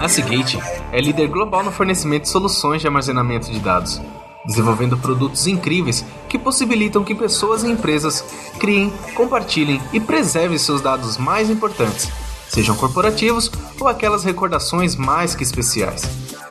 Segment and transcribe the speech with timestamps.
[0.00, 0.58] A Seagate
[0.92, 4.00] é líder global no fornecimento de soluções de armazenamento de dados,
[4.46, 8.24] desenvolvendo produtos incríveis que possibilitam que pessoas e empresas
[8.58, 12.10] criem, compartilhem e preservem seus dados mais importantes,
[12.48, 16.02] sejam corporativos ou aquelas recordações mais que especiais.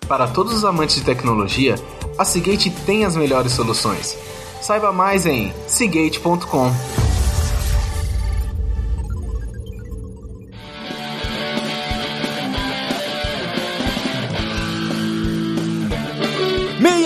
[0.07, 1.75] Para todos os amantes de tecnologia,
[2.17, 4.17] a Seagate tem as melhores soluções.
[4.61, 7.08] Saiba mais em seagate.com.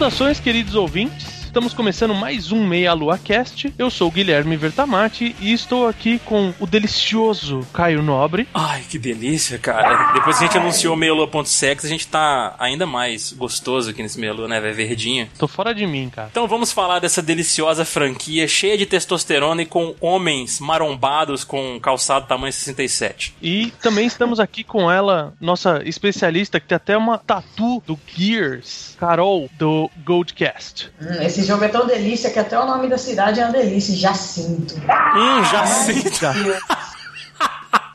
[0.00, 1.39] Saudações, queridos ouvintes.
[1.50, 3.74] Estamos começando mais um Meia Lua Cast.
[3.76, 8.46] Eu sou o Guilherme Vertamati e estou aqui com o delicioso Caio Nobre.
[8.54, 10.12] Ai, que delícia, cara.
[10.12, 14.20] Depois que a gente anunciou Meia Lua.sex, a gente tá ainda mais gostoso aqui nesse
[14.20, 14.76] Meia Lua, né, velho?
[14.76, 15.28] Verdinho.
[15.36, 16.28] Tô fora de mim, cara.
[16.30, 22.28] Então vamos falar dessa deliciosa franquia cheia de testosterona e com homens marombados com calçado
[22.28, 23.34] tamanho 67.
[23.42, 28.94] E também estamos aqui com ela, nossa especialista, que tem até uma tatu do Gears,
[29.00, 30.92] Carol, do Goldcast.
[31.02, 33.94] Hum, esse jogo é tão delícia que até o nome da cidade é uma delícia,
[33.94, 34.74] Jacinto.
[34.76, 36.26] Hum, Jacinto.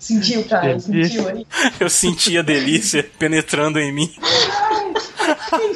[0.06, 0.80] Sentiu, cara?
[0.80, 1.48] Sentiu aí?
[1.80, 4.14] Eu senti a delícia penetrando em mim.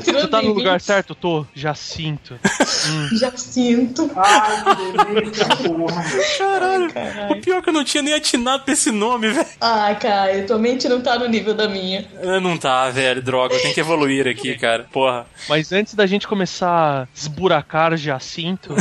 [0.05, 1.15] Você tá no lugar certo?
[1.15, 2.39] Tô, Jacinto.
[2.87, 3.09] Hum.
[3.17, 4.11] Jacinto.
[4.15, 6.05] Ai, que delícia, porra.
[6.37, 6.91] Caralho.
[6.93, 9.47] Ai, o pior é que eu não tinha nem atinado pra esse nome, velho.
[9.59, 12.05] Ai, cara, tua mente não tá no nível da minha.
[12.39, 13.55] Não tá, velho, droga.
[13.55, 14.85] Eu tenho que evoluir aqui, cara.
[14.91, 15.25] Porra.
[15.47, 18.75] Mas antes da gente começar a esburacar Jacinto.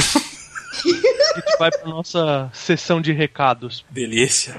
[0.74, 3.84] A gente vai pra nossa sessão de recados.
[3.90, 4.54] Delícia.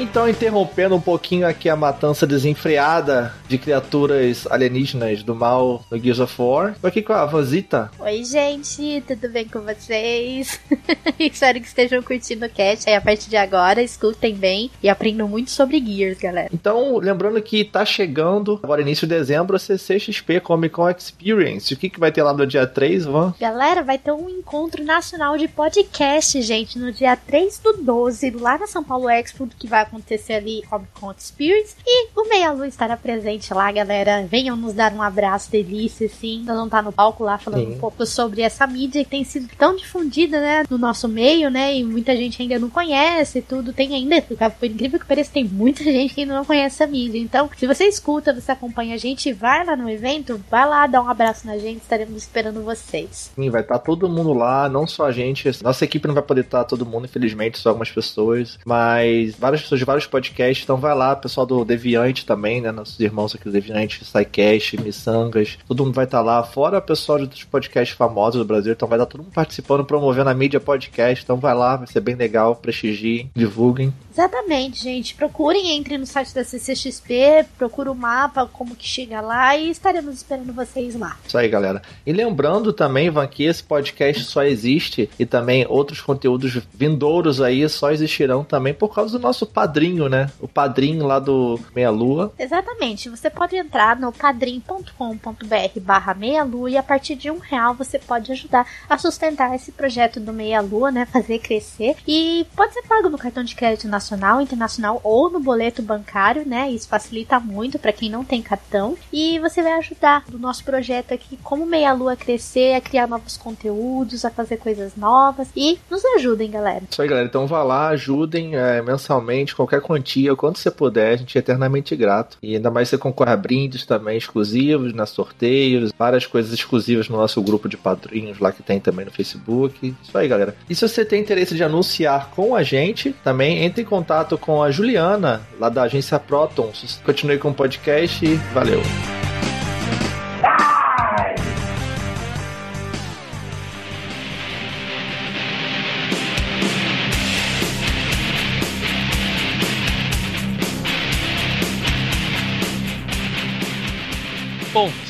[0.00, 6.20] Então, interrompendo um pouquinho aqui a matança desenfreada de criaturas alienígenas do mal no Gears
[6.20, 7.90] of War, tô aqui com a Vanzita.
[7.98, 10.60] Oi, gente, tudo bem com vocês?
[11.18, 12.88] Espero que estejam curtindo o cast.
[12.88, 16.48] Aí, a partir de agora, escutem bem e aprendam muito sobre Gears, galera.
[16.54, 21.74] Então, lembrando que tá chegando, agora início de dezembro, a CCXP Comic Con Experience.
[21.74, 23.34] O que, que vai ter lá no dia 3, Van?
[23.40, 28.56] Galera, vai ter um encontro nacional de podcast, gente, no dia 3 do 12, lá
[28.56, 31.74] na São Paulo Expo, que vai acontecer ali Comic Con Experience.
[31.86, 34.26] E o Meia Lua estará presente lá, galera.
[34.30, 36.38] Venham nos dar um abraço, delícia, sim.
[36.44, 37.74] Nós vamos estar no palco lá falando Sim.
[37.74, 41.76] um pouco sobre essa mídia que tem sido tão difundida, né, no nosso meio, né,
[41.76, 43.72] e muita gente ainda não conhece e tudo.
[43.72, 47.18] Tem ainda, por incrível que pareça, tem muita gente que ainda não conhece essa mídia.
[47.18, 51.02] Então, se você escuta, você acompanha a gente, vai lá no evento, vai lá dar
[51.02, 53.30] um abraço na gente, estaremos esperando vocês.
[53.34, 55.50] Sim, vai estar todo mundo lá, não só a gente.
[55.62, 58.58] Nossa equipe não vai poder estar todo mundo, infelizmente, só algumas pessoas.
[58.64, 60.64] Mas várias pessoas de vários podcasts.
[60.64, 62.72] Então vai lá, pessoal do Deviante também, né?
[62.72, 65.58] Nossos irmãos aqui do Deviante, SciCast, Missangas.
[65.66, 68.72] Todo mundo vai estar lá, fora o pessoal dos podcasts famosos do Brasil.
[68.72, 71.24] Então vai estar todo mundo participando, promovendo a mídia podcast.
[71.24, 72.56] Então vai lá, vai ser bem legal.
[72.56, 73.92] Prestigiem, divulguem.
[74.12, 75.14] Exatamente, gente.
[75.14, 80.16] Procurem, entre no site da CCXP, procura o mapa, como que chega lá e estaremos
[80.16, 81.16] esperando vocês lá.
[81.26, 81.80] Isso aí, galera.
[82.04, 87.68] E lembrando também, Van, que esse podcast só existe e também outros conteúdos vindouros aí
[87.68, 90.30] só existirão também por causa do nosso padrinho, né?
[90.40, 92.32] O padrinho lá do Meia Lua.
[92.38, 93.10] Exatamente.
[93.10, 97.98] Você pode entrar no padrim.com.br barra meia lua e a partir de um real você
[97.98, 101.06] pode ajudar a sustentar esse projeto do Meia Lua, né?
[101.06, 101.96] Fazer crescer.
[102.06, 106.70] E pode ser pago no cartão de crédito nacional, internacional ou no boleto bancário, né?
[106.70, 108.96] Isso facilita muito para quem não tem cartão.
[109.12, 113.36] E você vai ajudar o nosso projeto aqui, como Meia Lua crescer, a criar novos
[113.36, 115.48] conteúdos, a fazer coisas novas.
[115.54, 116.84] E nos ajudem, galera.
[116.90, 117.26] Isso aí, galera.
[117.26, 121.94] Então vá lá, ajudem é, mensalmente, qualquer quantia, quanto você puder, a gente é eternamente
[121.96, 122.38] grato.
[122.42, 127.16] E ainda mais você concorre a brindes também exclusivos, na sorteios, várias coisas exclusivas no
[127.16, 129.94] nosso grupo de padrinhos lá que tem também no Facebook.
[130.02, 130.54] Isso aí, galera.
[130.68, 134.62] E se você tem interesse de anunciar com a gente, também entre em contato com
[134.62, 136.70] a Juliana, lá da agência Proton.
[137.04, 138.80] Continue com o podcast e valeu.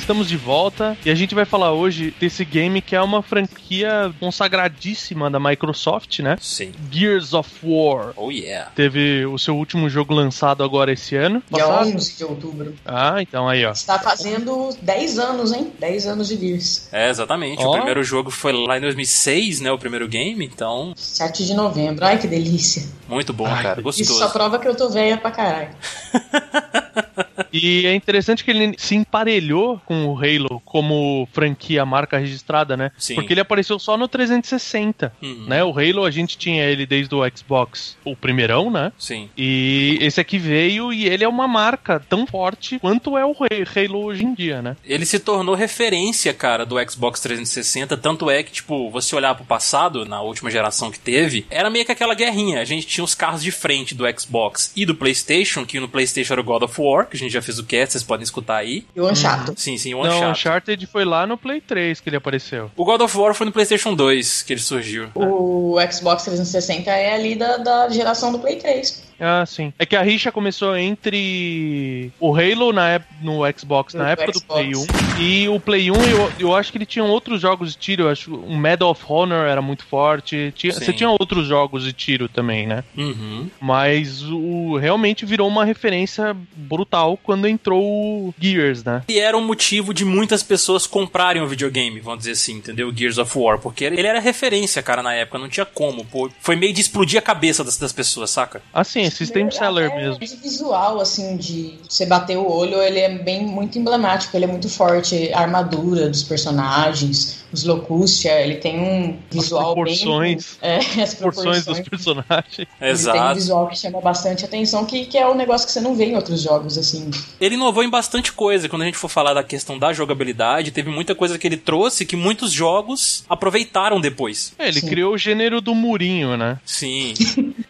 [0.08, 4.10] Estamos de volta e a gente vai falar hoje desse game que é uma franquia
[4.18, 6.38] consagradíssima da Microsoft, né?
[6.40, 6.72] Sim.
[6.90, 8.14] Gears of War.
[8.16, 8.70] Oh yeah.
[8.74, 11.42] Teve o seu último jogo lançado agora esse ano.
[11.52, 11.88] Dia Passado.
[11.94, 12.74] 11 de outubro.
[12.86, 13.72] Ah, então aí, ó.
[13.72, 15.74] Está fazendo 10 anos, hein?
[15.78, 16.88] 10 anos de Gears.
[16.90, 17.62] É, exatamente.
[17.62, 17.68] Ó.
[17.68, 19.70] O primeiro jogo foi lá em 2006, né?
[19.70, 22.02] O primeiro game, então, 7 de novembro.
[22.02, 22.82] Ai, que delícia.
[23.06, 23.80] muito bom, Ai, cara.
[23.82, 24.32] Isso só Gostoso.
[24.32, 25.68] prova que eu tô velha pra caralho.
[27.52, 32.90] E é interessante que ele se emparelhou com o Halo como franquia, marca registrada, né?
[32.98, 33.14] Sim.
[33.14, 35.44] Porque ele apareceu só no 360, Uhum.
[35.46, 35.62] né?
[35.64, 38.92] O Halo a gente tinha ele desde o Xbox, o primeirão, né?
[38.98, 39.28] Sim.
[39.36, 44.04] E esse aqui veio e ele é uma marca tão forte quanto é o Halo
[44.04, 44.76] hoje em dia, né?
[44.84, 47.96] Ele se tornou referência, cara, do Xbox 360.
[47.96, 51.84] Tanto é que, tipo, você olhar pro passado, na última geração que teve, era meio
[51.84, 52.60] que aquela guerrinha.
[52.60, 56.34] A gente tinha os carros de frente do Xbox e do PlayStation, que no PlayStation
[56.34, 58.56] era o God of War, que a gente já fez o cast, vocês podem escutar
[58.56, 58.84] aí.
[58.94, 59.54] E o Unchato.
[59.56, 60.30] Sim, sim, o Não, Uncharted.
[60.30, 62.70] Uncharted foi lá no Play 3 que ele apareceu.
[62.76, 65.10] O God of War foi no PlayStation 2 que ele surgiu.
[65.14, 69.07] O Xbox 360 é ali da, da geração do Play 3.
[69.20, 69.72] Ah, sim.
[69.78, 74.32] É que a rixa começou entre o Halo na ép- no Xbox, na No época
[74.32, 74.60] do Xbox.
[74.62, 74.86] Play 1.
[75.20, 78.04] E o Play 1, eu, eu acho que ele tinha outros jogos de tiro.
[78.04, 80.52] Eu acho que o Medal of Honor era muito forte.
[80.56, 82.84] Tinha, você tinha outros jogos de tiro também, né?
[82.96, 83.48] Uhum.
[83.60, 89.02] Mas o realmente virou uma referência brutal quando entrou o Gears, né?
[89.08, 92.92] E era um motivo de muitas pessoas comprarem o videogame, vamos dizer assim, entendeu?
[92.94, 96.30] Gears of War, porque ele era referência, cara, na época, não tinha como, pô.
[96.40, 98.62] Foi meio de explodir a cabeça das, das pessoas, saca?
[98.72, 100.18] Assim, é system seller mesmo.
[100.18, 104.48] De visual, assim, de você bater o olho, ele é bem muito emblemático, ele é
[104.48, 105.32] muito forte.
[105.32, 110.58] A armadura dos personagens, os Locustia, ele tem um visual proporções.
[110.60, 110.68] bem.
[110.68, 111.64] É, as Porções proporções.
[111.64, 112.68] dos personagens.
[112.80, 115.80] Ele tem um visual que chama bastante atenção, que, que é um negócio que você
[115.80, 117.10] não vê em outros jogos, assim.
[117.40, 118.68] Ele inovou em bastante coisa.
[118.68, 122.04] Quando a gente for falar da questão da jogabilidade, teve muita coisa que ele trouxe
[122.04, 124.52] que muitos jogos aproveitaram depois.
[124.58, 124.88] É, ele Sim.
[124.88, 126.58] criou o gênero do murinho, né?
[126.64, 127.14] Sim.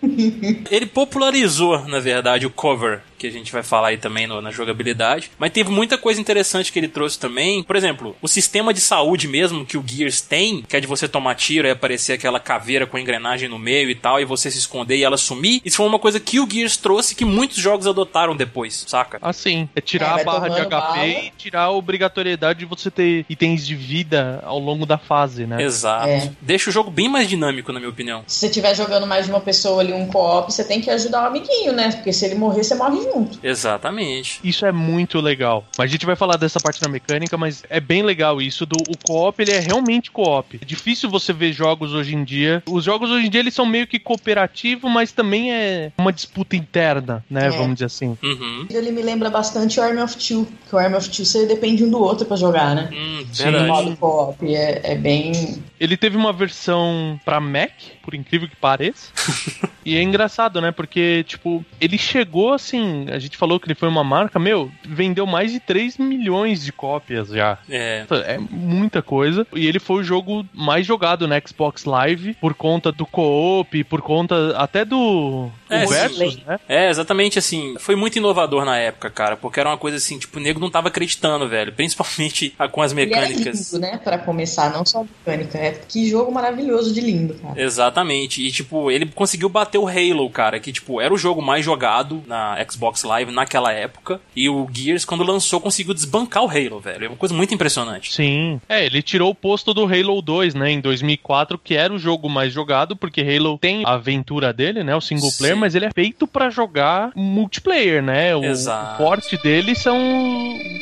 [0.70, 4.50] ele popularizou, na verdade, o cover, que a gente vai falar aí também no- na
[4.50, 5.30] jogabilidade.
[5.38, 7.62] Mas teve muita coisa interessante que ele trouxe também.
[7.62, 11.08] Por exemplo, o sistema de saúde mesmo que o Gears tem, que é de você
[11.08, 14.58] tomar tiro e aparecer aquela caveira com engrenagem no meio e tal, e você se
[14.58, 15.60] esconder e ela sumir.
[15.64, 19.18] Isso foi uma coisa que o Gears trouxe que muitos jogos adotaram depois, saca?
[19.20, 21.06] Assim, é É, tirar vai a barra de HP bala.
[21.06, 25.62] e tirar a obrigatoriedade de você ter itens de vida ao longo da fase, né?
[25.62, 26.08] Exato.
[26.08, 26.30] É.
[26.40, 28.22] Deixa o jogo bem mais dinâmico, na minha opinião.
[28.26, 31.24] Se você estiver jogando mais de uma pessoa ali, um co-op, você tem que ajudar
[31.24, 31.90] o amiguinho, né?
[31.92, 33.38] Porque se ele morrer, você morre junto.
[33.42, 34.40] Exatamente.
[34.42, 35.64] Isso é muito legal.
[35.76, 38.76] Mas a gente vai falar dessa parte da mecânica, mas é bem legal isso do
[38.88, 40.58] o co-op, ele é realmente co-op.
[40.60, 42.62] É difícil você ver jogos hoje em dia.
[42.66, 46.56] Os jogos hoje em dia eles são meio que cooperativos, mas também é uma disputa
[46.56, 47.50] interna, né, É.
[47.50, 48.16] vamos dizer assim.
[48.22, 48.66] Uhum.
[48.70, 51.84] Ele me lembra bastante o Army of Two, que o Army of Two você depende
[51.84, 52.88] um do outro pra jogar, né?
[52.92, 53.50] Hum, Sim.
[53.66, 55.62] Modo co-op, é, é bem...
[55.80, 57.70] Ele teve uma versão pra Mac,
[58.08, 59.12] por incrível que pareça.
[59.84, 60.72] e é engraçado, né?
[60.72, 63.04] Porque, tipo, ele chegou assim.
[63.10, 66.72] A gente falou que ele foi uma marca, meu, vendeu mais de 3 milhões de
[66.72, 67.58] cópias já.
[67.68, 68.06] É.
[68.24, 69.46] É muita coisa.
[69.54, 74.00] E ele foi o jogo mais jogado na Xbox Live por conta do co-op, por
[74.00, 75.92] conta até do, do É, sim.
[75.92, 76.58] Versus, né?
[76.68, 77.74] É, exatamente assim.
[77.78, 79.36] Foi muito inovador na época, cara.
[79.36, 81.72] Porque era uma coisa assim, tipo, o nego não tava acreditando, velho.
[81.72, 83.72] Principalmente com as Ele é mecânicas.
[83.72, 84.00] lindo, né?
[84.02, 85.58] Pra começar, não só a mecânica.
[85.58, 87.60] É que jogo maravilhoso de lindo, cara.
[87.60, 88.44] Exatamente.
[88.46, 92.22] E, tipo, ele conseguiu bater o Halo, cara, que, tipo, era o jogo mais jogado
[92.26, 94.20] na Xbox Live naquela época.
[94.34, 97.04] E o Gears, quando lançou, conseguiu desbancar o Halo, velho.
[97.06, 98.12] É uma coisa muito impressionante.
[98.12, 98.60] Sim.
[98.68, 102.28] É, ele tirou o posto do Halo 2, né, em 2004, que era o jogo
[102.28, 105.57] mais jogado, porque Halo tem a aventura dele, né, o single player.
[105.58, 108.34] Mas ele é feito pra jogar multiplayer, né?
[108.34, 108.94] O, Exato.
[108.94, 109.98] o forte dele são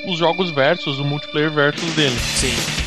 [0.08, 2.16] os jogos versus, o multiplayer versus dele.
[2.18, 2.85] Sim.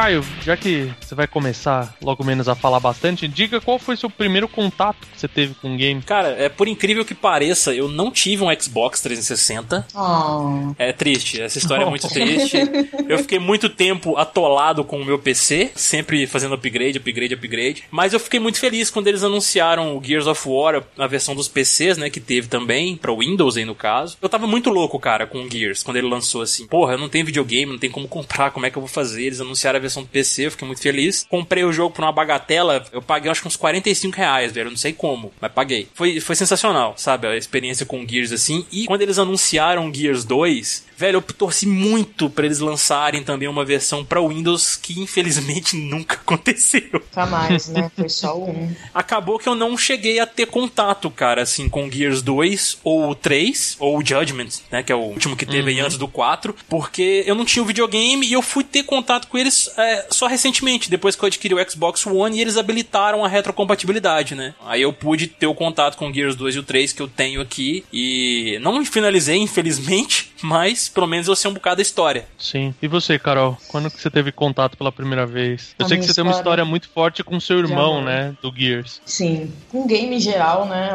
[0.00, 4.08] Caio, já que você vai começar logo menos a falar bastante, diga qual foi seu
[4.08, 6.00] primeiro contato que você teve com o game.
[6.00, 9.86] Cara, é por incrível que pareça, eu não tive um Xbox 360.
[9.94, 12.56] Oh, É triste, essa história é muito triste.
[13.10, 17.84] Eu fiquei muito tempo atolado com o meu PC, sempre fazendo upgrade, upgrade, upgrade.
[17.90, 21.48] Mas eu fiquei muito feliz quando eles anunciaram o Gears of War, a versão dos
[21.48, 24.16] PCs, né, que teve também, pra Windows aí no caso.
[24.22, 26.68] Eu tava muito louco, cara, com o Gears, quando ele lançou assim.
[26.68, 29.24] Porra, eu não tenho videogame, não tem como comprar, como é que eu vou fazer?
[29.24, 31.26] Eles anunciaram a versão versão do PC, eu fiquei muito feliz.
[31.28, 34.68] Comprei o jogo por uma bagatela, eu paguei acho que uns 45 reais, velho.
[34.68, 35.88] Eu não sei como, mas paguei.
[35.94, 37.26] Foi, foi sensacional, sabe?
[37.26, 38.64] A experiência com Gears assim.
[38.70, 43.64] E quando eles anunciaram Gears 2, velho, eu torci muito pra eles lançarem também uma
[43.64, 46.88] versão pra Windows que infelizmente nunca aconteceu.
[46.92, 47.90] Nunca mais, né?
[47.96, 48.74] Foi só o um.
[48.94, 53.14] Acabou que eu não cheguei a ter contato, cara, assim, com Gears 2 ou o
[53.14, 54.82] 3, ou o Judgment, né?
[54.82, 57.66] Que é o último que teve aí antes do 4, porque eu não tinha o
[57.66, 61.54] videogame e eu fui ter contato com eles é, só recentemente, depois que eu adquiri
[61.54, 64.54] o Xbox One e eles habilitaram a retrocompatibilidade, né?
[64.64, 67.08] Aí eu pude ter o contato com o Gears 2 e o 3 que eu
[67.08, 72.26] tenho aqui e não finalizei, infelizmente, mas pelo menos eu sei um bocado da história.
[72.38, 72.74] Sim.
[72.80, 73.56] E você, Carol?
[73.68, 75.74] Quando que você teve contato pela primeira vez?
[75.78, 78.34] Eu A sei que você tem uma história história muito forte com seu irmão, né?
[78.42, 79.00] Do Gears.
[79.04, 80.90] Sim, com game em geral, né?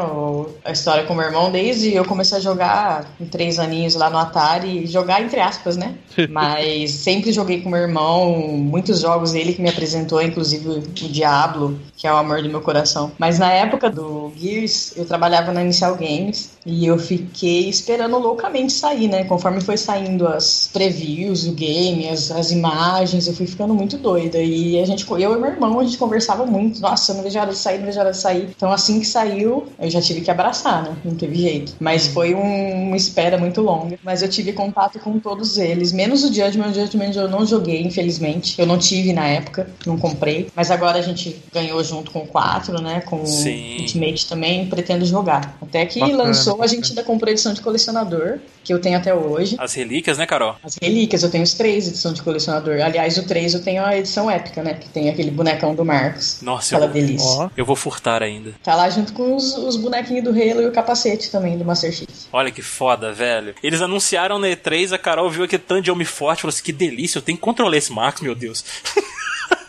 [0.64, 4.18] a história com meu irmão, desde eu comecei a jogar em três aninhos lá no
[4.18, 5.94] Atari, jogar entre aspas, né?
[6.30, 11.78] Mas sempre joguei com meu irmão, muitos jogos ele que me apresentou, inclusive o Diablo,
[11.96, 13.12] que é o amor do meu coração.
[13.18, 18.72] Mas na época do Gears, eu trabalhava na Initial Games e eu fiquei esperando loucamente
[18.72, 19.24] sair, né?
[19.24, 24.38] Conforme foi saindo as previews do game, as, as imagens, eu fui ficando muito doida.
[24.42, 26.80] E a gente, eu e meu irmão, a gente conversava muito.
[26.80, 28.48] Nossa, eu não vejo a hora de sair, não vejo a hora de sair.
[28.56, 30.96] Então assim que saiu, eu já tive que abraçar, né?
[31.04, 31.74] Não teve jeito.
[31.80, 33.98] Mas foi um- uma espera muito longa.
[34.02, 36.68] Mas eu tive contato com todos eles, menos o Judgment.
[36.70, 38.55] O Judgment eu não joguei, infelizmente.
[38.58, 40.48] Eu não tive na época, não comprei.
[40.54, 43.00] Mas agora a gente ganhou junto com o 4, né?
[43.00, 43.76] Com Sim.
[43.76, 45.56] o Ultimate também, pretendo jogar.
[45.60, 46.68] Até que Bacana, lançou, a bacana.
[46.74, 49.56] gente ainda comprou a edição de colecionador, que eu tenho até hoje.
[49.58, 50.56] As relíquias, né, Carol?
[50.62, 52.80] As relíquias, eu tenho os três edição de colecionador.
[52.80, 54.74] Aliás, o 3 eu tenho a edição épica, né?
[54.74, 56.38] Que tem aquele bonecão do Marcos.
[56.42, 57.28] Nossa, eu Aquela vou, delícia.
[57.28, 57.50] Ó.
[57.56, 58.52] eu vou furtar ainda.
[58.62, 61.92] Tá lá junto com os, os bonequinhos do Halo e o capacete também do Master
[61.92, 62.08] Chief.
[62.32, 63.54] Olha que foda, velho.
[63.62, 66.72] Eles anunciaram na E3, a Carol viu aquele tanto de homem forte, falou assim: que
[66.72, 68.45] delícia, eu tenho que controlar esse Marcos, meu Deus.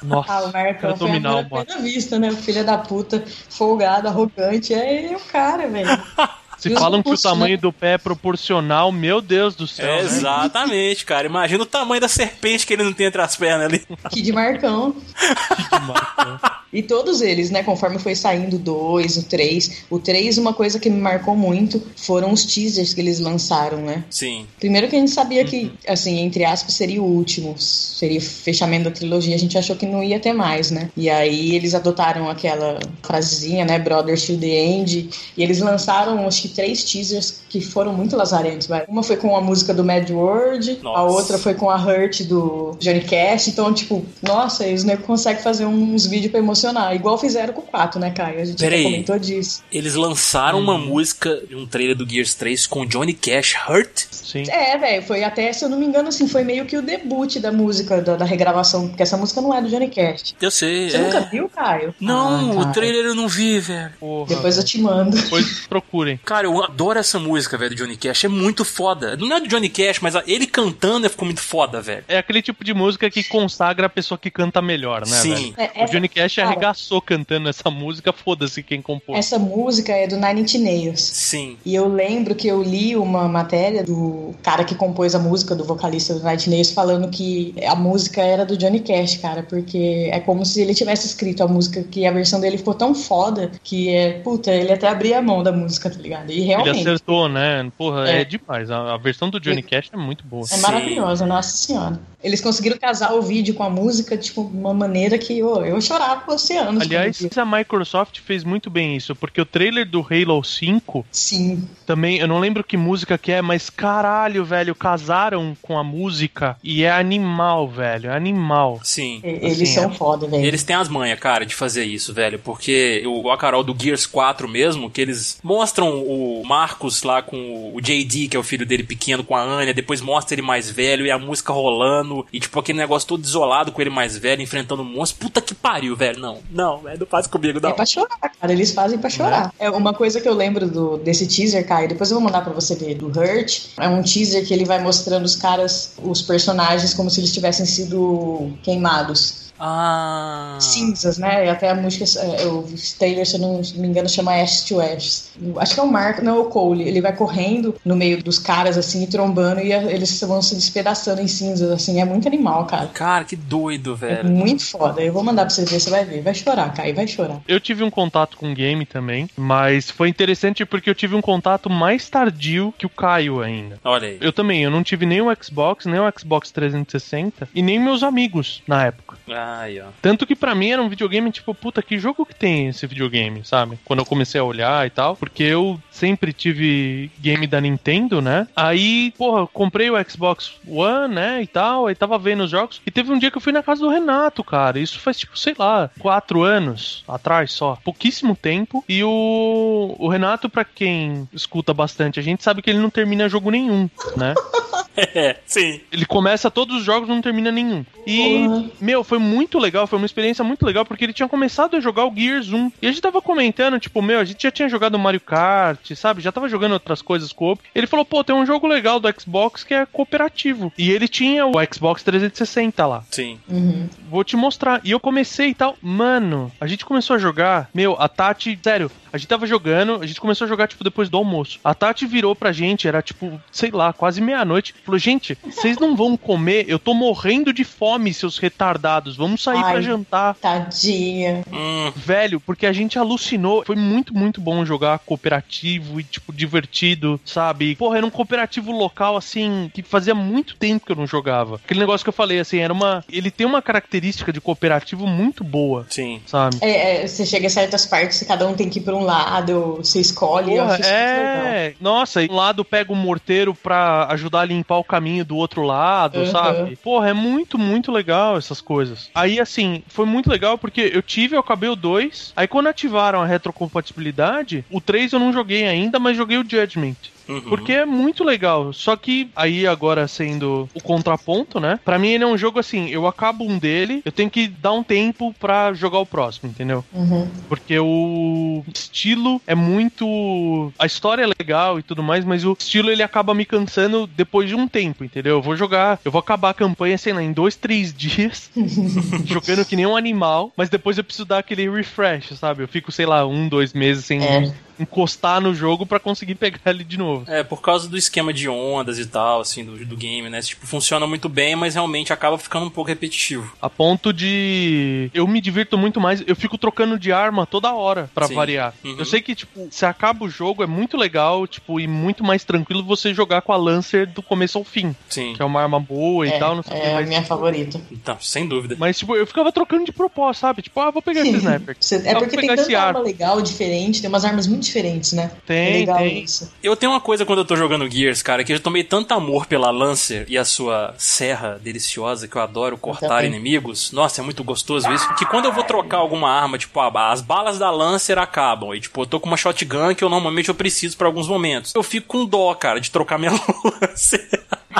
[0.03, 0.31] Nossa.
[0.31, 1.63] Ah, o Marcão foi dominar Marcos.
[1.63, 2.29] primeira vista, né?
[2.29, 4.73] O filho da puta, folgado, arrogante.
[4.73, 5.89] É o cara, velho.
[6.57, 9.85] Se os falam que o tamanho do pé é proporcional, meu Deus do céu.
[9.87, 10.03] É, né?
[10.03, 11.27] exatamente, cara.
[11.27, 13.85] Imagina o tamanho da serpente que ele não tem entre as pernas ali.
[14.09, 14.95] Kid Marcão.
[15.71, 16.39] demais, né?
[16.71, 19.85] E todos eles, né, conforme foi saindo o 2, o 3.
[19.89, 24.03] O 3, uma coisa que me marcou muito foram os teasers que eles lançaram, né?
[24.09, 24.45] Sim.
[24.59, 28.85] Primeiro que a gente sabia que, assim, entre aspas, seria o último, seria o fechamento
[28.85, 30.89] da trilogia, a gente achou que não ia ter mais, né?
[30.95, 36.41] E aí eles adotaram aquela frasezinha, né, Brothers to the End, e eles lançaram, acho
[36.41, 38.85] que, três teasers que foram muito lazarentos, vai.
[38.87, 41.01] Uma foi com a música do Mad World, a Nossa.
[41.03, 45.65] outra foi com a Hurt do Johnny Cash, então, tipo, nossa, eles não conseguem fazer
[45.65, 48.41] uns vídeos pra emocionar, igual fizeram com o 4, né, Caio?
[48.41, 48.83] A gente Peraí.
[48.83, 49.63] comentou disso.
[49.71, 54.05] Eles lançaram uma música de um trailer do Gears 3 com Johnny Cash Hurt.
[54.11, 54.43] Sim.
[54.49, 57.37] É, velho, foi até, se eu não me engano, assim, foi meio que o debut
[57.39, 60.35] da música, da, da regravação, porque essa música não é do Johnny Cash.
[60.41, 60.89] Eu sei.
[60.89, 61.01] Você é.
[61.01, 61.95] nunca viu, Caio?
[61.99, 63.91] Não, Ah, o trailer eu não vi, velho.
[64.27, 65.15] Depois eu te mando.
[65.15, 66.19] Depois procurem.
[66.25, 68.25] Cara, eu adoro essa música, velho, do Johnny Cash.
[68.25, 69.15] É muito foda.
[69.17, 72.03] Não é do Johnny Cash, mas ele cantando ficou muito foda, velho.
[72.07, 75.53] É aquele tipo de música que consagra a pessoa que canta melhor, né, Sim.
[75.55, 75.71] velho?
[75.75, 79.17] É, O Johnny Cash cara, arregaçou cantando essa música, foda-se quem compôs.
[79.17, 81.01] Essa música é do Nine Inch Nails.
[81.01, 81.57] Sim.
[81.65, 85.63] E eu lembro que eu li uma matéria do cara que compôs a música, do
[85.63, 90.19] vocalista do Night Nails, falando que a música era do Johnny Cash, cara, porque é
[90.19, 93.89] como se ele tivesse escrito a música, que a versão dele ficou tão foda que
[93.89, 96.26] é, puta, ele até abria a mão da música, tá ligado?
[96.31, 96.79] E Ele realmente.
[96.81, 97.69] acertou, né?
[97.77, 98.25] Porra, é, É.
[98.25, 98.69] demais.
[98.71, 100.45] A, a versão do Johnny Cash é muito boa.
[100.51, 101.99] É maravilhosa, nossa senhora.
[102.23, 105.79] Eles conseguiram casar o vídeo com a música, tipo, de uma maneira que ô, eu
[105.79, 106.81] chorava por oceanos.
[106.81, 111.67] Aliás, a Microsoft fez muito bem isso, porque o trailer do Halo 5 Sim.
[111.85, 116.57] também, eu não lembro que música que é, mas caralho, velho, casaram com a música
[116.63, 118.79] e é animal, velho, é animal.
[118.83, 119.21] Sim.
[119.23, 119.93] e- Eles Assim, são é.
[119.93, 120.43] foda, velho.
[120.43, 122.39] Eles têm as manhas, cara, de fazer isso, velho.
[122.39, 127.71] Porque o a Carol do Gears 4 mesmo, que eles mostram o Marcos lá com
[127.73, 130.69] o JD, que é o filho dele pequeno, com a Anya, depois mostra ele mais
[130.69, 134.41] velho e a música rolando, e tipo aquele negócio todo isolado com ele mais velho,
[134.41, 135.19] enfrentando um monstro.
[135.19, 136.19] Puta que pariu, velho.
[136.19, 137.69] Não, não, não faz comigo, não.
[137.69, 138.51] É pra chorar, cara.
[138.51, 139.53] Eles fazem pra chorar.
[139.59, 141.89] É uma coisa que eu lembro do, desse teaser, Caio.
[141.89, 143.67] Depois eu vou mandar pra você ver do Hurt.
[143.77, 147.65] É um teaser que ele vai mostrando os caras, os personagens, como se eles tivessem
[147.65, 149.46] sido queimados.
[149.59, 150.57] Ah.
[150.59, 151.45] cinzas, né?
[151.45, 152.65] E até a música, é, o
[152.99, 155.29] Taylor, se eu não me engano, chama Ash to Ash.
[155.57, 156.87] Acho que é o Mark, não é o Cole.
[156.87, 161.21] Ele vai correndo no meio dos caras, assim, e trombando, e eles vão se despedaçando
[161.21, 161.99] em cinzas, assim.
[162.01, 162.87] É muito animal, cara.
[162.87, 164.29] Cara, que doido, É velho.
[164.29, 165.01] muito foda.
[165.01, 166.21] Eu vou mandar pra você ver, você vai ver.
[166.21, 167.41] Vai chorar, Kai, vai chorar.
[167.47, 171.69] Eu tive um contato com game também, mas foi interessante porque eu tive um contato
[171.69, 173.79] mais tardio que o Caio ainda.
[173.83, 174.17] Olha aí.
[174.21, 178.03] Eu também, eu não tive nem o Xbox, nem o Xbox 360 e nem meus
[178.03, 179.06] amigos na época.
[179.27, 179.87] Aí, ó.
[180.01, 183.43] Tanto que pra mim era um videogame tipo, puta, que jogo que tem esse videogame,
[183.43, 183.77] sabe?
[183.83, 188.47] Quando eu comecei a olhar e tal, porque eu sempre tive game da Nintendo, né?
[188.55, 192.81] Aí, porra, eu comprei o Xbox One, né, e tal, aí tava vendo os jogos,
[192.85, 195.37] e teve um dia que eu fui na casa do Renato, cara, isso faz tipo,
[195.37, 201.73] sei lá, quatro anos atrás só, pouquíssimo tempo, e o, o Renato, pra quem escuta
[201.73, 204.33] bastante, a gente sabe que ele não termina jogo nenhum, né?
[204.97, 205.79] É, sim.
[205.91, 207.85] Ele começa todos os jogos e não termina nenhum.
[208.05, 208.65] E, Porra.
[208.81, 212.05] meu, foi muito legal, foi uma experiência muito legal, porque ele tinha começado a jogar
[212.05, 212.71] o Gears 1.
[212.81, 216.21] E a gente tava comentando, tipo, meu, a gente já tinha jogado Mario Kart, sabe?
[216.21, 219.63] Já tava jogando outras coisas co Ele falou, pô, tem um jogo legal do Xbox
[219.63, 220.71] que é cooperativo.
[220.77, 223.03] E ele tinha o Xbox 360 lá.
[223.09, 223.39] Sim.
[223.47, 223.89] Uhum.
[224.09, 224.81] Vou te mostrar.
[224.83, 225.77] E eu comecei e tal.
[225.81, 227.69] Mano, a gente começou a jogar.
[227.73, 228.59] Meu, a Tati.
[228.63, 230.01] Sério, a gente tava jogando.
[230.01, 231.59] A gente começou a jogar, tipo, depois do almoço.
[231.63, 232.87] A Tati virou pra gente.
[232.87, 234.75] Era, tipo, sei lá, quase meia-noite.
[234.83, 236.65] Falou: Gente, vocês não vão comer.
[236.67, 239.06] Eu tô morrendo de fome, seus retardados.
[239.15, 239.71] Vamos sair Ai.
[239.73, 240.35] pra jantar.
[240.35, 241.43] Tadinha.
[241.51, 243.63] Hum, Velho, porque a gente alucinou.
[243.65, 247.75] Foi muito, muito bom jogar cooperativo e, tipo, divertido, sabe?
[247.75, 251.55] Porra, era um cooperativo local, assim, que fazia muito tempo que eu não jogava.
[251.63, 253.03] Aquele negócio que eu falei, assim, era uma.
[253.09, 256.21] Ele tem uma característica de cooperativo muito boa, sim.
[256.25, 256.57] sabe?
[256.61, 259.75] É, é, você chega a certas partes, cada um tem que ir pra um lado,
[259.77, 260.51] você escolhe.
[260.57, 261.73] Porra, é.
[261.79, 265.61] Nossa, e um lado pega o morteiro pra ajudar a limpar o caminho do outro
[265.63, 266.31] lado, Uhum.
[266.31, 266.75] sabe?
[266.77, 268.96] Porra, é muito, muito legal essas coisas.
[269.13, 272.33] Aí, assim, foi muito legal porque eu tive, eu acabei o 2.
[272.35, 276.95] Aí, quando ativaram a retrocompatibilidade, o 3 eu não joguei ainda, mas joguei o Judgment.
[277.27, 277.41] Uhum.
[277.41, 278.71] Porque é muito legal.
[278.73, 281.79] Só que aí agora sendo o contraponto, né?
[281.83, 284.73] Pra mim ele é um jogo assim, eu acabo um dele, eu tenho que dar
[284.73, 286.83] um tempo pra jogar o próximo, entendeu?
[286.93, 287.27] Uhum.
[287.47, 290.71] Porque o estilo é muito.
[290.79, 294.47] A história é legal e tudo mais, mas o estilo ele acaba me cansando depois
[294.47, 295.35] de um tempo, entendeu?
[295.37, 298.49] Eu vou jogar, eu vou acabar a campanha, sei lá, em dois, três dias,
[299.25, 302.63] jogando que nem um animal, mas depois eu preciso dar aquele refresh, sabe?
[302.63, 304.51] Eu fico, sei lá, um, dois meses sem É.
[304.79, 307.25] encostar no jogo pra conseguir pegar ele de novo.
[307.31, 310.41] É, por causa do esquema de ondas e tal, assim, do, do game, né?
[310.41, 313.51] Tipo, funciona muito bem, mas realmente acaba ficando um pouco repetitivo.
[313.61, 315.09] A ponto de.
[315.13, 316.23] Eu me divirto muito mais.
[316.25, 318.35] Eu fico trocando de arma toda hora pra Sim.
[318.35, 318.73] variar.
[318.83, 318.95] Uhum.
[318.99, 322.43] Eu sei que, tipo, se acaba o jogo, é muito legal, tipo, e muito mais
[322.43, 324.95] tranquilo você jogar com a Lancer do começo ao fim.
[325.09, 325.33] Sim.
[325.33, 326.87] Que é uma arma boa e É, tal, não sei o que.
[326.87, 327.81] é a Mas, minha favorita.
[327.91, 328.75] Então, sem dúvida.
[328.77, 330.61] mas, tipo, eu ficava trocando de propósito, sabe?
[330.61, 331.75] Tipo, ah, vou pegar esse sniper.
[331.79, 335.31] Ah, é vou porque tem tanta arma legal, diferente, tem umas armas muito diferentes, né?
[335.33, 336.23] é Tem, legal tem.
[336.23, 336.51] isso.
[336.61, 339.45] Eu tenho uma coisa quando eu tô jogando Gears, cara, que eu tomei tanto amor
[339.45, 343.27] pela Lancer e a sua serra deliciosa, que eu adoro cortar também.
[343.27, 343.91] inimigos.
[343.91, 345.13] Nossa, é muito gostoso isso.
[345.15, 348.73] Que quando eu vou trocar alguma arma, tipo, ah, as balas da Lancer acabam.
[348.73, 351.73] E, tipo, eu tô com uma shotgun que eu normalmente eu preciso pra alguns momentos.
[351.75, 353.31] Eu fico com dó, cara, de trocar minha
[353.81, 354.27] Lancer.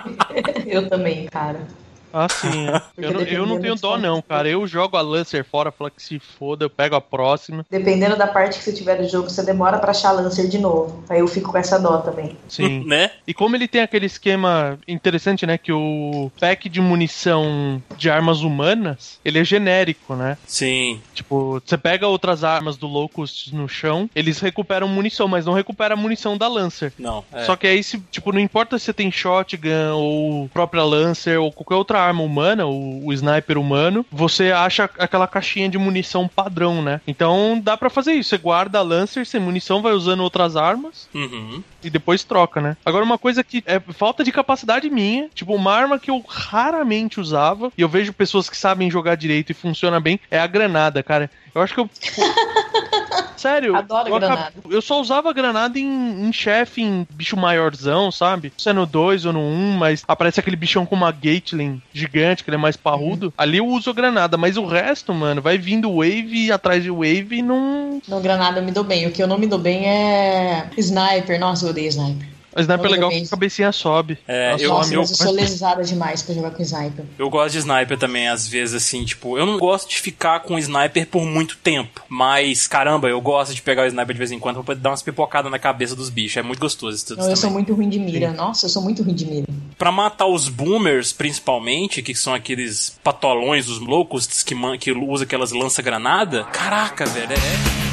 [0.67, 1.67] Eu também, cara.
[2.13, 2.67] Ah, sim.
[2.98, 4.48] eu, não, eu não tenho dó, não, cara.
[4.48, 7.65] Eu jogo a Lancer fora, falo que se foda, eu pego a próxima.
[7.70, 11.04] Dependendo da parte que você tiver do jogo, você demora pra achar Lancer de novo.
[11.10, 12.38] Aí eu fico com essa dó também.
[12.48, 12.84] Sim.
[12.88, 13.12] né?
[13.26, 15.58] E como ele tem aquele esquema interessante, né?
[15.58, 20.38] Que o pack de munição de armas humanas, ele é genérico, né?
[20.46, 21.02] Sim.
[21.13, 25.93] Tipo, você pega outras armas do Locust no chão, eles recuperam munição, mas não recupera
[25.93, 26.93] a munição da Lancer.
[26.98, 27.24] Não.
[27.32, 27.43] É.
[27.43, 31.52] Só que aí, se, tipo, não importa se você tem shotgun ou própria Lancer ou
[31.52, 36.82] qualquer outra arma humana, o, o sniper humano, você acha aquela caixinha de munição padrão,
[36.82, 37.02] né?
[37.08, 38.30] Então dá pra fazer isso.
[38.30, 41.62] Você guarda a Lancer sem munição, vai usando outras armas Uhum.
[41.84, 42.78] e depois troca, né?
[42.86, 47.20] Agora, uma coisa que é falta de capacidade minha, tipo, uma arma que eu raramente
[47.20, 51.02] usava, e eu vejo pessoas que sabem jogar direito e funciona bem, é a granada,
[51.04, 51.30] cara.
[51.58, 51.89] Eu acho que eu.
[52.00, 52.22] tipo,
[53.38, 54.54] Sério, Adoro eu, acab- granada.
[54.70, 58.52] eu só usava granada em, em chefe, em bicho maiorzão, sabe?
[58.58, 61.80] Se é no 2 ou no 1, um, mas aparece aquele bichão com uma Gatling
[61.93, 63.32] gigante, que ele é mais parrudo.
[63.38, 67.41] Ali eu uso granada, mas o resto, mano, vai vindo wave atrás de wave e
[67.43, 68.00] não.
[68.08, 69.06] No Granada eu me dou bem.
[69.08, 71.39] O que eu não me dou bem é Sniper.
[71.39, 72.28] Nossa, eu odeio Sniper.
[72.56, 74.18] A sniper é legal que a cabecinha sobe.
[74.28, 77.06] É, eu- Nossa, meu- mas eu sou lesada demais pra jogar com Sniper.
[77.20, 80.58] Eu gosto de sniper também, às vezes, assim, tipo, eu não gosto de ficar com
[80.58, 82.02] sniper por muito tempo.
[82.10, 84.90] Mas, caramba, eu gosto de pegar o sniper de vez em quando pra poder dar
[84.90, 86.38] umas pipocadas na cabeça dos bichos.
[86.38, 87.42] É muito gostoso isso tudo Não, eu também.
[87.42, 88.32] sou muito ruim de mira.
[88.34, 89.46] Nossa, eu sou muito ruim de mira.
[89.78, 95.52] Pra matar os boomers, principalmente, que são aqueles patolões, os loucos que, que usam aquelas
[95.52, 96.44] lança-granada.
[96.46, 97.87] Caraca, velho, é.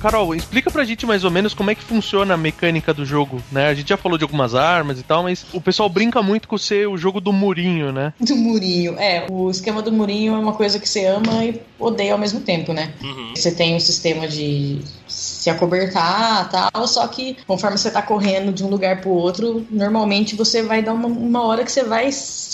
[0.00, 3.42] Carol, explica pra gente mais ou menos como é que funciona a mecânica do jogo,
[3.52, 3.68] né?
[3.68, 6.56] A gente já falou de algumas armas e tal, mas o pessoal brinca muito com
[6.56, 8.12] ser o jogo do murinho, né?
[8.18, 8.98] Do murinho.
[8.98, 12.40] É, o esquema do murinho é uma coisa que você ama e odeia ao mesmo
[12.40, 12.92] tempo, né?
[13.02, 13.32] Uhum.
[13.34, 18.64] Você tem um sistema de se acobertar tal, só que conforme você tá correndo de
[18.64, 22.08] um lugar pro outro, normalmente você vai dar uma, uma hora que você vai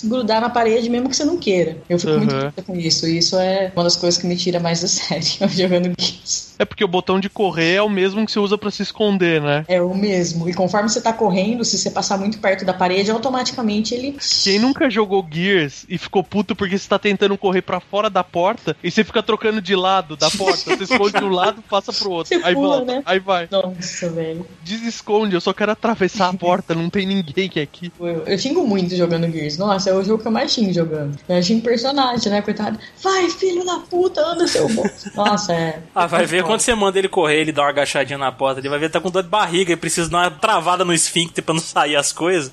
[0.04, 1.78] grudar na parede mesmo que você não queira.
[1.88, 2.50] Eu fico muito Uhum.
[2.50, 3.06] puta com isso.
[3.06, 6.45] E isso é uma das coisas que me tira mais da série jogando games.
[6.58, 9.40] É porque o botão de correr é o mesmo que você usa pra se esconder,
[9.40, 9.64] né?
[9.68, 10.48] É o mesmo.
[10.48, 14.16] E conforme você tá correndo, se você passar muito perto da parede, automaticamente ele.
[14.42, 18.24] Quem nunca jogou Gears e ficou puto porque você tá tentando correr pra fora da
[18.24, 21.92] porta e você fica trocando de lado da porta, você esconde de um lado, passa
[21.92, 23.02] pro outro, Você aí pula, volta, né?
[23.04, 23.48] aí vai.
[23.50, 24.46] Nossa, velho.
[24.62, 27.92] Desesconde, eu só quero atravessar a porta, não tem ninguém que é aqui.
[27.98, 29.58] Eu, eu xingo muito jogando Gears.
[29.58, 31.18] Nossa, é o jogo que eu mais xingo jogando.
[31.28, 32.78] Eu xingo personagem, né, coitado?
[33.02, 34.84] Vai, filho da puta, anda seu bom.
[35.14, 35.80] Nossa, é.
[35.94, 38.68] Ah, vai ver quando você manda ele correr, ele dá uma agachadinha na porta, ele
[38.68, 41.44] vai ver que tá com dor de barriga e precisa dar uma travada no esfíncter
[41.44, 42.52] pra não sair as coisas.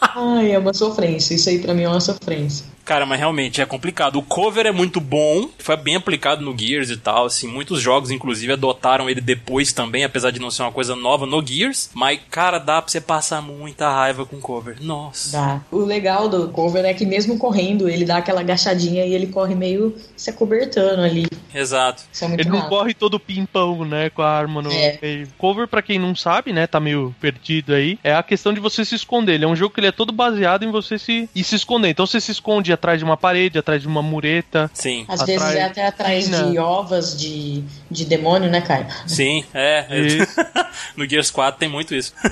[0.00, 1.34] Ai, é uma sofrência.
[1.34, 2.66] Isso aí pra mim é uma sofrência.
[2.84, 4.16] Cara, mas realmente é complicado.
[4.18, 8.10] O cover é muito bom, foi bem aplicado no Gears e tal, assim, muitos jogos
[8.10, 12.18] inclusive adotaram ele depois também, apesar de não ser uma coisa nova no Gears, mas
[12.30, 14.76] cara, dá pra você passar muita raiva com cover.
[14.80, 15.36] Nossa.
[15.36, 15.60] Dá.
[15.70, 19.54] O legal do cover é que mesmo correndo, ele dá aquela agachadinha e ele corre
[19.54, 21.26] meio se acobertando ali.
[21.54, 22.02] Exato.
[22.12, 22.68] Isso é muito Ele não massa.
[22.70, 24.98] corre todo pimpão, né, com a arma no É.
[25.00, 25.28] meio.
[25.38, 28.84] Cover, pra quem não sabe, né, tá meio perdido aí, é a questão de você
[28.84, 29.34] se esconder.
[29.34, 31.90] Ele é um jogo que ele é todo baseado em você se e se esconder.
[31.90, 34.70] Então você se esconde atrás de uma parede, atrás de uma mureta.
[34.74, 35.04] Sim.
[35.08, 36.50] Às atrás- vezes é até atrás Não.
[36.52, 38.86] de ovas de, de demônio, né, Caio?
[39.06, 39.86] Sim, é.
[40.96, 42.12] No Gears 4 tem muito isso.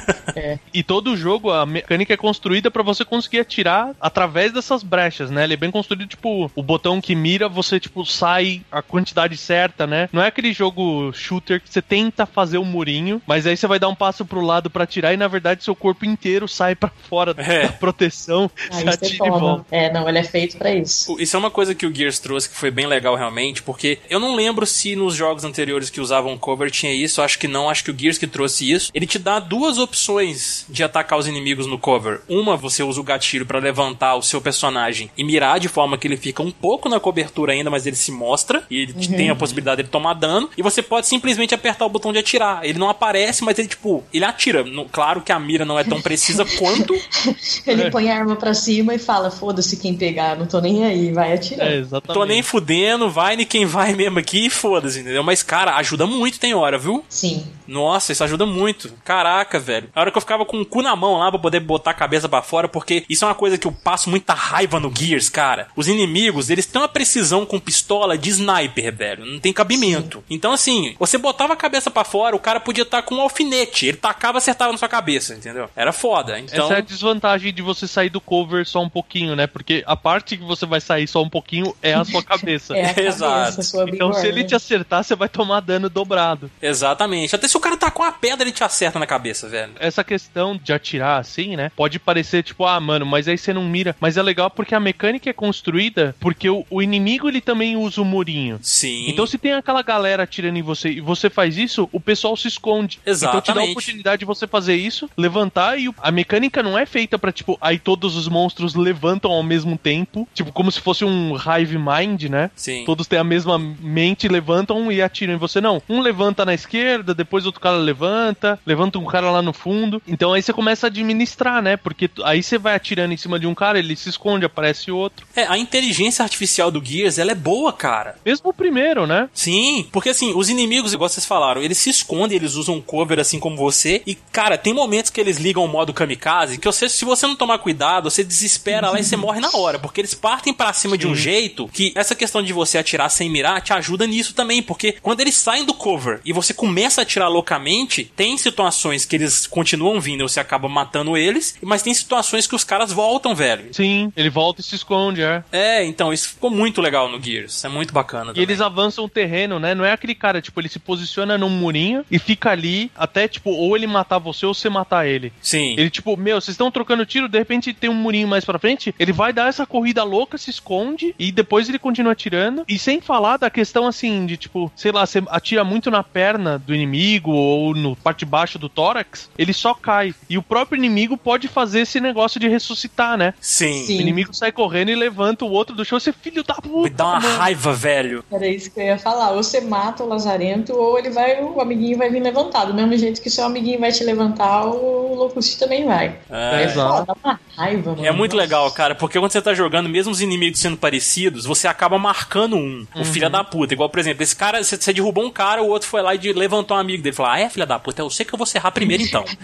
[0.72, 5.44] E todo jogo, a mecânica é construída pra você conseguir atirar através dessas brechas, né?
[5.44, 9.86] Ele é bem construído, tipo, o botão que mira, você, tipo, sai a quantidade certa,
[9.86, 10.08] né?
[10.12, 13.78] Não é aquele jogo shooter que você tenta fazer o murinho, mas aí você vai
[13.78, 16.90] dar um passo pro lado pra atirar e, na verdade, seu corpo inteiro sai pra
[17.08, 17.66] fora É.
[17.66, 19.30] da proteção, Ah, você isso é atira e foda.
[19.40, 19.64] volta.
[19.70, 21.16] É, não, ele é feito pra isso.
[21.18, 24.18] Isso é uma coisa que o Gears trouxe que foi bem legal realmente, porque eu
[24.20, 27.84] não lembro se nos jogos anteriores que usavam cover tinha isso, acho que não, acho
[27.84, 28.90] que o Gears que trouxe isso.
[28.94, 32.20] Ele te dá duas opções de atacar os inimigos no cover.
[32.28, 36.06] Uma, você usa o gatilho pra levantar o seu personagem e mirar de forma que
[36.06, 39.30] ele fica um pouco na cobertura ainda, mas ele se mostra e ele te- tem
[39.30, 40.48] a possibilidade de tomar dano.
[40.56, 42.64] E você pode simplesmente apertar o botão de atirar.
[42.64, 44.64] Ele não aparece, mas ele tipo, ele atira.
[44.90, 46.94] Claro que a mira não é tão precisa quanto,
[47.66, 51.12] Ele põe a arma pra cima e fala: foda-se quem pegar, não tô nem aí,
[51.12, 51.66] vai atirar.
[51.66, 52.18] É, exatamente.
[52.18, 55.22] Tô nem fudendo, vai nem quem vai mesmo aqui e foda-se, entendeu?
[55.22, 57.04] Mas, cara, ajuda muito, tem hora, viu?
[57.08, 57.46] Sim.
[57.66, 58.92] Nossa, isso ajuda muito.
[59.04, 59.88] Caraca, velho.
[59.94, 61.94] A hora que eu ficava com o cu na mão lá pra poder botar a
[61.94, 65.28] cabeça pra fora, porque isso é uma coisa que eu passo muita raiva no Gears,
[65.28, 65.68] cara.
[65.76, 69.24] Os inimigos, eles têm uma precisão com pistola de sniper, velho.
[69.24, 70.22] Não tem cabimento.
[70.28, 73.86] Então, assim, você botava a cabeça pra fora, o cara podia estar com um alfinete.
[73.86, 75.70] Ele tacava e acertava na sua cabeça, entendeu?
[75.76, 76.38] Era foda.
[76.40, 76.64] Então.
[76.64, 79.46] Essa é a desvantagem de você sair do cover só um pouquinho, né?
[79.46, 82.76] Porque a parte que você vai sair só um pouquinho é a sua cabeça.
[82.76, 83.62] É a cabeça, Exato.
[83.62, 86.50] sua Então, se ele te acertar, você vai tomar dano dobrado.
[86.60, 87.34] Exatamente.
[87.34, 89.72] Até se o cara tá com a pedra, ele te acerta na cabeça, velho.
[89.78, 91.70] Essa questão de atirar assim, né?
[91.76, 93.94] Pode parecer tipo, ah, mano, mas aí você não mira.
[94.00, 98.00] Mas é legal porque a mecânica é construída porque o, o inimigo ele também usa
[98.00, 98.58] o murinho.
[98.62, 99.06] Sim.
[99.08, 102.48] Então, se tem aquela galera atirando em você e você faz isso, o pessoal se
[102.48, 102.98] esconde.
[103.06, 103.70] Então, te dá a Exatamente.
[103.72, 107.58] oportunidade de você fazer isso, levantar e o- a mecânica não é feita pra, tipo,
[107.60, 109.99] aí todos os monstros levantam ao mesmo tempo,
[110.34, 112.50] tipo, como se fosse um hive mind, né?
[112.54, 112.84] Sim.
[112.84, 115.60] Todos têm a mesma mente, levantam e atiram em você.
[115.60, 115.82] Não.
[115.88, 120.02] Um levanta na esquerda, depois outro cara levanta, levanta um cara lá no fundo.
[120.06, 121.76] Então aí você começa a administrar, né?
[121.76, 125.26] Porque aí você vai atirando em cima de um cara, ele se esconde, aparece outro.
[125.34, 128.16] É, a inteligência artificial do Gears, ela é boa, cara.
[128.24, 129.28] Mesmo o primeiro, né?
[129.34, 133.38] Sim, porque assim, os inimigos, igual vocês falaram, eles se escondem, eles usam cover assim
[133.38, 134.02] como você.
[134.06, 137.36] E, cara, tem momentos que eles ligam o modo kamikaze, que você, se você não
[137.36, 139.78] tomar cuidado, você desespera lá e você morre na hora.
[139.90, 143.28] Porque eles partem pra cima de um jeito que essa questão de você atirar sem
[143.28, 144.62] mirar te ajuda nisso também.
[144.62, 149.16] Porque quando eles saem do cover e você começa a atirar loucamente, tem situações que
[149.16, 153.34] eles continuam vindo e você acaba matando eles, mas tem situações que os caras voltam,
[153.34, 153.72] velho.
[153.72, 155.42] Sim, ele volta e se esconde, é.
[155.50, 157.64] É, então, isso ficou muito legal no Gears.
[157.64, 158.42] É muito bacana E também.
[158.42, 159.74] eles avançam o terreno, né?
[159.74, 163.50] Não é aquele cara, tipo, ele se posiciona num murinho e fica ali até, tipo,
[163.50, 165.32] ou ele matar você ou você matar ele.
[165.42, 165.74] Sim.
[165.76, 168.94] Ele, tipo, meu, vocês estão trocando tiro, de repente tem um murinho mais pra frente,
[168.98, 172.64] ele vai dar essa corrida louca, se esconde e depois ele continua atirando.
[172.68, 176.58] E sem falar da questão assim, de tipo, sei lá, você atira muito na perna
[176.58, 180.14] do inimigo ou no parte de baixo do tórax, ele só cai.
[180.28, 183.34] E o próprio inimigo pode fazer esse negócio de ressuscitar, né?
[183.40, 183.84] Sim.
[183.84, 183.98] Sim.
[183.98, 186.82] O inimigo sai correndo e levanta o outro do chão, você filho da puta.
[186.82, 187.38] Me dá uma mano.
[187.38, 188.24] raiva, velho.
[188.30, 189.30] Era isso que eu ia falar.
[189.30, 192.66] Ou você mata o Lazarento, ou ele vai, o amiguinho vai vir levantar.
[192.66, 196.18] Do mesmo jeito que seu amiguinho vai te levantar, o Locust também vai.
[196.30, 196.60] É.
[196.60, 196.96] É Exato.
[196.96, 198.06] foda, dá uma raiva, mano.
[198.06, 201.68] É muito legal, cara, porque quando você tá jogando, mesmo os inimigos sendo parecidos, você
[201.68, 203.74] acaba marcando um, o filho da puta.
[203.74, 206.32] Igual, por exemplo, esse cara, você, você derrubou um cara, o outro foi lá e
[206.32, 207.14] levantou um amigo dele.
[207.14, 209.24] Falou, ah, é, filha da puta, eu sei que eu vou serrar primeiro então.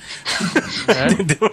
[0.88, 1.12] É.
[1.12, 1.50] Entendeu?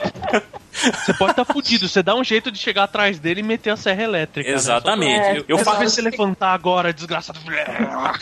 [0.73, 3.77] Você pode estar fudido, você dá um jeito de chegar atrás dele e meter a
[3.77, 4.49] serra elétrica.
[4.49, 4.55] né?
[4.55, 5.21] Exatamente.
[5.21, 5.63] É, eu, eu exato.
[5.63, 5.95] Só pra faço.
[5.95, 7.39] se levantar agora, desgraçado.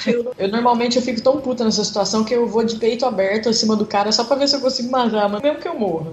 [0.05, 3.49] Eu, eu normalmente eu fico tão puta nessa situação que eu vou de peito aberto
[3.49, 6.11] acima do cara só pra ver se eu consigo matar, mas mesmo que eu morra.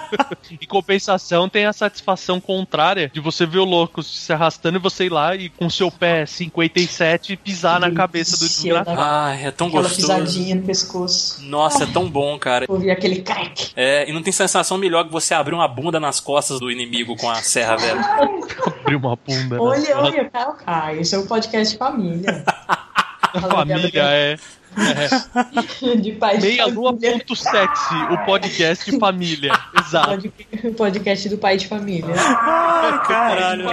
[0.50, 5.04] Em compensação, tem a satisfação contrária de você ver o louco se arrastando e você
[5.06, 8.98] ir lá e com seu pé 57 pisar na cabeça do desgraçado.
[9.00, 10.06] Ah, é tão Aquela gostoso.
[10.08, 11.42] pisadinha no pescoço.
[11.44, 12.66] Nossa, é tão bom, cara.
[12.68, 13.70] Ouvir aquele crack.
[13.76, 17.16] É, e não tem sensação melhor que você abrir uma bunda nas costas do inimigo
[17.16, 18.00] com a serra, velho.
[18.80, 19.56] Abrir uma bunda.
[19.56, 19.60] né?
[19.60, 22.44] Olha, olha, Caio Caio, isso é um podcast de família.
[23.50, 24.36] Família é.
[26.00, 26.66] De pai de Meia família.
[26.80, 29.52] lua ponto sexy, o podcast de família.
[29.78, 30.08] Exato.
[30.08, 32.14] Pod- podcast do pai de família.
[33.06, 33.64] Caralho,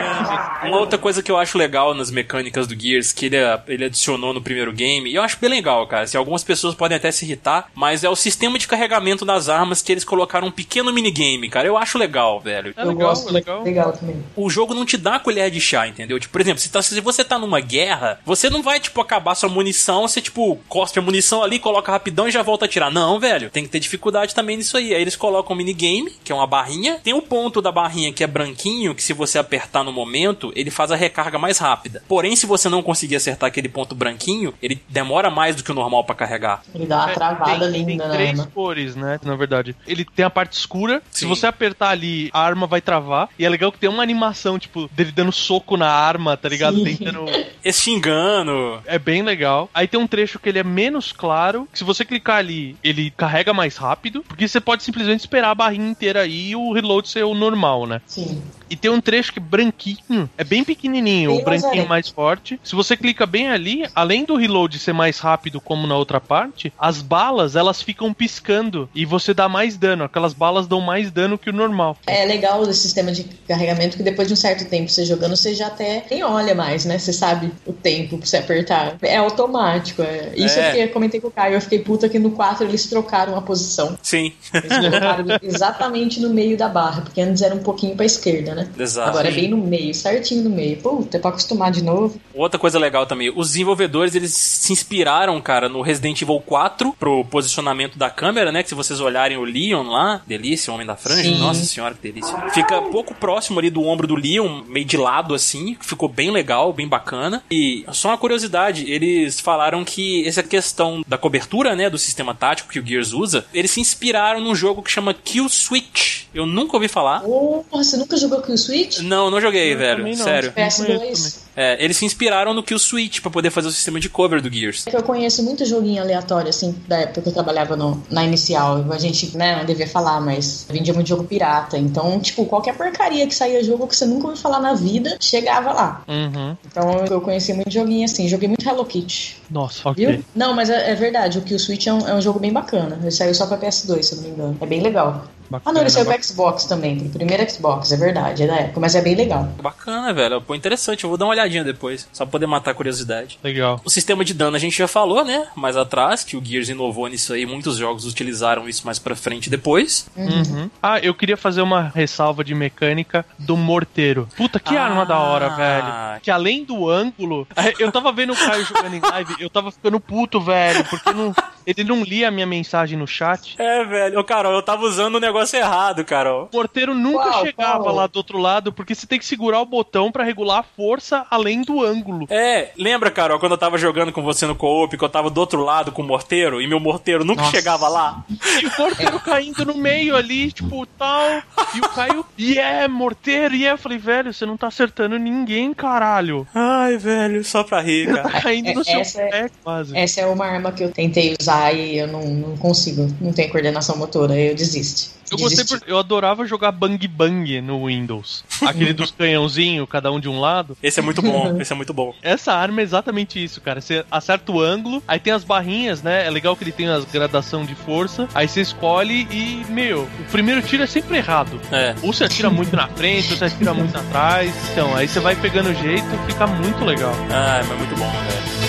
[0.64, 4.34] Uma outra coisa que eu acho legal nas mecânicas do Gears, que ele, ele adicionou
[4.34, 6.08] no primeiro game, e eu acho bem legal, cara.
[6.08, 9.82] Se algumas pessoas podem até se irritar, mas é o sistema de carregamento das armas
[9.82, 11.68] que eles colocaram um pequeno minigame, cara.
[11.68, 12.74] Eu acho legal, velho.
[12.76, 13.64] É eu legal, gosto, é legal.
[13.64, 14.24] legal também.
[14.36, 16.20] O jogo não te dá colher de chá, entendeu?
[16.20, 19.36] Tipo, por exemplo, se, tá- se você tá numa guerra, você não vai, tipo, acabar
[19.36, 22.91] sua munição, você, tipo, costa a munição ali, coloca rapidão e já volta a atirar.
[22.91, 23.50] Não, velho.
[23.50, 24.93] Tem que ter dificuldade também nisso aí.
[24.93, 27.00] Aí eles colocam um minigame, que é uma barrinha.
[27.04, 30.69] Tem o ponto da barrinha que é branquinho, que se você apertar no momento, ele
[30.69, 32.04] faz a recarga mais rápida.
[32.08, 35.76] Porém, se você não conseguir acertar aquele ponto branquinho, ele demora mais do que o
[35.76, 36.62] normal pra carregar.
[36.74, 38.52] Ele dá uma travada É, tem, linda tem na três arma.
[38.54, 39.19] cores, né?
[39.24, 39.76] Na verdade.
[39.88, 41.02] Ele tem a parte escura.
[41.10, 41.28] Se Sim.
[41.28, 43.28] você apertar ali, a arma vai travar.
[43.39, 46.78] E é legal que tem uma animação, tipo, dele dando soco na arma, tá ligado?
[46.78, 46.84] Sim.
[46.95, 47.26] Tentando.
[47.65, 48.82] Esse xingando.
[48.86, 49.69] É bem legal.
[49.74, 51.68] Aí tem um trecho que ele é menos claro.
[51.72, 54.24] Que se você clicar ali, ele carrega mais rápido.
[54.28, 57.88] Porque você pode simplesmente esperar a barrinha inteira aí e o reload ser o normal,
[57.88, 58.02] né?
[58.06, 58.42] Sim.
[58.70, 62.60] E tem um trecho que é branquinho, é bem pequenininho, Bem o branquinho mais forte.
[62.64, 66.74] Se você clica bem ali, além do reload ser mais rápido como na outra parte,
[66.78, 70.04] as balas elas ficam piscando e você dá mais dano.
[70.04, 71.98] Aquelas balas dão mais dano que o normal.
[72.08, 75.54] É legal o sistema de carregamento que depois de um certo tempo você jogando, você
[75.54, 76.98] já até nem olha mais, né?
[76.98, 78.98] Você sabe o tempo pra você apertar.
[79.02, 80.02] É automático.
[80.02, 80.34] É.
[80.36, 80.64] Isso É.
[80.65, 83.36] eu, fiquei, eu comentei com o Caio, eu fiquei puta que no 4 eles trocaram
[83.38, 83.97] a posição.
[84.01, 84.34] Sim.
[84.54, 88.69] Eles colocaram exatamente no meio da barra, porque antes era um pouquinho pra esquerda, né?
[88.78, 89.10] Exato.
[89.10, 90.78] Agora é bem no meio, certinho no meio.
[90.78, 92.19] Puta, é pra acostumar de novo.
[92.34, 97.23] Outra coisa legal também, os desenvolvedores eles se inspiraram, cara, no Resident Evil 4 pro
[97.25, 98.63] posicionamento da câmera, né?
[98.63, 101.39] Que se vocês olharem o Leon lá, delícia, o homem da franja, Sim.
[101.39, 102.36] nossa senhora, que delícia.
[102.51, 106.71] Fica pouco próximo ali do ombro do Leon, meio de lado assim, ficou bem legal,
[106.73, 107.43] bem bacana.
[107.49, 112.70] E só uma curiosidade, eles falaram que essa questão da cobertura, né, do sistema tático
[112.70, 116.24] que o Gears usa, eles se inspiraram num jogo que chama Kill Switch.
[116.34, 117.22] Eu nunca ouvi falar.
[117.26, 119.00] Oh, você nunca jogou Kill Switch?
[119.00, 120.15] Não, não joguei, velho.
[120.15, 120.54] Sério.
[120.54, 121.45] PS2.
[121.56, 124.52] É, eles se inspiraram no Kill Switch pra poder fazer o sistema de cover do
[124.54, 124.86] Gears.
[124.88, 128.24] É que eu conheço muito joguinho aleatório, assim, da época que eu trabalhava no- na
[128.24, 128.86] inicial.
[128.91, 131.78] A gente, né, não devia falar, mas vendia muito jogo pirata.
[131.78, 135.72] Então, tipo, qualquer porcaria que saía jogo que você nunca ouviu falar na vida, chegava
[135.72, 136.04] lá.
[136.08, 136.58] Uhum.
[136.65, 138.28] Então, eu conheci muito joguinho assim.
[138.28, 139.38] Joguei muito Hello Kitty.
[139.50, 140.06] Nossa, ok.
[140.06, 140.24] Viu?
[140.36, 141.38] Não, mas é, é verdade.
[141.38, 142.98] O Kill Switch é um, é um jogo bem bacana.
[143.02, 144.58] Ele saiu só pra PS2, se eu não me engano.
[144.60, 145.26] É bem legal.
[145.52, 146.16] Ah, não, ele saiu bacana.
[146.20, 147.00] pra Xbox também.
[147.00, 148.44] Pro primeiro Xbox, é verdade.
[148.44, 148.80] É da época.
[148.80, 149.48] Mas é bem legal.
[149.62, 150.42] Bacana, velho.
[150.42, 151.04] Pô, interessante.
[151.04, 152.08] Eu vou dar uma olhadinha depois.
[152.12, 153.40] Só pra poder matar a curiosidade.
[153.44, 153.80] Legal.
[153.84, 155.48] O sistema de dano a gente já falou, né?
[155.56, 157.46] Mais atrás, que o Gears inovou nisso aí.
[157.46, 160.08] Muitos jogos utilizaram isso mais pra frente depois.
[160.16, 160.70] Uhum.
[160.82, 164.28] Ah, eu queria fazer uma ressalva de mecânica do morteiro.
[164.36, 164.84] Puta, que Ah.
[164.86, 165.88] arma da hora, velho.
[166.22, 167.48] Que além do ângulo.
[167.80, 171.34] Eu tava vendo o Caio jogando em live, eu tava ficando puto, velho, porque não.
[171.65, 173.56] Ele não lia a minha mensagem no chat.
[173.58, 174.19] É, velho.
[174.19, 176.43] Ô, Carol, eu tava usando o negócio errado, Carol.
[176.43, 179.65] O porteiro nunca Qual, chegava lá do outro lado, porque você tem que segurar o
[179.65, 182.28] botão pra regular a força além do ângulo.
[182.30, 185.39] É, lembra, Carol, quando eu tava jogando com você no co-op, que eu tava do
[185.39, 187.56] outro lado com o morteiro, e meu morteiro nunca Nossa.
[187.56, 188.23] chegava lá?
[188.62, 191.41] E o porteiro caindo no meio ali, tipo, tal.
[191.73, 193.71] E o Caio, e é, morteiro, e é.
[193.71, 196.47] Eu falei, velho, você não tá acertando ninguém, caralho.
[196.54, 198.30] Ai, velho, só pra rir, cara.
[198.30, 199.97] Tá caindo no seu Essa é- pé, quase.
[199.97, 203.08] Essa é uma arma que eu tentei usar e eu não, não consigo.
[203.20, 205.15] Não tenho coordenação motora, eu desisto.
[205.32, 208.44] Eu gostei porque eu adorava jogar Bang Bang no Windows.
[208.65, 210.78] Aquele dos canhãozinhos, cada um de um lado.
[210.82, 212.13] Esse é muito bom, esse é muito bom.
[212.22, 213.82] Essa arma é exatamente isso, cara.
[213.82, 216.26] Você acerta o ângulo, aí tem as barrinhas, né?
[216.26, 218.28] É legal que ele tem as gradação de força.
[218.34, 221.60] Aí você escolhe e, meu, o primeiro tiro é sempre errado.
[221.72, 221.96] É.
[222.04, 224.54] Ou você atira muito na frente, ou você atira muito atrás.
[224.72, 227.13] Então, aí você vai pegando o jeito, fica muito legal.
[227.32, 228.64] Ah, mas muito bom, velho.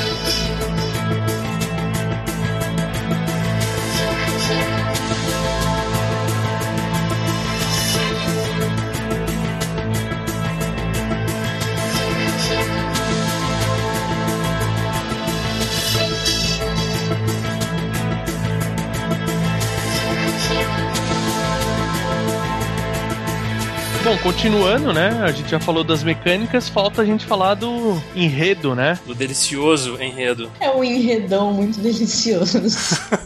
[24.07, 25.21] Bom, continuando, né?
[25.25, 28.97] A gente já falou das mecânicas, falta a gente falar do enredo, né?
[29.05, 30.49] Do delicioso enredo.
[30.61, 32.63] É um enredão muito delicioso.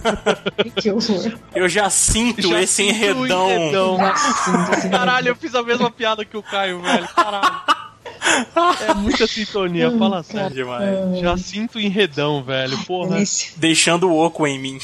[0.81, 1.39] que horror.
[1.55, 3.51] Eu já sinto Já esse sinto enredão.
[3.51, 3.99] enredão.
[4.91, 7.09] Caralho, eu fiz a mesma piada que o Caio, velho.
[7.09, 7.61] Caralho.
[8.89, 10.57] É muita sintonia, fala sério.
[10.57, 11.21] Demais.
[11.21, 12.79] Já sinto enredão, velho.
[12.87, 13.19] Porra.
[13.57, 14.79] Deixando o oco em mim.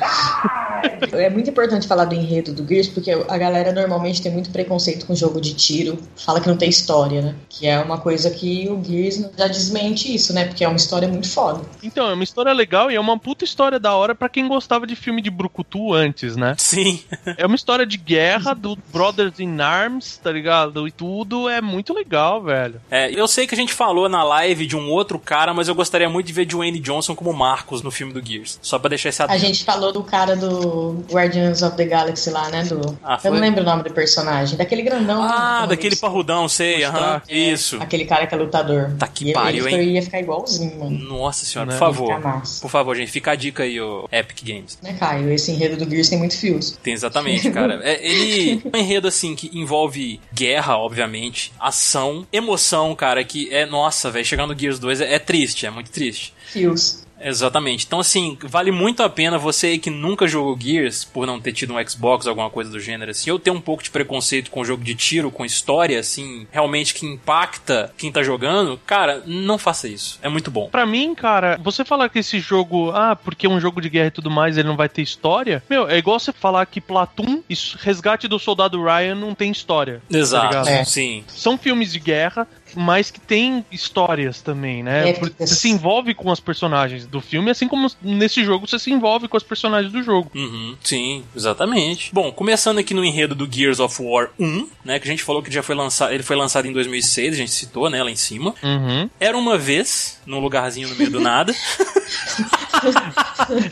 [1.12, 5.06] É muito importante falar do enredo do Gears, porque a galera normalmente tem muito preconceito
[5.06, 7.34] com jogo de tiro, fala que não tem história, né?
[7.48, 10.44] Que é uma coisa que o Gears já desmente isso, né?
[10.46, 11.62] Porque é uma história muito foda.
[11.82, 14.86] Então, é uma história legal e é uma puta história da hora pra quem gostava
[14.86, 16.54] de filme de Brucutu antes, né?
[16.58, 17.02] Sim.
[17.36, 20.86] É uma história de guerra do Brothers in Arms, tá ligado?
[20.86, 22.80] E tudo é muito legal, velho.
[22.90, 25.74] É, eu sei que a gente falou na live de um outro cara, mas eu
[25.74, 28.58] gostaria muito de ver Dwayne Johnson como Marcos no filme do Gears.
[28.62, 29.40] Só pra deixar esse A adendo.
[29.40, 32.64] gente falou do cara do Guardians of the Galaxy lá, né?
[32.64, 32.98] Do...
[33.02, 34.56] Ah, Eu não lembro o nome do personagem.
[34.56, 35.22] Daquele grandão.
[35.22, 35.66] Ah, né?
[35.68, 37.20] daquele parrudão, sei, aham.
[37.28, 37.76] Isso.
[37.80, 38.92] Aquele cara que é lutador.
[38.98, 39.90] Tá que E pariu, ele hein?
[39.94, 40.98] ia ficar igualzinho, mano.
[40.98, 41.78] Nossa senhora, Né?
[41.78, 42.20] por favor.
[42.60, 44.78] Por favor, gente, fica a dica aí, o Epic Games.
[44.82, 45.30] Né, Caio?
[45.32, 46.72] Esse enredo do Gears tem muito fios.
[46.82, 47.80] Tem exatamente, cara.
[47.82, 53.66] É, ele é um enredo assim que envolve guerra, obviamente, ação, emoção, cara, que é,
[53.66, 56.32] nossa, velho, chegar no Gears 2 é, é triste, é muito triste.
[56.46, 57.04] Fios.
[57.24, 57.86] Exatamente.
[57.86, 61.52] Então, assim, vale muito a pena você aí que nunca jogou Gears, por não ter
[61.52, 64.64] tido um Xbox, alguma coisa do gênero assim, ou ter um pouco de preconceito com
[64.64, 69.88] jogo de tiro, com história, assim, realmente que impacta quem tá jogando, cara, não faça
[69.88, 70.18] isso.
[70.22, 70.68] É muito bom.
[70.68, 74.08] Pra mim, cara, você falar que esse jogo, ah, porque é um jogo de guerra
[74.08, 77.42] e tudo mais, ele não vai ter história, meu, é igual você falar que Platoon
[77.48, 80.02] e Resgate do Soldado Ryan não tem história.
[80.10, 80.46] tá Exato.
[80.46, 80.68] ligado?
[80.68, 80.84] É.
[80.84, 81.24] Sim.
[81.28, 85.10] São filmes de guerra, mas que tem histórias também, né?
[85.10, 85.50] Épicas.
[85.50, 89.28] Você se envolve com as personagens do filme, assim como nesse jogo você se envolve
[89.28, 90.30] com as personagens do jogo.
[90.34, 92.10] Uhum, sim, exatamente.
[92.12, 95.42] Bom, começando aqui no enredo do Gears of War 1, né, que a gente falou
[95.42, 98.16] que já foi lançado, ele foi lançado em 2006, a gente citou, né, lá em
[98.16, 98.54] cima.
[98.62, 99.08] Uhum.
[99.18, 101.54] Era uma vez, num lugarzinho no meio do nada.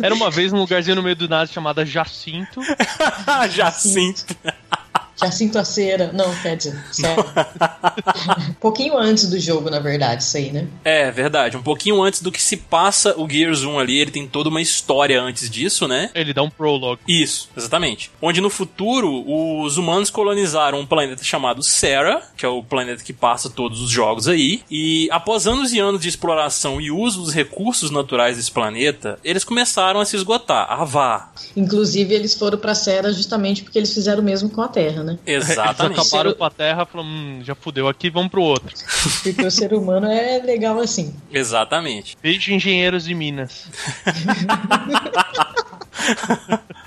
[0.03, 2.61] Era uma vez num lugarzinho no meio do nada chamada Jacinto.
[3.51, 4.37] Jacinto.
[5.23, 6.11] Já sinto a cera.
[6.13, 7.25] Não, quer dizer, sério.
[8.51, 10.67] um pouquinho antes do jogo, na verdade, isso aí, né?
[10.85, 11.57] É, verdade.
[11.57, 14.61] Um pouquinho antes do que se passa o Gears 1 ali, ele tem toda uma
[14.61, 16.11] história antes disso, né?
[16.15, 17.01] Ele dá um prologue.
[17.07, 18.11] Isso, exatamente.
[18.21, 23.13] Onde no futuro os humanos colonizaram um planeta chamado Sera, que é o planeta que
[23.13, 24.63] passa todos os jogos aí.
[24.71, 29.45] E após anos e anos de exploração e uso dos recursos naturais desse planeta, eles
[29.45, 31.33] começaram a se esgotar, a vá.
[31.57, 35.12] Inclusive, eles foram pra Sera justamente porque eles fizeram o mesmo com a Terra, né?
[35.27, 35.99] Exatamente.
[35.99, 38.75] Eles acabaram com a Terra, falaram, hum, já fudeu aqui, vamos pro outro.
[39.23, 41.15] Porque o ser humano é legal assim.
[41.33, 42.17] Exatamente.
[42.23, 43.67] Beijo, engenheiros de Minas.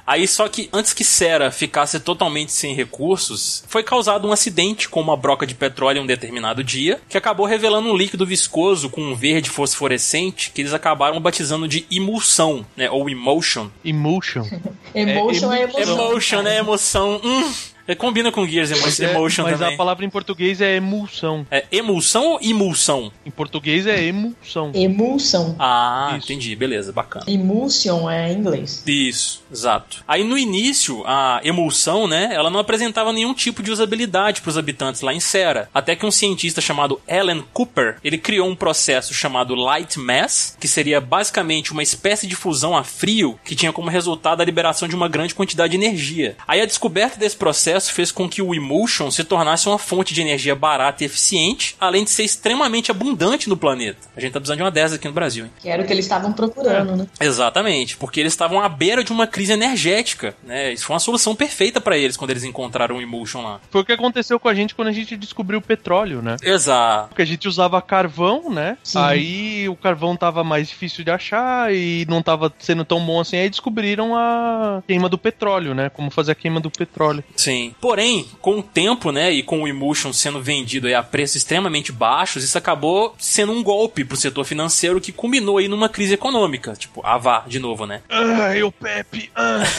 [0.07, 5.01] Aí só que antes que Sera ficasse totalmente sem recursos, foi causado um acidente com
[5.01, 9.01] uma broca de petróleo em um determinado dia, que acabou revelando um líquido viscoso com
[9.01, 13.69] um verde fosforescente que eles acabaram batizando de emulsão, né, ou emotion.
[13.83, 14.45] Emotion.
[14.93, 16.07] Emotion é, emo- emoção.
[16.09, 17.21] Emotion, né, emoção.
[17.23, 17.53] Hum,
[17.87, 19.73] É, combina com Gears Emo- Mas, é- Emotion mas também.
[19.73, 21.45] a palavra em português é emulsão.
[21.51, 23.11] É emulsão ou emulsão?
[23.25, 24.71] Em português é emulsão.
[24.73, 25.55] Emulsão.
[25.59, 26.25] Ah, Isso.
[26.31, 26.55] entendi.
[26.55, 27.25] Beleza, bacana.
[27.27, 28.83] Emulsion é em inglês.
[28.87, 30.03] Isso, exato.
[30.07, 34.57] Aí no início, a emulsão, né, ela não apresentava nenhum tipo de usabilidade para os
[34.57, 35.69] habitantes lá em Sera.
[35.73, 40.67] Até que um cientista chamado Alan Cooper, ele criou um processo chamado Light Mass, que
[40.67, 44.95] seria basicamente uma espécie de fusão a frio que tinha como resultado a liberação de
[44.95, 46.35] uma grande quantidade de energia.
[46.47, 50.21] Aí a descoberta desse processo fez com que o Emulsion se tornasse uma fonte de
[50.21, 53.99] energia barata e eficiente, além de ser extremamente abundante no planeta.
[54.15, 55.51] A gente tá precisando de uma dessas aqui no Brasil, hein?
[55.59, 57.07] Que era o que eles estavam procurando, né?
[57.19, 60.73] Exatamente, porque eles estavam à beira de uma crise energética, né?
[60.73, 63.59] Isso foi uma solução perfeita pra eles quando eles encontraram o Emulsion lá.
[63.69, 66.37] Foi o que aconteceu com a gente quando a gente descobriu o petróleo, né?
[66.41, 67.09] Exato.
[67.09, 68.77] Porque a gente usava carvão, né?
[68.83, 68.99] Sim.
[68.99, 73.37] Aí o carvão tava mais difícil de achar e não tava sendo tão bom assim.
[73.37, 75.89] Aí descobriram a queima do petróleo, né?
[75.89, 77.23] Como fazer a queima do petróleo.
[77.35, 77.64] Sim.
[77.79, 81.91] Porém, com o tempo, né, e com o Emulsion sendo vendido aí a preços extremamente
[81.91, 86.73] baixos, isso acabou sendo um golpe pro setor financeiro que culminou aí numa crise econômica.
[86.73, 88.01] Tipo, a VAR, de novo, né?
[88.09, 89.29] Ah, eu Pepe.
[89.35, 89.63] Ah.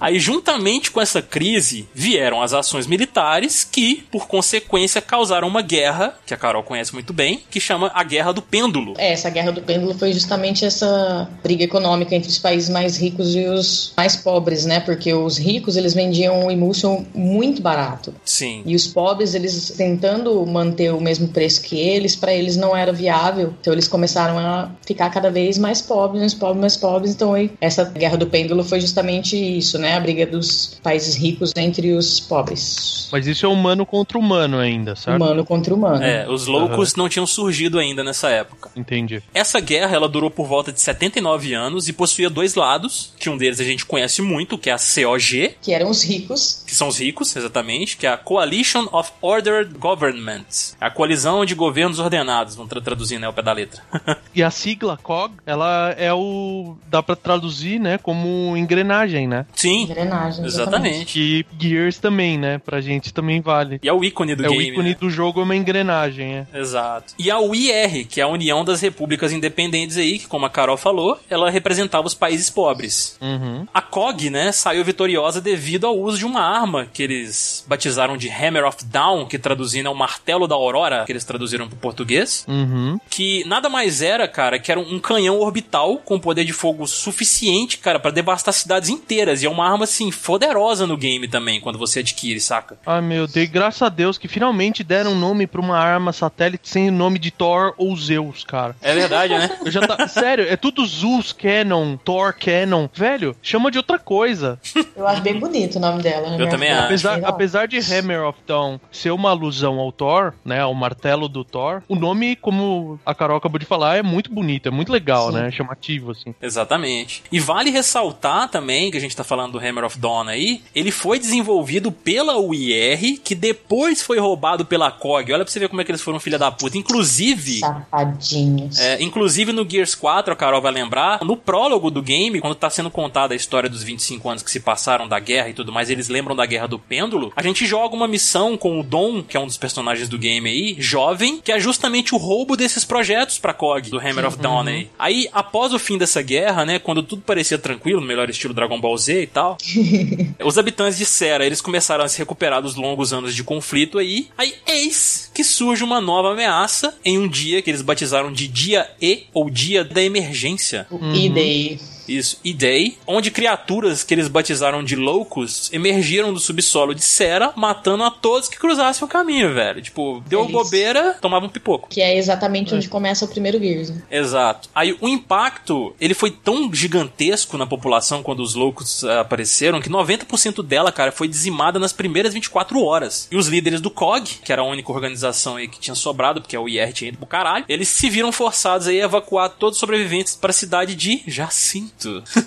[0.00, 6.14] Aí, juntamente com essa crise, vieram as ações militares que, por consequência, causaram uma guerra,
[6.24, 8.94] que a Carol conhece muito bem, que chama a Guerra do Pêndulo.
[8.96, 13.34] É, essa guerra do pêndulo foi justamente essa briga econômica entre os países mais ricos
[13.34, 14.80] e os mais pobres, né?
[14.80, 18.14] Porque os ricos, eles vendiam o emulsion muito barato.
[18.24, 18.62] Sim.
[18.64, 22.92] E os pobres, eles tentando manter o mesmo preço que eles, para eles não era
[22.92, 23.54] viável.
[23.60, 27.12] Então eles começaram a ficar cada vez mais pobres, mais pobres, mais pobres.
[27.12, 29.96] Então aí, essa guerra do pêndulo foi justamente isso, né?
[29.96, 33.08] A briga dos países ricos entre os pobres.
[33.12, 35.16] Mas isso é humano contra humano ainda, certo?
[35.16, 36.02] Humano contra humano.
[36.02, 38.70] É, os loucos não tinham surgido ainda nessa época.
[38.76, 39.22] Entendi.
[39.34, 43.36] Essa guerra ela durou por volta de 79 anos e possuía dois lados, que um
[43.36, 46.62] deles a gente conhece muito, que é a COG, Que eram os ricos.
[46.66, 51.54] que são os ricos, exatamente, que é a Coalition of Ordered Governments, a coalizão de
[51.54, 53.82] governos ordenados, vamos tra traduzir, né, ao pé da letra.
[54.32, 56.76] E a sigla COG, ela é o.
[56.86, 57.98] dá pra traduzir, né?
[57.98, 59.44] Como engrenagem, né?
[59.56, 60.44] Sim, Engrenagem.
[60.44, 61.06] exatamente.
[61.06, 62.58] Que Gears também, né?
[62.58, 63.80] Pra gente também vale.
[63.82, 64.68] E é o ícone do é o game.
[64.68, 64.96] ícone né?
[65.00, 66.46] do jogo, é uma engrenagem, é.
[66.54, 67.12] Exato.
[67.18, 70.76] E a UIR, que é a União das Repúblicas Independentes aí, que como a Carol
[70.76, 73.18] falou, ela representava os países pobres.
[73.20, 73.66] Uhum.
[73.74, 78.28] A COG, né, saiu vitoriosa devido ao uso de uma arma que eles batizaram de
[78.28, 82.44] Hammer of Down, que traduzindo é o martelo da aurora, que eles traduziram pro português.
[82.48, 82.98] Uhum.
[83.08, 87.78] Que nada mais era, cara, que era um canhão orbital com poder de fogo suficiente,
[87.78, 89.42] cara, pra devastar cidades inteiras.
[89.42, 92.78] E é uma arma, assim, poderosa no game também, quando você adquire, saca?
[92.86, 96.68] Ai meu Deus, graças a Deus que finalmente deram um nome pra uma arma satélite
[96.68, 98.76] sem o nome de Thor ou Zeus, cara.
[98.80, 99.58] É verdade, né?
[99.64, 100.06] Eu já tá.
[100.08, 102.88] Sério, é tudo Zeus Canon, Thor Canon.
[102.92, 104.58] Velho, chama de outra coisa.
[104.96, 106.30] Eu acho bem bonito o nome dela.
[106.30, 106.36] né?
[106.42, 106.84] Eu também acho.
[106.84, 110.60] Apesar, apesar de Hammer of Dawn ser uma alusão ao Thor, né?
[110.60, 114.68] Ao martelo do Thor, o nome, como a Carol acabou de falar, é muito bonito,
[114.68, 115.38] é muito legal, Sim.
[115.38, 115.50] né?
[115.50, 116.34] Chamativo, assim.
[116.40, 117.22] Exatamente.
[117.30, 120.90] E vale ressaltar também, que a gente tá falando do Hammer of Dawn aí, ele
[120.90, 125.32] foi desenvolvido pela UIR, que depois foi roubado pela COG.
[125.32, 126.76] Olha pra você ver como é que eles foram filha da puta.
[126.76, 127.60] Inclusive...
[127.60, 128.78] Safadinhos.
[128.78, 132.70] É, inclusive no Gears 4, a Carol vai lembrar, no prólogo do game, quando tá
[132.70, 135.90] sendo contada a história dos 25 anos que se passaram da guerra e tudo mais,
[135.90, 139.36] eles lembram da Guerra do Pêndulo, a gente joga uma missão com o Dom, que
[139.36, 143.38] é um dos personagens do game aí, jovem, que é justamente o roubo desses projetos
[143.38, 144.88] pra COG, do Hammer of Dawn aí.
[144.98, 148.80] Aí, após o fim dessa guerra, né, quando tudo parecia tranquilo, no melhor estilo Dragon
[148.80, 149.56] Ball Z e tal,
[150.44, 154.28] os habitantes de Sera, eles começaram a se recuperar dos longos anos de conflito aí.
[154.36, 158.90] Aí, eis que surge uma nova ameaça em um dia que eles batizaram de Dia
[159.00, 160.86] E, ou Dia da Emergência.
[160.90, 161.78] O E-Day.
[162.10, 168.04] Isso, E-Day, onde criaturas que eles batizaram de loucos emergiram do subsolo de Sera, matando
[168.04, 169.80] a todos que cruzassem o caminho, velho.
[169.82, 171.88] Tipo, deu Eles- bobeira, tomava um pipoco.
[171.88, 173.90] Que é exatamente onde começa o primeiro Gears.
[173.90, 174.02] né?
[174.10, 174.68] Exato.
[174.74, 179.88] Aí o impacto, ele foi tão gigantesco na população quando os loucos ah, apareceram que
[179.88, 183.28] 90% dela, cara, foi dizimada nas primeiras 24 horas.
[183.30, 186.56] E os líderes do COG, que era a única organização aí que tinha sobrado, porque
[186.56, 189.80] o IR tinha ido pro caralho, eles se viram forçados aí a evacuar todos os
[189.80, 191.99] sobreviventes para a cidade de Jacinto.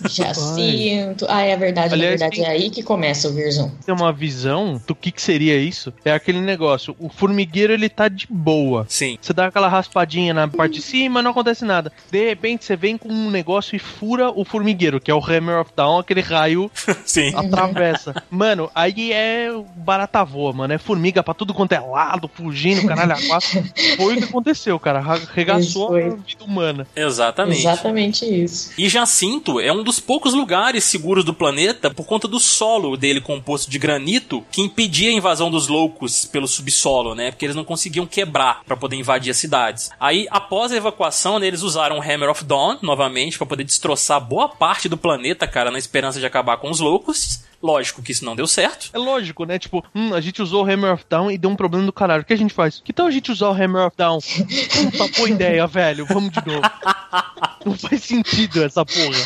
[0.10, 1.26] Já sinto.
[1.30, 1.94] Ah, é verdade.
[1.94, 3.70] Aliás, verdade, tem- é aí que começa o 1.
[3.86, 5.94] Tem uma visão do que, que seria isso.
[6.06, 8.86] É aquele negócio, o formigueiro ele tá de boa.
[8.90, 9.18] Sim.
[9.22, 11.92] Você dá aquela raspadinha na parte de cima, não acontece nada.
[12.12, 15.60] De repente você vem com um negócio e fura o formigueiro, que é o Hammer
[15.62, 16.72] of Dawn, aquele raio
[17.06, 17.34] Sim.
[17.36, 18.24] atravessa.
[18.30, 20.74] Mano, aí é barata voa, mano.
[20.74, 23.64] É formiga pra tudo quanto é lado, fugindo, caralho, a quatro.
[23.98, 25.00] Foi o que aconteceu, cara.
[25.00, 26.88] Arregaçou a vida humana.
[26.96, 27.60] Exatamente.
[27.60, 28.72] Exatamente isso.
[28.78, 33.22] E Jacinto, é um dos poucos lugares seguros do planeta por conta do solo dele
[33.22, 37.32] composto de granito que impedia a invasão dos loucos pelo subsolo, né?
[37.32, 39.92] Porque eles não conseguiam quebrar para poder invadir as cidades.
[40.00, 44.20] Aí, após a evacuação, né, eles usaram o Hammer of Dawn novamente para poder destroçar
[44.22, 47.44] boa parte do planeta, cara, na esperança de acabar com os loucos.
[47.64, 48.90] Lógico que isso não deu certo.
[48.94, 49.58] É lógico, né?
[49.58, 52.22] Tipo, hum, a gente usou o Hammer of Down e deu um problema do caralho.
[52.22, 52.82] O que a gente faz?
[52.84, 54.20] Que tal a gente usar o Hammer of Down?
[54.20, 56.06] Puta, boa ideia, velho.
[56.06, 56.62] Vamos de novo.
[57.66, 59.18] Não faz sentido essa porra.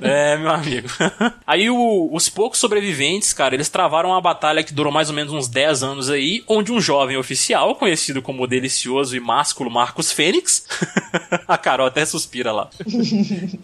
[0.00, 0.88] É, meu amigo.
[1.46, 5.32] Aí o- os poucos sobreviventes, cara, eles travaram uma batalha que durou mais ou menos
[5.32, 10.10] uns 10 anos aí, onde um jovem oficial, conhecido como o delicioso e másculo Marcos
[10.10, 10.66] Fênix,
[11.46, 12.68] a Carol até suspira lá,